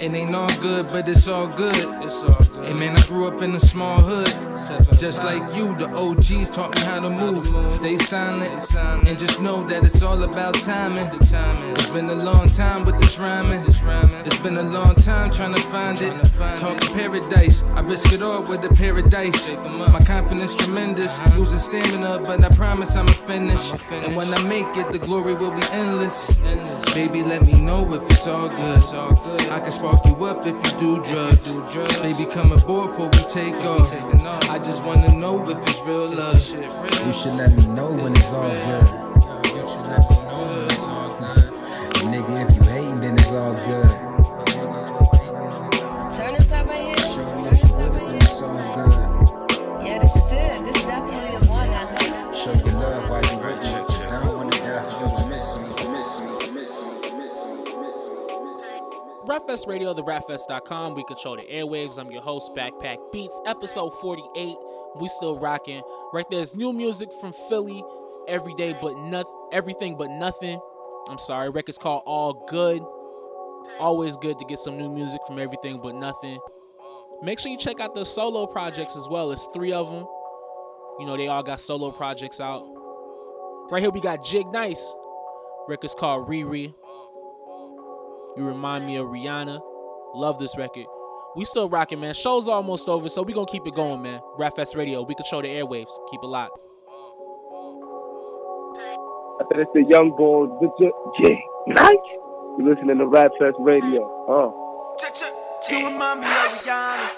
It 0.01 0.14
ain't 0.14 0.34
all 0.36 0.55
good, 0.61 0.86
but 0.86 1.09
it's 1.09 1.26
all 1.26 1.49
good. 1.49 2.05
It's 2.05 2.22
all 2.22 2.38
good. 2.45 2.52
Hey 2.65 2.75
man, 2.75 2.97
I 2.97 3.03
grew 3.07 3.27
up 3.27 3.43
in 3.43 3.57
a 3.57 3.61
small 3.61 4.01
hood. 4.01 4.29
Just 4.97 5.25
like 5.25 5.43
you, 5.57 5.75
the 5.77 5.91
OGs 5.97 6.49
taught 6.51 6.75
me 6.77 6.83
how 6.83 7.01
to 7.01 7.11
move. 7.11 7.69
Stay 7.69 7.99
silent, 7.99 8.77
and 8.77 9.19
just 9.19 9.43
know 9.43 9.67
that 9.67 9.85
it's 9.85 10.01
all 10.01 10.23
about 10.23 10.55
timing. 10.55 11.09
It's 11.21 11.91
been 11.91 12.09
a 12.09 12.15
long 12.15 12.49
time 12.49 12.85
with 12.85 13.01
this 13.01 13.19
rhyming. 13.19 13.65
It's 14.25 14.41
been 14.41 14.59
a 14.59 14.63
long 14.63 14.95
time 14.95 15.31
trying 15.31 15.55
to 15.55 15.63
find 15.63 16.01
it. 16.01 16.13
Talking 16.57 16.89
paradise, 16.95 17.65
I 17.75 17.81
risk 17.81 18.13
it 18.13 18.23
all 18.23 18.43
with 18.43 18.63
the 18.63 18.69
paradise. 18.69 19.51
My 19.91 20.01
confidence 20.05 20.55
tremendous, 20.55 21.19
losing 21.37 21.59
stamina, 21.59 22.21
but 22.21 22.45
I 22.45 22.49
promise 22.55 22.95
I'ma 22.95 23.13
finish. 23.13 23.73
And 23.91 24.15
when 24.15 24.33
I 24.33 24.41
make 24.41 24.77
it, 24.77 24.93
the 24.93 25.01
glory 25.01 25.35
will 25.35 25.51
be 25.51 25.63
endless. 25.73 26.39
Baby, 26.95 27.25
let 27.25 27.45
me 27.45 27.61
know 27.61 27.93
if 27.93 28.09
it's 28.09 28.29
all 28.29 28.47
good. 28.47 29.49
I 29.51 29.59
can 29.59 29.73
spark 29.73 30.05
you 30.07 30.15
up 30.25 30.47
if 30.47 30.55
you 30.55 30.79
do 30.79 31.03
drugs. 31.03 31.53
Baby, 32.01 32.27
come 32.31 32.52
aboard 32.53 32.91
before 32.91 33.07
we 33.07 33.19
take 33.29 33.55
off. 33.65 33.93
I 34.51 34.59
just 34.59 34.85
wanna 34.85 35.15
know 35.17 35.43
if 35.49 35.59
it's 35.69 35.81
real 35.81 36.09
love. 36.09 36.35
You 37.07 37.13
should 37.13 37.35
let 37.35 37.53
me 37.53 37.67
know 37.67 37.93
when 37.93 38.15
it's 38.15 38.33
all 38.33 38.51
good. 38.51 39.55
You 39.57 39.63
should 39.63 39.87
let 39.87 40.11
me 40.11 40.12
Rapfest 59.33 59.66
Radio, 59.66 59.95
the. 59.95 60.03
We 60.95 61.05
control 61.05 61.37
the 61.37 61.43
airwaves. 61.45 61.97
I'm 61.97 62.11
your 62.11 62.20
host, 62.20 62.55
Backpack 62.55 62.99
Beats, 63.12 63.41
episode 63.47 63.89
48. 63.99 64.57
We 64.97 65.09
still 65.09 65.39
rocking. 65.39 65.80
Right 66.12 66.26
there's 66.30 66.55
new 66.55 66.70
music 66.74 67.09
from 67.18 67.33
Philly, 67.49 67.83
every 68.28 68.53
day 68.57 68.76
but 68.78 68.95
nothing, 68.99 69.33
everything 69.51 69.97
but 69.97 70.11
nothing. 70.11 70.61
I'm 71.09 71.18
sorry, 71.18 71.49
record's 71.49 71.78
called 71.78 72.03
All 72.05 72.45
Good. 72.47 72.83
Always 73.80 74.18
good 74.18 74.39
to 74.39 74.45
get 74.45 74.59
some 74.59 74.76
new 74.76 74.91
music 74.91 75.22
from 75.26 75.39
everything 75.39 75.80
but 75.83 75.95
nothing. 75.95 76.39
Make 77.22 77.39
sure 77.39 77.51
you 77.51 77.57
check 77.57 77.80
out 77.80 77.95
the 77.95 78.05
solo 78.05 78.47
projects 78.47 78.99
as 78.99 79.09
well. 79.09 79.33
It's 79.33 79.49
three 79.55 79.72
of 79.72 79.89
them. 79.89 80.07
You 81.01 81.07
know, 81.07 81.16
they 81.16 81.28
all 81.28 81.43
got 81.43 81.59
solo 81.59 81.91
projects 81.91 82.39
out. 82.39 82.66
Right 83.70 83.80
here, 83.80 83.91
we 83.91 84.03
got 84.03 84.26
Jig 84.26 84.49
Nice. 84.49 84.95
Record's 85.68 85.95
called 85.95 86.28
Riri. 86.28 86.74
You 88.37 88.45
remind 88.45 88.87
me 88.87 88.97
of 88.97 89.07
Rihanna. 89.09 89.61
Love 90.14 90.39
this 90.39 90.57
record. 90.57 90.87
We 91.37 91.45
still 91.45 91.68
rocking, 91.68 92.01
man. 92.01 92.14
Show's 92.14 92.49
almost 92.49 92.89
over, 92.89 93.09
so 93.09 93.22
we 93.22 93.33
gonna 93.33 93.47
keep 93.47 93.66
it 93.66 93.74
going, 93.74 94.03
man. 94.03 94.20
Rapfest 94.39 94.76
Radio. 94.76 95.03
We 95.03 95.14
control 95.14 95.43
the 95.43 95.49
airwaves. 95.49 95.91
Keep 96.11 96.20
it 96.22 96.26
locked. 96.26 96.59
I 99.41 99.45
said 99.51 99.61
it's 99.61 99.70
the 99.74 99.85
young 99.89 100.11
boy, 100.16 100.47
the 100.61 100.68
J- 100.78 100.93
J. 101.28 101.45
Nice. 101.68 101.95
You 102.59 102.68
listening 102.68 102.99
to 102.99 103.07
Rap 103.07 103.30
Fest 103.39 103.57
Radio. 103.59 104.03
Uh. 104.28 104.51
You 105.70 105.87
remind 105.89 106.20
me 106.20 106.26
of 106.26 106.33
Rihanna. 106.33 107.09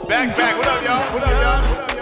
Back, 0.09 0.37
back. 0.37 0.57
What 0.59 0.67
up, 0.69 0.83
y'all? 0.85 1.15
What 1.15 1.23
up, 1.23 1.31
y'all? 1.31 1.63
What 1.63 1.79
up, 1.79 1.89
y'all? 1.89 1.94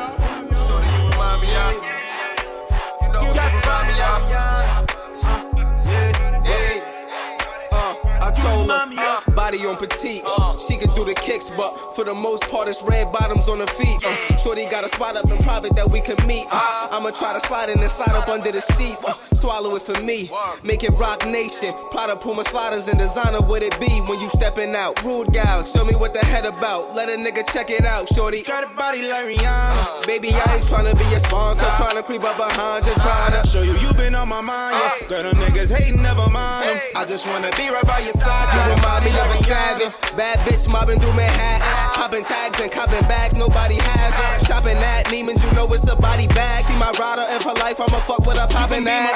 Her, 8.96 9.31
body 9.42 9.66
on 9.66 9.76
petite. 9.76 10.22
She 10.68 10.76
can 10.76 10.94
do 10.94 11.04
the 11.04 11.14
kicks, 11.14 11.50
but 11.56 11.96
for 11.96 12.04
the 12.04 12.14
most 12.14 12.48
part, 12.48 12.68
it's 12.68 12.80
red 12.84 13.10
bottoms 13.12 13.48
on 13.48 13.58
her 13.58 13.66
feet. 13.66 13.98
Uh, 14.04 14.36
Shorty 14.36 14.66
got 14.66 14.84
a 14.84 14.88
spot 14.88 15.16
up 15.16 15.28
in 15.28 15.36
private 15.38 15.74
that 15.74 15.90
we 15.90 16.00
can 16.00 16.14
meet. 16.28 16.46
Uh, 16.48 16.88
I'ma 16.92 17.10
try 17.10 17.32
to 17.32 17.40
slide 17.48 17.68
in 17.68 17.80
and 17.80 17.90
slide 17.90 18.14
up 18.14 18.28
under 18.28 18.52
the 18.52 18.60
sheets. 18.60 19.02
Uh, 19.02 19.14
swallow 19.34 19.74
it 19.74 19.82
for 19.82 20.00
me. 20.00 20.30
Make 20.62 20.84
it 20.84 20.90
rock 20.90 21.26
nation. 21.26 21.74
Prada 21.90 22.14
Puma 22.14 22.44
sliders 22.44 22.86
and 22.86 23.00
designer, 23.00 23.40
what 23.40 23.64
it 23.64 23.74
be 23.80 23.92
when 24.06 24.20
you 24.20 24.30
stepping 24.30 24.76
out? 24.76 25.02
Rude 25.02 25.32
gal, 25.32 25.64
show 25.64 25.84
me 25.84 25.96
what 25.96 26.12
the 26.14 26.24
head 26.24 26.46
about. 26.46 26.94
Let 26.94 27.08
a 27.08 27.16
nigga 27.16 27.42
check 27.52 27.68
it 27.70 27.84
out, 27.84 28.06
shorty. 28.14 28.42
Got 28.42 28.70
a 28.70 28.76
body 28.76 29.02
like 29.10 29.26
Rihanna. 29.26 30.06
Baby, 30.06 30.30
I 30.34 30.54
ain't 30.54 30.64
tryna 30.70 30.94
be 30.96 31.08
a 31.16 31.18
sponsor, 31.18 31.64
tryna 31.80 32.04
creep 32.04 32.22
up 32.22 32.36
behind 32.36 32.86
you, 32.86 32.92
tryna 32.92 33.42
Show 33.50 33.62
you 33.62 33.74
you 33.82 33.92
been 33.94 34.14
on 34.14 34.28
my 34.28 34.40
mind, 34.40 34.76
yeah. 34.78 35.08
Girl, 35.08 35.22
them 35.24 35.36
niggas 35.42 35.76
hating, 35.76 36.00
never 36.00 36.30
mind 36.30 36.70
'em. 36.70 36.78
I 36.94 37.04
just 37.06 37.26
wanna 37.26 37.50
be 37.56 37.68
right 37.70 37.86
by 37.86 37.98
your 37.98 38.12
side. 38.12 38.46
You 38.54 38.74
remind 38.76 39.04
me 39.04 39.10
of 39.18 39.31
a 39.32 39.36
savage. 39.44 39.94
Bad 40.16 40.38
bitch 40.46 40.68
mobbing 40.68 41.00
through 41.00 41.14
Manhattan. 41.14 41.64
Popping 41.96 42.24
tags 42.24 42.60
and 42.60 42.70
copping 42.70 43.06
bags, 43.08 43.34
nobody 43.34 43.76
has 43.80 44.14
her. 44.14 44.46
Shopping 44.46 44.76
at 44.76 45.06
Neiman's, 45.06 45.42
you 45.44 45.50
know 45.52 45.66
it's 45.72 45.88
a 45.88 45.96
body 45.96 46.26
bag. 46.28 46.62
See 46.62 46.76
my 46.76 46.90
rider, 46.98 47.24
and 47.28 47.42
for 47.42 47.54
life, 47.54 47.80
I'ma 47.80 48.00
fuck 48.04 48.26
with 48.26 48.38
a 48.38 48.46
popping 48.46 48.86
ass. 48.86 49.14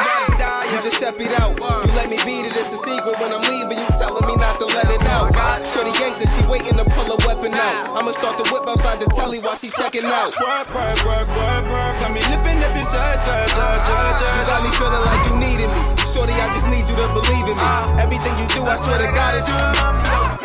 You 0.73 0.83
just 0.83 0.97
step 0.97 1.21
it 1.21 1.33
out. 1.41 1.57
You 1.59 1.93
let 1.93 2.09
me 2.09 2.17
beat 2.25 2.47
it, 2.47 2.57
it's 2.57 2.73
a 2.73 2.79
secret. 2.79 3.19
When 3.21 3.33
I'm 3.33 3.43
leaving, 3.43 3.79
you 3.79 3.89
telling 3.99 4.27
me 4.27 4.37
not 4.37 4.59
to 4.61 4.67
let 4.67 4.91
it 4.91 5.03
out. 5.12 5.33
Oh, 5.35 5.62
Shorty 5.64 5.93
gangster, 5.99 6.27
she 6.27 6.43
waiting 6.47 6.77
to 6.79 6.85
pull 6.85 7.11
a 7.11 7.17
weapon 7.27 7.53
out. 7.55 7.97
I'ma 7.97 8.12
start 8.12 8.39
the 8.43 8.49
whip 8.51 8.67
outside 8.67 9.01
the 9.01 9.07
telly 9.07 9.41
while 9.41 9.57
she 9.57 9.69
checking 9.69 10.05
out. 10.05 10.33
Work, 10.41 10.73
work, 10.75 10.99
work, 11.05 11.29
work, 11.29 11.64
work. 11.69 11.95
Got 12.01 12.12
me 12.12 12.21
living 12.33 12.62
up 12.64 12.77
inside, 12.77 13.21
got 13.25 14.61
me 14.64 14.71
feeling 14.79 15.05
like 15.05 15.23
you 15.29 15.37
needed 15.37 15.71
me. 15.71 16.06
Shorty, 16.17 16.33
I 16.33 16.49
just 16.49 16.64
need 16.73 16.89
you 16.89 16.97
to 16.97 17.12
believe 17.12 17.45
in 17.45 17.53
me. 17.61 18.01
Everything 18.01 18.33
you 18.41 18.49
do, 18.49 18.64
I 18.64 18.81
swear 18.81 18.97
to 18.97 19.05
God, 19.12 19.37
it's 19.37 19.53
you. 19.53 19.53
Ah. 19.53 20.41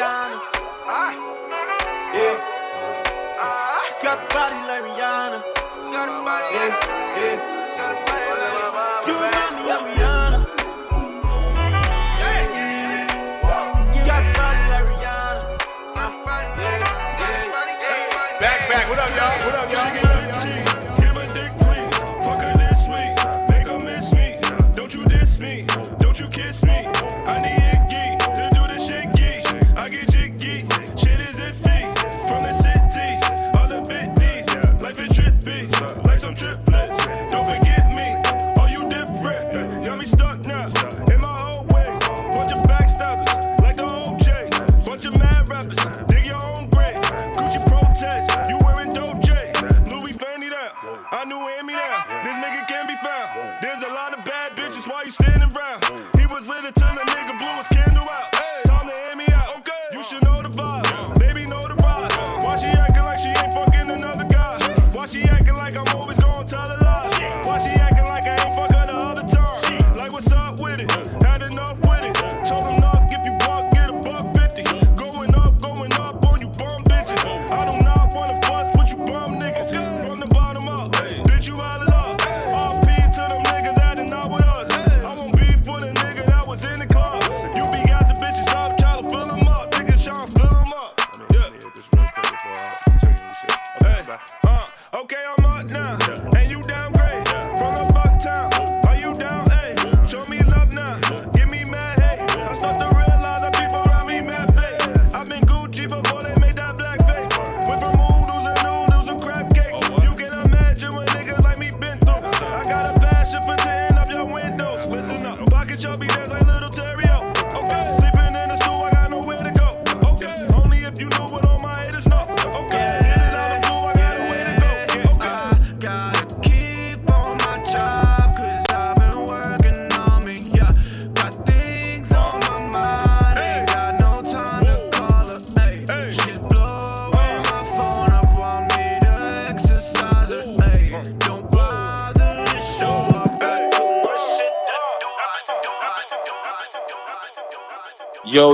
Yeah. 2.12 2.36
Ah. 3.40 3.80
Got 4.04 4.20
a 4.20 4.28
body 4.36 4.60
like 4.68 4.84
Rihanna. 4.84 5.40
Got 5.96 6.12
a 6.12 6.16
body 6.28 6.48
yeah, 6.52 6.76
yeah. 7.16 7.40
Got 7.80 7.96
a 7.96 8.04
body 8.04 8.28
like 8.36 9.08
You 9.08 9.16
remind 9.16 9.54
me 9.56 9.64
of 9.72 9.80
Rihanna. 9.88 10.40
Got 14.04 14.20
a 14.20 14.28
body 14.36 14.64
like 14.76 14.86
Rihanna. 14.92 15.40
Back, 18.44 18.60
back. 18.68 18.92
What 18.92 19.00
up, 19.00 19.08
y'all? 19.16 19.40
What 19.40 19.56
up, 19.56 19.56
y'all? 19.56 19.56
What 19.56 19.56
up, 19.56 19.72
y'all? 19.72 19.81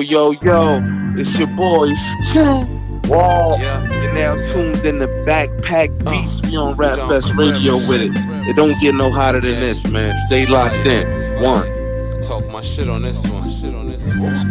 Yo, 0.08 0.32
yo, 0.32 0.39
yo, 0.41 0.82
it's 1.18 1.38
your 1.38 1.49
boy 1.49 1.93
Skin 1.93 3.01
Wall. 3.10 3.60
You're 3.60 4.14
now 4.14 4.36
tuned 4.53 4.86
in 4.86 4.99
to 4.99 5.08
Backpack 5.28 6.08
uh, 6.08 6.12
Beats. 6.12 6.41
We 6.43 6.55
on 6.55 6.78
Rap 6.78 6.95
Fest 7.10 7.34
Radio 7.36 7.74
with 7.76 7.99
it. 7.99 8.12
It 8.47 8.55
don't 8.55 8.80
get 8.80 8.95
no 8.95 9.12
hotter 9.12 9.41
than 9.41 9.60
this, 9.60 9.91
man. 9.91 10.16
Stay 10.28 10.45
locked 10.45 10.76
in. 10.86 11.10
One. 11.43 11.68
Talk 12.22 12.49
my 12.49 12.62
shit 12.62 12.88
on 12.88 13.01
this 13.01 13.28
one. 13.28 13.49
Shit 13.49 13.76
on 13.76 13.89
this 13.89 14.08
one. 14.08 14.49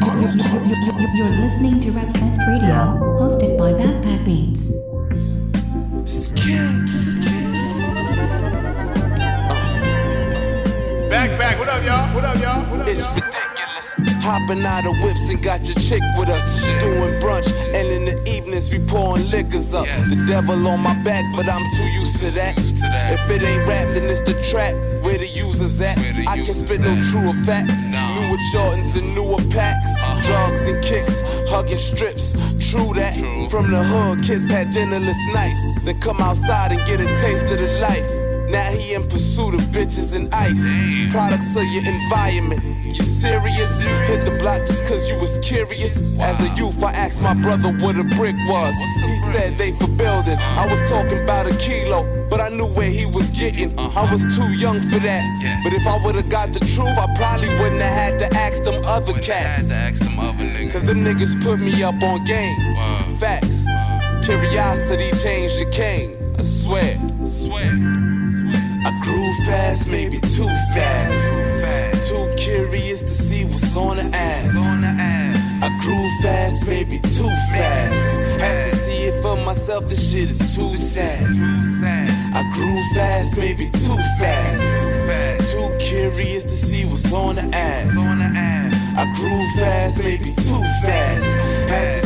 You're 1.17 1.31
listening 1.31 1.81
to 1.81 1.91
Rap 1.93 2.13
Fest 2.13 2.39
Radio, 2.47 3.17
hosted 3.19 3.57
by 3.57 3.73
Backpack 3.73 4.27
Beats. 4.27 4.73
Back, 11.09 11.39
back. 11.39 11.59
What 11.59 11.71
up, 11.71 11.83
y'all? 11.83 12.15
What 12.15 12.25
up, 12.27 12.43
y'all? 12.43 12.71
What 12.71 12.87
up, 12.87 12.95
y'all? 12.95 13.26
Hopping 14.27 14.66
out 14.66 14.85
of 14.87 14.99
whips 15.05 15.29
and 15.31 15.41
got 15.41 15.62
your 15.68 15.77
chick 15.77 16.03
with 16.18 16.29
us. 16.29 16.43
Doing 16.83 17.14
brunch, 17.22 17.47
and 17.72 17.87
in 17.87 18.05
the 18.05 18.18
evenings 18.29 18.72
we 18.72 18.81
pouring 18.81 19.31
liquors 19.31 19.72
up. 19.72 19.87
The 19.87 20.24
devil 20.27 20.66
on 20.66 20.81
my 20.81 20.95
back, 21.05 21.24
but 21.37 21.49
I'm 21.49 21.62
too 21.77 21.89
used 22.01 22.18
to 22.18 22.33
that. 22.33 22.55
If 22.59 23.31
it 23.31 23.43
ain't 23.43 23.68
rap, 23.68 23.95
then 23.95 24.03
it's 24.05 24.22
the 24.22 24.35
trap. 24.51 24.74
Where 25.05 25.16
the 25.16 25.29
users 25.29 25.81
at? 25.81 25.97
I 25.99 26.43
can't 26.43 26.57
spit 26.57 26.81
no 26.81 26.95
truer 27.11 27.35
facts. 27.47 27.79
Newer 27.93 28.39
Jordans 28.53 28.97
and 28.99 29.14
newer 29.14 29.39
packs. 29.49 29.87
Uh-huh. 30.03 30.27
Drugs 30.27 30.66
and 30.66 30.83
kicks, 30.83 31.22
hugging 31.49 31.79
strips. 31.79 32.33
True 32.70 32.95
that. 32.95 33.14
From 33.49 33.70
the 33.70 33.85
hood, 33.85 34.24
kids 34.24 34.51
had 34.51 34.72
dinnerless 34.72 35.22
nights. 35.33 35.83
Then 35.85 36.01
come 36.01 36.20
outside 36.20 36.72
and 36.72 36.85
get 36.85 37.01
a 37.01 37.07
taste 37.20 37.47
of 37.47 37.59
the 37.59 37.70
life. 37.81 38.16
Now 38.49 38.71
he 38.71 38.95
in 38.95 39.03
pursuit 39.07 39.55
of 39.55 39.61
bitches 39.75 40.15
and 40.15 40.33
ice. 40.33 40.61
Products 41.13 41.57
of 41.57 41.65
your 41.65 41.85
environment. 41.85 42.63
You 42.85 43.03
serious? 43.03 43.79
Hit 43.81 44.25
the 44.25 44.37
block 44.41 44.61
just 44.61 44.85
cause 44.85 45.09
you 45.09 45.19
was 45.19 45.39
curious. 45.41 46.19
As 46.21 46.41
a 46.41 46.49
youth, 46.55 46.83
I 46.83 46.93
asked 46.93 47.21
my 47.21 47.35
brother 47.35 47.73
what 47.79 47.97
a 47.97 48.05
brick 48.05 48.37
was. 48.49 48.75
He 49.03 49.17
said 49.33 49.59
they 49.59 49.73
for 49.73 49.89
building. 49.89 50.39
I 50.39 50.67
was 50.71 50.89
talking 50.89 51.21
about 51.21 51.47
a 51.51 51.57
kilo, 51.57 52.27
but 52.31 52.41
I 52.41 52.49
knew 52.51 52.67
where 52.67 52.91
he 52.91 53.05
was 53.07 53.31
getting. 53.31 53.77
I 53.79 54.11
was 54.13 54.23
too 54.35 54.53
young 54.55 54.81
for 54.81 55.01
that. 55.01 55.61
But 55.65 55.73
if 55.73 55.87
I 55.87 55.99
would've 56.05 56.29
got 56.29 56.53
the 56.53 56.61
truth, 56.61 56.97
I 56.97 57.13
probably 57.17 57.49
wouldn't 57.61 57.83
have 57.83 57.93
had 57.93 58.19
to 58.21 58.37
ask 58.37 58.63
them 58.63 58.81
other 58.87 59.13
cats. 59.15 59.69
Cause 60.73 60.85
them 60.85 61.05
niggas 61.05 61.43
put 61.43 61.59
me 61.59 61.83
up 61.83 62.01
on 62.03 62.25
game. 62.25 62.77
Facts. 63.19 63.65
Curiosity 64.25 65.11
changed 65.23 65.59
the 65.61 65.67
game. 65.71 66.15
I 66.39 66.43
swear. 66.43 68.06
I 68.87 68.93
grew 69.01 69.34
fast, 69.45 69.89
maybe 69.89 70.20
too 70.20 70.47
fast. 70.72 72.09
Too 72.09 72.34
curious 72.37 73.03
to 73.03 73.09
see 73.11 73.45
what's 73.45 73.74
on 73.74 73.97
the 73.97 74.05
ass. 74.14 74.55
I 75.61 75.68
grew 75.82 76.09
fast, 76.22 76.64
maybe 76.68 77.01
too 77.01 77.32
fast. 77.51 78.41
Had 78.41 78.62
to 78.62 78.76
see 78.76 79.07
it 79.09 79.20
for 79.22 79.37
myself, 79.45 79.89
this 79.89 80.12
shit 80.12 80.30
is 80.30 80.39
too 80.55 80.76
sad. 80.76 81.20
I 82.32 82.49
grew 82.55 82.80
fast, 82.95 83.37
maybe 83.37 83.68
too 83.70 83.99
fast. 84.20 85.51
Too 85.51 85.68
curious 85.80 86.45
to 86.45 86.57
see 86.57 86.84
what's 86.84 87.12
on 87.12 87.34
the 87.34 87.51
ass. 87.53 87.91
I 88.97 89.05
grew 89.16 89.61
fast, 89.61 89.99
maybe 89.99 90.32
too 90.32 90.62
fast. 90.87 91.24
Had 91.68 91.93
to 91.93 92.06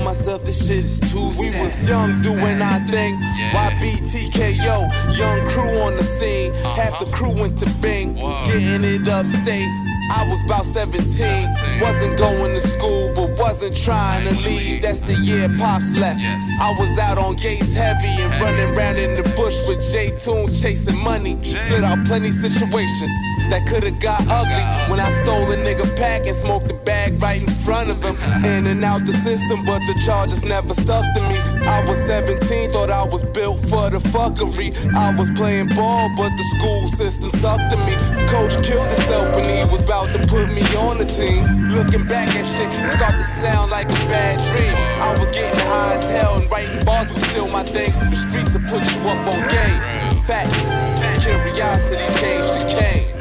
see 0.00 0.04
myself, 0.04 0.44
this 0.44 0.66
shit 0.66 0.78
is 0.78 1.00
too 1.00 1.30
We 1.38 1.50
was 1.60 1.88
young 1.88 2.20
doing 2.22 2.60
our 2.62 2.80
thing. 2.86 3.16
YBTKO, 3.52 5.16
young 5.16 5.46
crew 5.48 5.78
on 5.80 5.96
the 5.96 6.04
scene. 6.04 6.52
Uh-huh. 6.52 6.74
Half 6.74 7.00
the 7.00 7.10
crew 7.10 7.32
went 7.40 7.58
to 7.58 7.70
Bing, 7.80 8.14
getting 8.14 8.84
it 8.84 9.08
upstate. 9.08 9.89
I 10.10 10.26
was 10.28 10.42
about 10.42 10.64
17, 10.66 11.80
wasn't 11.80 12.18
going 12.18 12.52
to 12.54 12.60
school, 12.60 13.12
but 13.14 13.38
wasn't 13.38 13.76
trying 13.76 14.26
to 14.26 14.34
leave. 14.42 14.82
That's 14.82 15.00
the 15.00 15.14
year 15.14 15.48
Pops 15.56 15.96
left. 15.96 16.18
I 16.20 16.74
was 16.78 16.98
out 16.98 17.16
on 17.16 17.36
gates 17.36 17.72
heavy 17.72 18.08
and 18.20 18.32
running 18.42 18.76
around 18.76 18.98
in 18.98 19.14
the 19.14 19.22
bush 19.36 19.56
with 19.68 19.80
J 19.92 20.10
Tunes 20.18 20.60
chasing 20.60 20.98
money. 20.98 21.38
Slid 21.44 21.84
out 21.84 22.04
plenty 22.06 22.32
situations 22.32 23.12
that 23.50 23.66
could've 23.66 24.00
got 24.00 24.20
ugly 24.28 24.64
when 24.90 25.00
I 25.00 25.10
stole 25.22 25.50
a 25.52 25.56
nigga 25.56 25.86
pack 25.96 26.26
and 26.26 26.36
smoked 26.36 26.68
the 26.68 26.74
bag 26.74 27.20
right 27.22 27.42
in 27.42 27.50
front 27.64 27.90
of 27.90 28.02
him. 28.02 28.16
In 28.44 28.66
and 28.66 28.84
out 28.84 29.04
the 29.04 29.12
system, 29.12 29.64
but 29.64 29.78
the 29.86 29.94
charges 30.04 30.44
never 30.44 30.74
stuck 30.74 31.04
to 31.14 31.20
me. 31.22 31.38
I 31.66 31.84
was 31.84 31.98
17, 32.06 32.70
thought 32.70 32.90
I 32.90 33.04
was 33.04 33.22
built 33.22 33.60
for 33.66 33.90
the 33.90 34.00
fuckery. 34.10 34.74
I 34.94 35.14
was 35.14 35.30
playing 35.30 35.68
ball, 35.68 36.10
but 36.16 36.30
the 36.36 36.44
school 36.56 36.88
system 36.88 37.30
sucked 37.30 37.70
to 37.70 37.76
me. 37.86 37.94
Coach 38.26 38.62
killed 38.64 38.90
himself 38.90 39.34
when 39.34 39.44
he 39.44 39.64
was 39.70 39.80
about 39.80 39.99
to 40.06 40.18
put 40.26 40.48
me 40.52 40.62
on 40.76 40.98
the 40.98 41.04
team. 41.04 41.64
Looking 41.66 42.06
back 42.06 42.28
at 42.36 42.44
shit, 42.44 42.68
it 42.68 42.90
start 42.96 43.12
to 43.12 43.24
sound 43.24 43.70
like 43.70 43.86
a 43.86 44.00
bad 44.08 44.38
dream. 44.50 44.74
I 45.00 45.18
was 45.18 45.30
getting 45.30 45.58
high 45.60 45.94
as 45.94 46.10
hell 46.10 46.38
and 46.38 46.50
writing 46.50 46.84
bars 46.84 47.12
was 47.12 47.22
still 47.30 47.48
my 47.48 47.62
thing. 47.62 47.92
The 48.10 48.16
streets 48.16 48.54
will 48.54 48.68
put 48.68 48.82
you 48.84 49.00
up 49.08 49.26
on 49.26 49.40
game. 49.48 50.22
Facts, 50.22 51.24
curiosity 51.24 52.06
changed 52.20 52.52
the 52.60 52.80
game. 52.80 53.20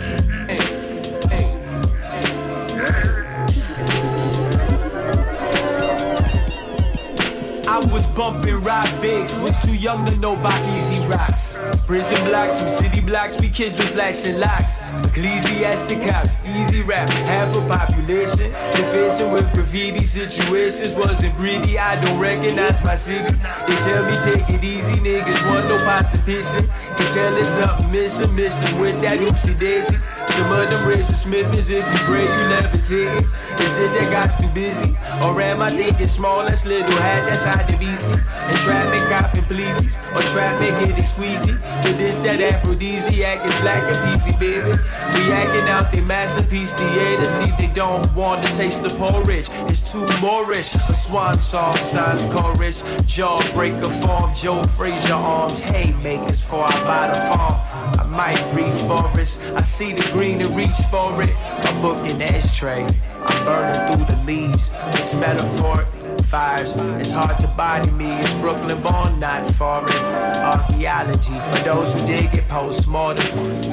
I 7.68 7.86
was 7.86 8.06
bumping 8.08 8.62
rock 8.62 8.90
bigs, 9.00 9.32
was 9.42 9.56
too 9.64 9.74
young 9.74 10.06
to 10.08 10.16
know 10.18 10.34
about 10.34 10.60
easy 10.76 10.99
rocks. 11.10 11.58
Prison 11.86 12.24
blocks, 12.26 12.58
from 12.60 12.70
city 12.70 13.02
blocks, 13.02 13.40
we 13.40 13.50
kids 13.50 13.78
was 13.78 13.96
latching 13.96 14.40
locks. 14.40 14.82
Ecclesiastic 15.06 16.02
cops, 16.02 16.34
easy 16.46 16.82
rap, 16.84 17.10
half 17.10 17.56
a 17.56 17.62
population. 17.68 18.52
Defacing 18.74 19.32
with 19.32 19.52
graffiti 19.54 20.04
situations 20.04 20.94
wasn't 20.96 21.36
greedy. 21.36 21.78
I 21.80 22.00
don't 22.02 22.20
recognize 22.20 22.84
my 22.84 22.96
city. 22.96 23.34
They 23.68 23.76
tell 23.88 24.06
me 24.06 24.16
take 24.22 24.50
it 24.50 24.64
easy, 24.64 24.96
niggas 24.98 25.46
want 25.50 25.68
no 25.68 25.78
pasta 25.80 26.18
pissing. 26.20 26.70
They 26.98 27.06
tell 27.06 27.36
us 27.36 27.50
something 27.50 27.92
missing, 27.92 28.36
missing 28.36 28.80
with 28.80 29.02
that 29.02 29.20
oopsie 29.20 29.60
daisy. 29.60 29.98
Some 30.40 30.52
them 30.52 30.88
rich 30.88 31.06
with 31.10 31.18
Smithers, 31.18 31.70
if 31.70 31.86
you 31.86 32.00
pray, 32.06 32.24
you 32.24 32.48
levitating. 32.48 33.28
Is 33.60 33.78
it 33.78 33.92
that 33.92 34.10
God's 34.10 34.38
too 34.38 34.48
busy? 34.54 34.96
Or 35.22 35.40
am 35.42 35.62
I 35.62 35.70
thinking 35.70 36.08
small, 36.08 36.46
that's 36.46 36.66
little 36.66 36.96
hat, 36.96 37.28
that's 37.28 37.44
how 37.44 37.58
the 37.58 37.74
BC? 37.74 38.16
And 38.16 38.58
trap 38.60 38.90
me 38.90 39.00
copy 39.10 39.42
pleases, 39.42 39.98
or 40.16 40.22
trap 40.32 40.62
me 40.62 40.68
get 40.68 40.98
it 40.98 41.04
squeezy. 41.04 41.60
But 41.84 41.98
this, 41.98 42.20
that 42.20 42.40
aphrodisiac 42.40 43.46
is 43.46 43.60
black 43.60 43.84
and 43.84 43.98
peasy, 44.08 44.40
baby. 44.40 44.80
We 45.14 45.30
acting 45.34 45.68
out 45.68 45.92
they 45.92 46.00
masterpiece 46.00 46.74
theater. 46.74 47.28
See, 47.28 47.52
they 47.58 47.72
don't 47.74 48.10
want 48.16 48.42
to 48.46 48.56
taste 48.56 48.82
the 48.82 48.92
porridge. 48.92 49.50
It's 49.68 49.92
too 49.92 50.08
moorish. 50.22 50.74
A 50.74 50.94
swan 50.94 51.42
song, 51.42 51.76
signs 51.76 52.26
chorus. 52.28 52.84
Jawbreaker 53.04 53.92
form, 54.02 54.34
Joe 54.34 54.64
Frazier 54.64 55.16
arms. 55.16 55.60
Haymakers 55.60 56.46
for 56.46 56.64
I 56.64 56.84
buy 56.86 57.08
the 57.10 57.20
farm. 57.28 57.69
I 57.98 58.04
might 58.04 58.38
reforest. 58.54 59.40
I 59.56 59.62
see 59.62 59.94
the 59.94 60.08
green 60.12 60.42
and 60.42 60.56
reach 60.56 60.78
for 60.92 61.22
it. 61.22 61.36
I'm 61.66 61.82
booking 61.82 62.22
ashtray. 62.22 62.86
I'm 63.26 63.46
burning 63.46 63.98
through 63.98 64.16
the 64.16 64.22
leaves. 64.24 64.72
It's 64.94 65.14
metaphoric. 65.14 65.88
Fires, 66.26 66.76
it's 66.76 67.12
hard 67.12 67.40
to 67.40 67.48
body 67.48 67.90
me. 67.92 68.12
It's 68.12 68.34
Brooklyn 68.36 68.82
born, 68.84 69.20
not 69.20 69.50
foreign. 69.56 69.90
Archaeology 69.90 71.34
for 71.34 71.64
those 71.64 71.94
who 71.94 72.06
dig 72.06 72.34
it 72.36 72.48
post-mortem. 72.48 73.26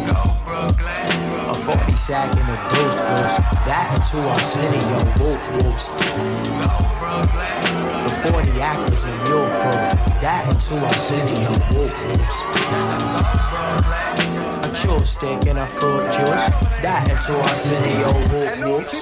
Go 0.06 0.36
Brooklyn. 0.44 1.06
A 1.50 1.54
40 1.54 1.96
sack 1.96 2.34
and 2.34 2.48
a 2.48 2.74
deuce 2.74 2.96
deuce. 2.96 3.36
That 3.66 3.92
into 3.94 4.26
Arsenio 4.26 4.98
whoop 5.18 5.62
whoops. 5.62 5.88
Go 5.88 6.76
Brooklyn. 6.98 7.95
The 8.26 8.32
40 8.32 8.50
actors 8.60 9.04
in 9.04 9.10
your 9.26 9.46
crew. 9.46 9.78
That 10.20 10.48
into 10.50 10.74
Arsenio 10.84 11.52
whoop 11.70 11.92
whoops. 12.06 12.36
A 14.64 14.70
chew 14.74 15.04
stick 15.04 15.46
and 15.46 15.58
a 15.60 15.66
fruit 15.68 16.04
juice. 16.06 16.48
That 16.82 17.08
into 17.08 17.38
Arsenio 17.38 18.12
whoop 18.28 18.58
whoops. 18.64 18.94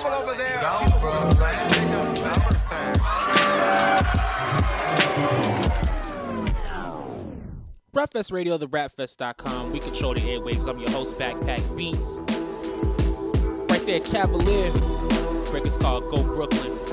Rapfest 7.95 8.31
Radio, 8.31 8.59
the 8.59 8.69
rapfest.com. 8.69 9.73
We 9.73 9.81
control 9.81 10.13
the 10.13 10.21
airwaves. 10.21 10.69
I'm 10.69 10.79
your 10.79 10.91
host, 10.91 11.19
Backpack 11.19 11.75
Beats. 11.75 12.19
Right 13.71 13.87
there, 13.87 14.01
Cavalier. 14.01 14.71
Break 14.71 15.65
Record's 15.65 15.79
called 15.79 16.11
Go 16.11 16.23
Brooklyn. 16.23 16.84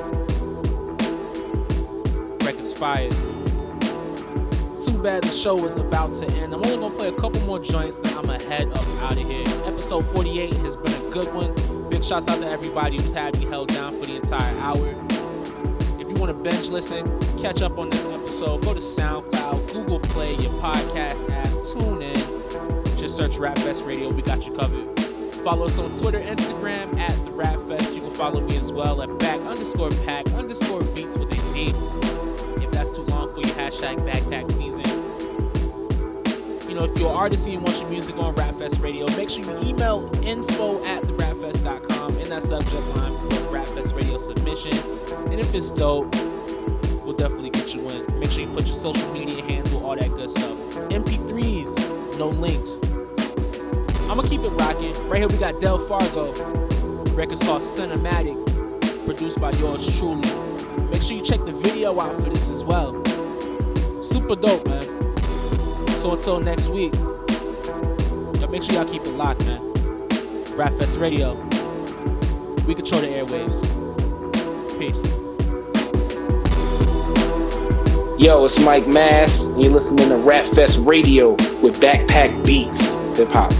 Record's 2.52 2.74
fired. 2.74 3.12
Too 3.12 5.02
bad 5.02 5.24
the 5.24 5.32
show 5.32 5.64
is 5.64 5.78
about 5.78 6.14
to 6.16 6.26
end. 6.36 6.54
I'm 6.54 6.62
only 6.66 6.76
gonna 6.76 6.94
play 6.94 7.08
a 7.08 7.14
couple 7.14 7.40
more 7.46 7.60
joints, 7.60 8.02
then 8.02 8.18
I'm 8.18 8.30
ahead 8.30 8.68
up 8.68 8.86
out 9.04 9.14
of 9.14 9.20
here. 9.20 9.46
Episode 9.66 10.06
48 10.08 10.54
has 10.56 10.76
been 10.76 10.92
a 10.92 11.10
good 11.12 11.34
one. 11.34 11.54
Big 11.90 12.04
shouts 12.04 12.28
out 12.28 12.40
to 12.40 12.48
everybody 12.50 12.98
who's 12.98 13.14
had 13.14 13.40
me 13.40 13.46
held 13.46 13.70
down 13.70 13.98
for 13.98 14.06
the 14.06 14.18
entire 14.18 14.58
hour. 14.60 14.90
If 15.98 16.10
you 16.10 16.16
want 16.16 16.28
to 16.28 16.34
binge 16.34 16.68
listen, 16.68 17.08
catch 17.40 17.62
up 17.62 17.78
on 17.78 17.90
this 17.90 18.06
episode, 18.06 18.64
go 18.64 18.74
to 18.74 18.82
SoundCloud, 18.82 19.72
Google 19.72 20.00
Play, 20.02 20.34
your 20.36 20.52
podcast 20.60 21.30
app, 21.32 21.64
tune 21.64 22.02
in. 22.02 22.98
Just 22.98 23.16
search 23.16 23.38
Rap 23.38 23.58
Fest 23.60 23.86
Radio, 23.86 24.10
we 24.10 24.22
got 24.24 24.46
you 24.46 24.54
covered. 24.58 25.00
Follow 25.36 25.68
us 25.68 25.80
on 25.80 25.92
Twitter, 25.92 26.20
Instagram 26.20 27.00
at 27.00 27.14
the 27.24 27.32
Rap 27.32 27.58
Fest. 27.62 27.94
You 27.94 28.02
can 28.02 28.12
can 28.12 28.18
follow 28.18 28.42
me 28.42 28.58
as 28.58 28.72
well 28.72 29.02
at 29.02 29.20
back 29.20 29.40
underscore 29.42 29.92
pack 30.06 30.30
underscore 30.34 30.84
beats 30.96 31.18
with 31.18 31.32
a 31.32 31.40
Z. 31.40 32.21
for 33.44 33.60
hashtag 33.60 33.98
backpack 34.08 34.52
season. 34.52 34.86
You 36.70 36.76
know, 36.76 36.86
if 36.86 36.98
you're 36.98 37.10
an 37.10 37.16
artist 37.16 37.48
and 37.48 37.54
you 37.56 37.60
want 37.60 37.80
your 37.80 37.90
music 37.90 38.18
on 38.18 38.34
Rapfest 38.36 38.82
Radio, 38.82 39.06
make 39.18 39.30
sure 39.30 39.44
you 39.44 39.70
email 39.70 40.10
info 40.24 40.84
at 40.86 41.04
therapfest.com 41.04 42.18
in 42.18 42.30
that 42.30 42.44
subject 42.44 42.96
line 42.96 43.12
put 43.30 43.40
Rapfest 43.52 43.96
Radio 43.96 44.18
submission. 44.18 44.74
And 45.32 45.40
if 45.40 45.54
it's 45.54 45.72
dope, 45.72 46.14
we'll 47.04 47.16
definitely 47.16 47.50
get 47.50 47.76
you 47.76 47.88
in. 47.90 48.20
Make 48.20 48.32
sure 48.32 48.44
you 48.44 48.54
put 48.54 48.66
your 48.66 48.76
social 48.76 49.12
media 49.12 49.44
handle, 49.44 49.86
all 49.86 49.96
that 49.96 50.10
good 50.10 50.30
stuff. 50.30 50.58
MP3s, 50.90 52.18
no 52.18 52.30
links. 52.30 52.80
I'm 54.10 54.18
gonna 54.18 54.30
keep 54.30 54.42
it 54.42 54.50
rocking. 54.52 54.94
Right 55.10 55.20
here 55.20 55.28
we 55.28 55.38
got 55.38 55.60
Del 55.62 55.78
Fargo. 55.78 56.32
Record's 57.14 57.44
called 57.44 57.62
Cinematic, 57.62 58.38
produced 59.06 59.40
by 59.42 59.52
yours 59.52 59.86
truly. 59.98 60.22
Make 60.90 61.02
sure 61.02 61.18
you 61.18 61.24
check 61.24 61.40
the 61.46 61.52
video 61.52 62.00
out 62.00 62.16
for 62.16 62.30
this 62.30 62.50
as 62.50 62.64
well. 62.64 63.01
Super 64.02 64.36
dope, 64.36 64.66
man. 64.66 64.82
So 66.00 66.12
until 66.12 66.40
next 66.40 66.68
week, 66.70 66.92
y'all 66.96 68.50
make 68.50 68.64
sure 68.64 68.74
y'all 68.74 68.86
keep 68.86 69.04
it 69.04 69.12
locked, 69.12 69.46
man. 69.46 69.62
Rapfest 70.58 71.00
Radio. 71.00 71.36
We 72.66 72.74
control 72.74 73.02
the 73.02 73.08
airwaves. 73.08 73.62
Peace. 74.80 75.02
Yo, 78.20 78.44
it's 78.46 78.60
Mike 78.60 78.88
Mass, 78.88 79.48
and 79.48 79.64
you're 79.64 79.74
listening 79.74 80.10
to 80.10 80.18
Rap 80.18 80.52
Fest 80.56 80.80
Radio 80.80 81.32
with 81.62 81.80
Backpack 81.80 82.44
Beats, 82.44 82.96
hip 83.18 83.30
hop. 83.30 83.52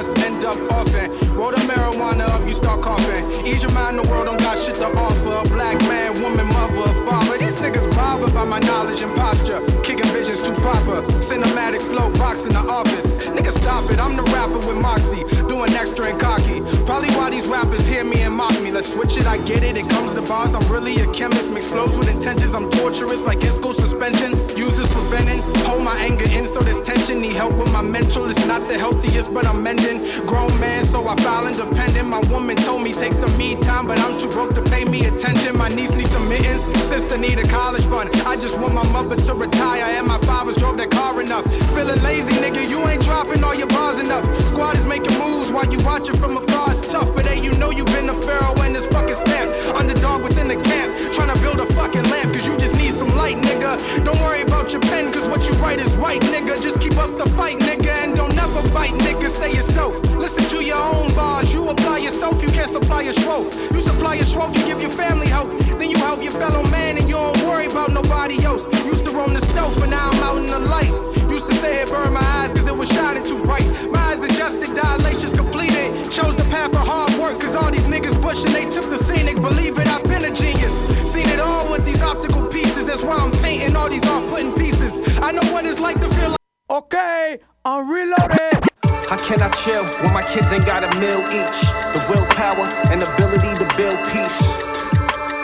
Us 0.00 0.08
end 0.24 0.44
up 0.44 0.58
often. 0.72 1.10
Roll 1.36 1.50
the 1.50 1.60
marijuana 1.68 2.26
up, 2.28 2.46
you 2.48 2.54
start 2.54 2.80
coughing. 2.80 3.24
Ease 3.46 3.62
your 3.62 3.72
mind, 3.72 3.98
the 3.98 4.08
world 4.08 4.26
don't 4.26 4.40
got 4.40 4.58
shit 4.58 4.74
to 4.76 4.88
offer. 4.96 5.48
Black 5.50 5.78
man, 5.82 6.20
woman, 6.22 6.46
mother, 6.46 6.92
father. 7.04 7.38
These 7.38 7.60
niggas 7.60 7.88
bothered 7.94 8.32
by 8.32 8.44
my 8.44 8.60
knowledge 8.60 9.02
and 9.02 9.14
posture. 9.14 9.60
Kicking 9.82 10.10
visions 10.16 10.42
too 10.42 10.54
proper. 10.64 11.02
Cinematic 11.20 11.82
flow, 11.82 12.10
box 12.14 12.44
in 12.44 12.52
the 12.52 12.64
office. 12.64 13.19
Nigga, 13.36 13.52
stop 13.52 13.90
it, 13.90 13.98
I'm 13.98 14.16
the 14.16 14.24
rapper 14.34 14.58
with 14.66 14.76
Moxie. 14.76 15.24
Doing 15.48 15.72
extra 15.74 16.06
and 16.06 16.20
cocky. 16.20 16.60
Probably 16.84 17.10
why 17.14 17.30
these 17.30 17.46
rappers 17.46 17.86
hear 17.86 18.04
me 18.04 18.20
and 18.22 18.34
mock 18.34 18.52
me. 18.62 18.70
Let's 18.70 18.92
switch 18.92 19.16
it, 19.16 19.26
I 19.26 19.38
get 19.38 19.62
it. 19.62 19.76
It 19.76 19.88
comes 19.88 20.14
to 20.14 20.22
bars. 20.22 20.54
I'm 20.54 20.66
really 20.72 20.96
a 21.00 21.06
chemist. 21.12 21.50
Mix 21.50 21.66
flows 21.66 21.96
with 21.96 22.12
intentions. 22.12 22.54
I'm 22.54 22.70
torturous 22.70 23.22
like 23.22 23.40
in 23.42 23.50
school 23.50 23.72
suspension. 23.72 24.32
Uses 24.56 24.88
preventing. 24.92 25.40
Hold 25.66 25.82
my 25.82 25.96
anger 25.98 26.24
in 26.30 26.46
so 26.46 26.60
there's 26.60 26.80
tension. 26.80 27.20
Need 27.20 27.34
help 27.34 27.54
with 27.54 27.72
my 27.72 27.82
mental. 27.82 28.28
It's 28.30 28.46
not 28.46 28.66
the 28.68 28.78
healthiest, 28.78 29.32
but 29.34 29.46
I'm 29.46 29.62
mending. 29.62 29.98
Grown 30.26 30.52
man, 30.60 30.84
so 30.84 31.06
I 31.06 31.16
file 31.16 31.46
independent. 31.46 32.08
My 32.08 32.20
woman 32.30 32.56
told 32.56 32.82
me 32.82 32.92
take 32.92 33.14
some 33.14 33.36
me 33.36 33.56
time, 33.60 33.86
but 33.86 33.98
I'm 33.98 34.18
too 34.18 34.30
broke 34.30 34.54
to 34.54 34.62
pay 34.62 34.84
me 34.84 35.04
attention. 35.06 35.56
My 35.56 35.68
niece 35.68 35.92
needs 35.92 36.10
some 36.10 36.28
mittens. 36.28 36.62
Sister 36.90 37.16
need 37.18 37.38
a 37.38 37.46
college 37.48 37.84
fund. 37.84 38.10
I 38.26 38.36
just 38.36 38.58
want 38.58 38.74
my 38.74 38.86
mother 38.90 39.16
to 39.16 39.34
retire, 39.34 39.84
and 39.98 40.06
my 40.06 40.18
fathers 40.18 40.56
drove 40.56 40.76
that 40.78 40.90
car 40.90 41.20
enough. 41.20 41.44
Feeling 41.74 42.02
lazy, 42.02 42.34
nigga. 42.42 42.68
You 42.68 42.86
ain't 42.88 43.02
dropping 43.20 43.44
all 43.44 43.54
your 43.54 43.66
bars 43.68 44.00
enough. 44.00 44.24
Squad 44.48 44.76
is 44.78 44.84
making 44.84 45.18
moves 45.18 45.50
while 45.50 45.70
you 45.70 45.78
watch 45.84 46.08
it 46.08 46.16
from 46.16 46.36
afar. 46.36 46.72
It's 46.72 46.90
tough, 46.90 47.14
but 47.14 47.26
hey, 47.26 47.42
you 47.42 47.52
know 47.58 47.70
you've 47.70 47.92
been 47.92 48.08
a 48.08 48.14
pharaoh 48.22 48.56
and 48.62 48.74
this 48.74 48.86
fucking 48.86 49.14
stamp. 49.14 49.50
Underdog 49.76 50.22
within 50.22 50.48
the 50.48 50.56
camp, 50.56 51.12
trying 51.12 51.34
to 51.34 51.40
build 51.42 51.60
a 51.60 51.66
fucking 51.74 52.04
lamp, 52.04 52.32
cause 52.32 52.46
you 52.46 52.56
just 52.56 52.76
need 52.76 52.94
some 52.94 53.14
light, 53.16 53.36
nigga. 53.36 53.76
Don't 54.04 54.18
worry 54.20 54.40
about 54.40 54.72
your 54.72 54.80
pen, 54.80 55.12
cause 55.12 55.26
what 55.28 55.44
you 55.44 55.52
write 55.60 55.80
is 55.80 55.92
right, 55.96 56.20
nigga. 56.32 56.60
Just 56.62 56.80
keep 56.80 56.96
up 56.96 57.12
the 57.18 57.28
fight, 57.36 57.58
nigga, 57.58 57.92
and 58.04 58.09
never 58.52 58.68
bite, 58.74 58.92
nigga. 58.92 59.30
Stay 59.30 59.54
yourself. 59.54 59.94
Listen 60.16 60.44
to 60.50 60.64
your 60.64 60.78
own 60.78 61.12
bars. 61.14 61.52
You 61.52 61.68
apply 61.68 61.98
yourself, 61.98 62.42
you 62.42 62.48
can't 62.48 62.70
supply 62.70 63.02
your 63.02 63.14
schroff. 63.14 63.46
You 63.74 63.82
supply 63.82 64.14
your 64.14 64.24
schroff, 64.24 64.56
you 64.56 64.64
give 64.66 64.80
your 64.80 64.90
family 64.90 65.28
help. 65.28 65.48
Then 65.78 65.90
you 65.90 65.98
help 65.98 66.22
your 66.22 66.32
fellow 66.32 66.62
man, 66.70 66.98
and 66.98 67.08
you 67.08 67.14
don't 67.14 67.42
worry 67.44 67.66
about 67.66 67.92
nobody 67.92 68.42
else. 68.44 68.64
Used 68.84 69.04
to 69.06 69.12
roam 69.12 69.34
the 69.34 69.40
stealth, 69.40 69.78
but 69.78 69.88
now 69.88 70.10
I'm 70.10 70.22
out 70.22 70.38
in 70.38 70.46
the 70.46 70.58
light. 70.58 70.90
Used 71.30 71.46
to 71.46 71.54
stay 71.54 71.74
here, 71.74 71.86
burn 71.86 72.12
my 72.12 72.20
eyes, 72.20 72.52
cause 72.52 72.66
it 72.66 72.76
was 72.76 72.88
shining 72.88 73.24
too 73.24 73.42
bright. 73.44 73.66
My 73.90 74.00
eyes 74.10 74.20
adjusted, 74.20 74.74
dilations 74.74 75.32
completed. 75.32 76.10
Chose 76.10 76.36
the 76.36 76.44
path 76.50 76.72
of 76.74 76.86
hard 76.86 77.14
work, 77.14 77.40
cause 77.40 77.54
all 77.54 77.70
these 77.70 77.86
niggas 77.86 78.20
pushing, 78.20 78.52
they 78.52 78.68
took 78.68 78.90
the 78.90 78.98
scenic. 78.98 79.36
Believe 79.36 79.78
it, 79.78 79.86
I've 79.86 80.04
been 80.04 80.24
a 80.24 80.34
genius. 80.34 80.74
Seen 81.12 81.28
it 81.28 81.40
all 81.40 81.70
with 81.70 81.84
these 81.86 82.02
optical 82.02 82.46
pieces, 82.48 82.84
that's 82.84 83.02
why 83.02 83.16
I'm 83.16 83.32
painting 83.42 83.76
all 83.76 83.88
these 83.88 84.04
off 84.06 84.28
putting 84.28 84.52
pieces. 84.54 84.92
I 85.18 85.30
know 85.32 85.46
what 85.52 85.64
it's 85.66 85.80
like 85.80 86.00
to 86.00 86.08
feel 86.10 86.30
like. 86.30 86.36
Okay, 86.70 87.40
I'm 87.62 87.92
reloaded. 87.92 88.56
How 89.04 89.20
can 89.28 89.42
I 89.44 89.52
chill 89.60 89.84
when 90.00 90.14
my 90.16 90.24
kids 90.32 90.50
ain't 90.50 90.64
got 90.64 90.80
a 90.80 90.88
meal 90.96 91.20
each? 91.28 91.60
The 91.92 92.00
willpower 92.08 92.64
and 92.88 93.04
ability 93.04 93.52
to 93.60 93.68
build 93.76 94.00
peace. 94.08 94.40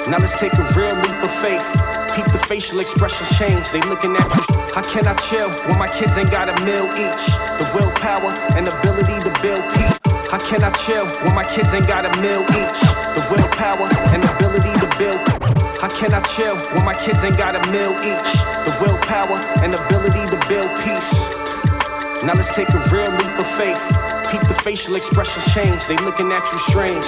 Now 0.09 0.17
let's 0.17 0.33
take 0.41 0.57
a 0.57 0.65
real 0.73 0.97
leap 0.97 1.21
of 1.21 1.29
faith. 1.45 1.61
Peep 2.17 2.25
the 2.33 2.41
facial 2.49 2.81
expressions 2.81 3.29
change, 3.37 3.69
they 3.69 3.85
looking 3.93 4.17
at 4.17 4.25
you. 4.33 4.57
How 4.73 4.81
can 4.81 5.05
I 5.05 5.13
chill 5.29 5.51
when 5.69 5.77
my 5.77 5.93
kids 5.93 6.17
ain't 6.17 6.31
got 6.31 6.49
a 6.49 6.57
meal 6.65 6.89
each? 6.97 7.25
The 7.61 7.69
willpower 7.77 8.33
and 8.57 8.65
ability 8.65 9.21
to 9.21 9.33
build 9.45 9.61
peace. 9.77 10.01
How 10.33 10.41
can 10.41 10.65
I 10.65 10.73
chill 10.89 11.05
when 11.21 11.35
my 11.35 11.45
kids 11.45 11.75
ain't 11.77 11.87
got 11.87 12.09
a 12.09 12.13
meal 12.25 12.41
each? 12.49 12.81
The 13.13 13.21
willpower 13.29 13.93
and 14.17 14.25
ability 14.25 14.73
to 14.81 14.89
build. 14.97 15.21
How 15.85 15.93
can 15.93 16.17
I 16.17 16.25
chill 16.33 16.57
when 16.73 16.87
my 16.87 16.97
kids 16.97 17.21
ain't 17.23 17.37
got 17.37 17.61
a 17.61 17.61
meal 17.69 17.93
each? 18.01 18.33
The 18.65 18.73
willpower 18.81 19.37
and 19.61 19.77
ability 19.77 20.25
to 20.33 20.39
build 20.49 20.73
peace. 20.81 21.46
Now 22.25 22.33
let's 22.33 22.55
take 22.55 22.69
a 22.71 22.81
real 22.91 23.11
leap 23.11 23.39
of 23.39 23.47
faith. 23.61 23.79
Peep 24.31 24.41
the 24.49 24.59
facial 24.65 24.97
expression 24.97 25.43
change, 25.53 25.85
they 25.87 25.97
looking 25.99 26.33
at 26.33 26.43
you 26.51 26.59
strange. 26.71 27.05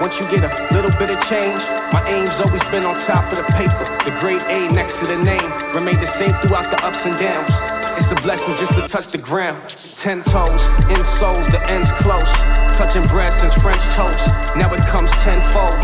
Once 0.00 0.18
you 0.20 0.26
get 0.30 0.44
a 0.46 0.52
little 0.74 0.90
bit 0.98 1.10
of 1.10 1.18
change, 1.26 1.60
my 1.92 2.02
aim's 2.06 2.38
always 2.40 2.62
been 2.70 2.84
on 2.84 2.94
top 3.02 3.26
of 3.32 3.36
the 3.36 3.46
paper. 3.58 3.84
The 4.06 4.14
grade 4.20 4.40
A 4.48 4.72
next 4.72 5.00
to 5.00 5.06
the 5.06 5.18
name 5.18 5.50
remain 5.74 5.98
the 6.00 6.06
same 6.06 6.32
throughout 6.40 6.70
the 6.70 6.78
ups 6.86 7.04
and 7.04 7.18
downs. 7.18 7.52
It's 7.98 8.10
a 8.10 8.14
blessing 8.22 8.54
just 8.56 8.72
to 8.74 8.86
touch 8.88 9.08
the 9.08 9.18
ground. 9.18 9.76
Ten 9.96 10.22
toes, 10.22 10.62
insoles, 10.88 11.50
the 11.50 11.60
ends 11.68 11.90
close. 11.92 12.32
Touching 12.78 13.06
bread 13.08 13.32
since 13.32 13.54
French 13.54 13.82
toast. 13.98 14.26
Now 14.56 14.72
it 14.72 14.80
comes 14.86 15.10
tenfold. 15.22 15.76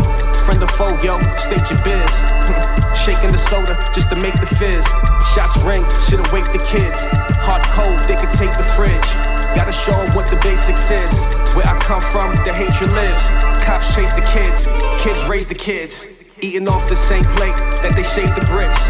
Friend 0.47 0.63
or 0.63 0.71
foe, 0.73 0.95
yo, 1.03 1.19
state 1.37 1.67
your 1.69 1.79
biz. 1.83 2.11
Shaking 3.05 3.31
the 3.31 3.41
soda 3.51 3.75
just 3.93 4.09
to 4.09 4.15
make 4.15 4.33
the 4.39 4.47
fizz. 4.47 4.87
Shots 5.35 5.57
ring, 5.61 5.85
should've 6.09 6.31
wake 6.33 6.51
the 6.51 6.63
kids. 6.65 7.05
Hard 7.45 7.61
cold, 7.77 7.99
they 8.09 8.15
could 8.15 8.31
take 8.31 8.49
the 8.57 8.63
fridge. 8.75 9.09
Gotta 9.53 9.71
show 9.71 9.93
'em 9.93 10.13
what 10.15 10.27
the 10.29 10.37
basics 10.37 10.89
is. 10.89 11.11
Where 11.53 11.67
I 11.67 11.77
come 11.79 12.01
from, 12.01 12.35
the 12.45 12.53
hatred 12.53 12.91
lives. 12.93 13.23
Cops 13.63 13.93
chase 13.93 14.11
the 14.13 14.25
kids, 14.33 14.67
kids 15.01 15.23
raise 15.29 15.47
the 15.47 15.55
kids. 15.55 16.07
Eating 16.41 16.67
off 16.67 16.87
the 16.89 16.95
same 16.95 17.23
plate 17.35 17.55
that 17.81 17.93
they 17.95 18.03
shave 18.03 18.33
the 18.33 18.45
bricks. 18.45 18.81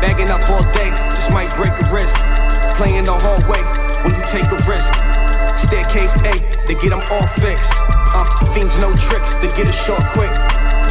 Bagging 0.00 0.30
up 0.30 0.48
all 0.50 0.62
day, 0.72 0.90
just 1.14 1.30
might 1.32 1.50
break 1.56 1.72
a 1.72 1.84
wrist. 1.92 2.16
Playing 2.76 3.04
the 3.04 3.18
hallway 3.18 3.62
when 4.02 4.14
you 4.14 4.24
take 4.26 4.46
a 4.52 4.60
risk. 4.70 4.94
Staircase 5.56 6.14
A, 6.24 6.34
they 6.66 6.74
get 6.74 6.90
them 6.90 7.02
all 7.10 7.26
fixed. 7.42 7.72
Uh, 8.14 8.24
fiends 8.54 8.76
no 8.78 8.94
tricks, 8.96 9.34
they 9.36 9.48
get 9.58 9.66
a 9.66 9.72
short 9.72 10.02
quick. 10.14 10.30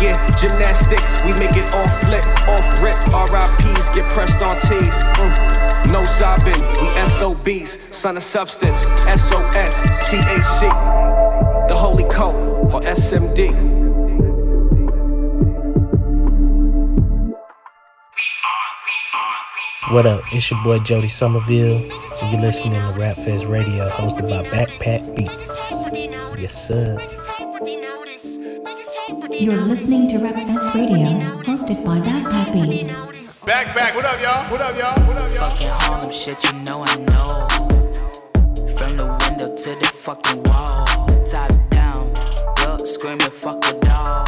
Yeah, 0.01 0.33
gymnastics, 0.39 1.17
we 1.25 1.33
make 1.33 1.57
it 1.57 1.73
all 1.73 1.87
flip, 2.05 2.25
off 2.47 2.81
rip. 2.81 2.95
RIPs 3.11 3.89
get 3.89 4.09
pressed 4.13 4.41
on 4.41 4.55
T's. 4.61 4.95
Mm. 5.19 5.91
No 5.91 6.05
sobbing, 6.05 6.53
we 6.53 6.87
SOBs, 7.05 7.77
son 7.93 8.15
of 8.15 8.23
substance, 8.23 8.79
SOS, 8.79 9.81
THC. 10.07 11.67
The 11.67 11.75
holy 11.75 12.05
coat, 12.05 12.33
or 12.71 12.79
SMD. 12.81 13.51
What 19.91 20.05
up? 20.05 20.21
It's 20.31 20.49
your 20.49 20.63
boy 20.63 20.79
Jody 20.79 21.09
Somerville, 21.09 21.81
you're 22.31 22.39
listening 22.39 22.73
to 22.73 22.95
Rap 22.97 23.15
Fest 23.15 23.43
Radio, 23.45 23.89
hosted 23.89 24.29
by 24.29 24.47
Backpack 24.47 25.15
Beats. 25.17 25.47
Yes, 26.39 26.67
sir. 26.67 27.38
You're 29.31 29.55
listening 29.55 30.07
to 30.09 30.17
Rap 30.19 30.35
Fest 30.35 30.73
Radio, 30.73 30.95
hosted 31.43 31.83
by 31.85 31.99
Backpack 31.99 32.53
Beats. 32.53 33.45
Back, 33.45 33.75
back. 33.75 33.95
What 33.95 34.05
up, 34.05 34.19
y'all? 34.21 34.51
What 34.51 34.61
up, 34.61 34.77
y'all? 34.77 35.07
What 35.07 35.21
up, 35.21 35.29
y'all? 35.29 35.49
Fucking 35.51 35.69
Harlem 35.69 36.11
shit, 36.11 36.43
you 36.43 36.53
know 36.53 36.83
I 36.85 36.95
know. 36.95 37.47
From 38.75 38.97
the 38.97 39.05
window 39.21 39.55
to 39.55 39.75
the 39.75 39.87
fucking 39.87 40.43
wall. 40.43 40.85
Top 41.25 41.51
down, 41.69 42.13
yup, 42.59 42.81
screaming 42.87 43.29
fuck 43.29 43.63
a 43.65 43.73
dog. 43.79 44.27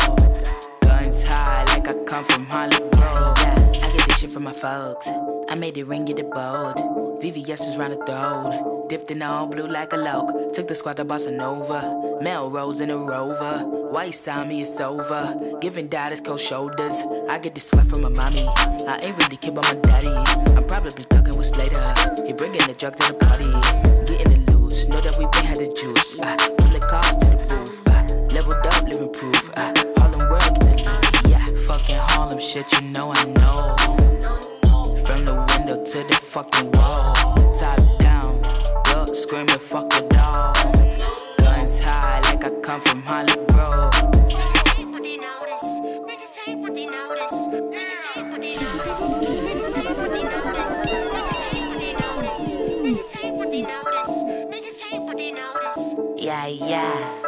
Guns 0.82 1.24
high 1.24 1.64
like 1.66 1.89
I 1.89 1.93
come 2.04 2.24
from 2.24 2.45
Hollywood. 2.45 2.93
Yeah, 2.93 3.78
I 3.84 3.97
get 3.97 4.08
this 4.08 4.20
shit 4.20 4.30
from 4.30 4.43
my 4.43 4.54
folks. 4.54 5.08
I 5.49 5.56
made 5.56 5.78
it 5.78 5.86
ring, 5.88 6.06
get 6.06 6.20
it 6.20 6.30
bold. 6.32 7.11
VVS 7.22 7.67
is 7.69 7.78
round 7.78 7.93
the 7.93 7.97
throat. 7.97 8.89
Dipped 8.89 9.11
in 9.11 9.22
all 9.22 9.45
blue 9.45 9.67
like 9.67 9.93
a 9.93 9.95
loke. 9.95 10.53
Took 10.53 10.67
the 10.67 10.74
squad 10.74 10.97
to 10.97 11.05
Bossa 11.05 11.32
Nova. 11.32 12.19
Melrose 12.19 12.82
in 12.82 12.89
a 12.89 12.97
rover. 12.97 13.59
White 13.91 14.17
me, 14.47 14.63
it's 14.63 14.80
over. 14.80 15.59
Giving 15.61 15.88
daughters 15.88 16.19
cold 16.19 16.39
shoulders. 16.39 17.03
I 17.30 17.38
get 17.38 17.53
the 17.53 17.61
sweat 17.61 17.86
from 17.86 18.01
my 18.01 18.09
mommy. 18.09 18.47
I 18.47 18.97
ain't 19.03 19.15
really 19.19 19.38
kid 19.38 19.51
about 19.51 19.65
my 19.65 19.76
daddy. 19.82 20.09
I'm 20.55 20.65
probably 20.65 21.03
talking 21.03 21.38
with 21.38 21.45
Slater. 21.45 21.93
He 22.26 22.34
bringing 22.34 22.65
the 22.65 22.74
drug 22.74 22.95
to 22.95 23.13
the 23.13 23.19
party. 23.19 23.51
Getting 24.11 24.41
it 24.41 24.51
loose. 24.51 24.88
Know 24.88 24.99
that 25.01 25.15
we 25.19 25.26
been 25.26 25.45
had 25.45 25.57
the 25.57 25.67
juice. 25.67 26.19
Uh, 26.19 26.36
pull 26.57 26.69
the 26.69 26.80
cars 26.80 27.17
to 27.17 27.30
the 27.30 27.38
booth. 27.38 27.82
Uh, 27.86 28.34
leveled 28.34 28.65
up, 28.65 28.84
living 28.86 29.13
proof. 29.13 29.51
Uh, 29.55 29.72
Harlem 29.97 30.28
world, 30.28 30.59
get 30.59 30.84
the 30.84 31.22
loot. 31.22 31.30
Yeah, 31.30 31.45
fucking 31.67 31.97
Harlem 31.97 32.39
shit, 32.39 32.72
you 32.74 32.82
know 32.82 33.13
I 33.13 33.26
know. 33.26 33.81
Fucking 36.32 36.72
wall. 36.72 37.14
Top 37.60 37.78
down, 38.00 38.40
up, 38.96 39.10
screaming, 39.10 39.60
fuck 39.60 39.90
the 39.90 40.02
dog. 40.12 40.56
Guns 41.38 41.80
high 41.80 42.22
like 42.22 42.46
I 42.46 42.52
come 42.62 42.80
from 42.80 43.02
Hollywood. 43.02 43.42
Yeah, 56.18 56.48
yeah. 56.48 57.20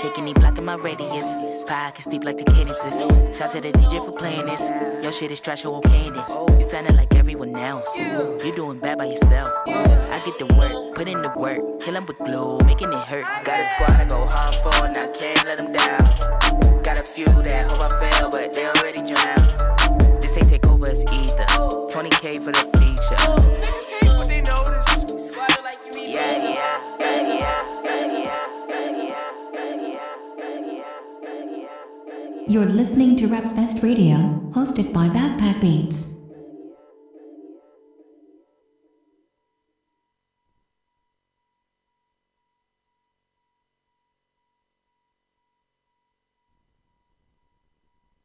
Shaking 0.00 0.26
me, 0.26 0.32
blocking 0.32 0.64
my 0.64 0.76
radius. 0.76 1.28
Pockets 1.66 2.06
deep 2.06 2.22
like 2.22 2.38
the 2.38 2.44
Candaces. 2.44 3.00
Shout 3.36 3.50
to 3.50 3.60
the 3.60 3.72
DJ 3.72 4.04
for 4.04 4.12
playing 4.12 4.46
this. 4.46 4.70
Your 5.02 5.12
shit 5.12 5.32
is 5.32 5.40
trash, 5.40 5.64
or 5.64 5.80
Candace. 5.80 6.36
You 6.56 6.62
sounding 6.62 6.94
like 6.94 7.12
everyone 7.16 7.56
else. 7.56 7.98
You 7.98 8.52
doing 8.54 8.78
bad 8.78 8.98
by 8.98 9.06
yourself. 9.06 9.52
I 9.66 10.22
get 10.24 10.38
the 10.38 10.46
work, 10.54 10.94
put 10.94 11.08
in 11.08 11.20
the 11.20 11.32
work. 11.36 11.80
Kill 11.80 11.96
'em 11.96 12.06
with 12.06 12.18
glue, 12.18 12.60
making 12.60 12.92
it 12.92 13.04
hurt. 13.10 13.24
Got 13.44 13.60
a 13.60 13.64
squad 13.64 13.90
I 13.90 14.04
go 14.04 14.24
hard 14.24 14.54
for, 14.62 14.84
and 14.84 14.96
I 14.96 15.08
can't 15.08 15.44
let 15.44 15.56
them 15.56 15.72
down. 15.72 16.82
Got 16.84 16.98
a 16.98 17.02
few 17.02 17.26
that 17.26 17.68
hope 17.68 17.80
I 17.80 17.88
fail, 17.98 18.30
but 18.30 18.52
they 18.52 18.66
already 18.66 19.02
drowned. 19.02 20.22
This 20.22 20.36
ain't 20.36 20.48
take 20.48 20.66
over, 20.68 20.88
it's 20.88 21.02
either. 21.10 21.46
20k 21.88 22.38
for 22.38 22.52
the 22.52 22.64
feature. 22.78 23.87
You're 32.48 32.64
listening 32.64 33.14
to 33.16 33.26
Rap 33.26 33.44
Fest 33.54 33.82
Radio, 33.82 34.16
hosted 34.54 34.90
by 34.90 35.10
Backpack 35.10 35.60
Beats. 35.60 36.17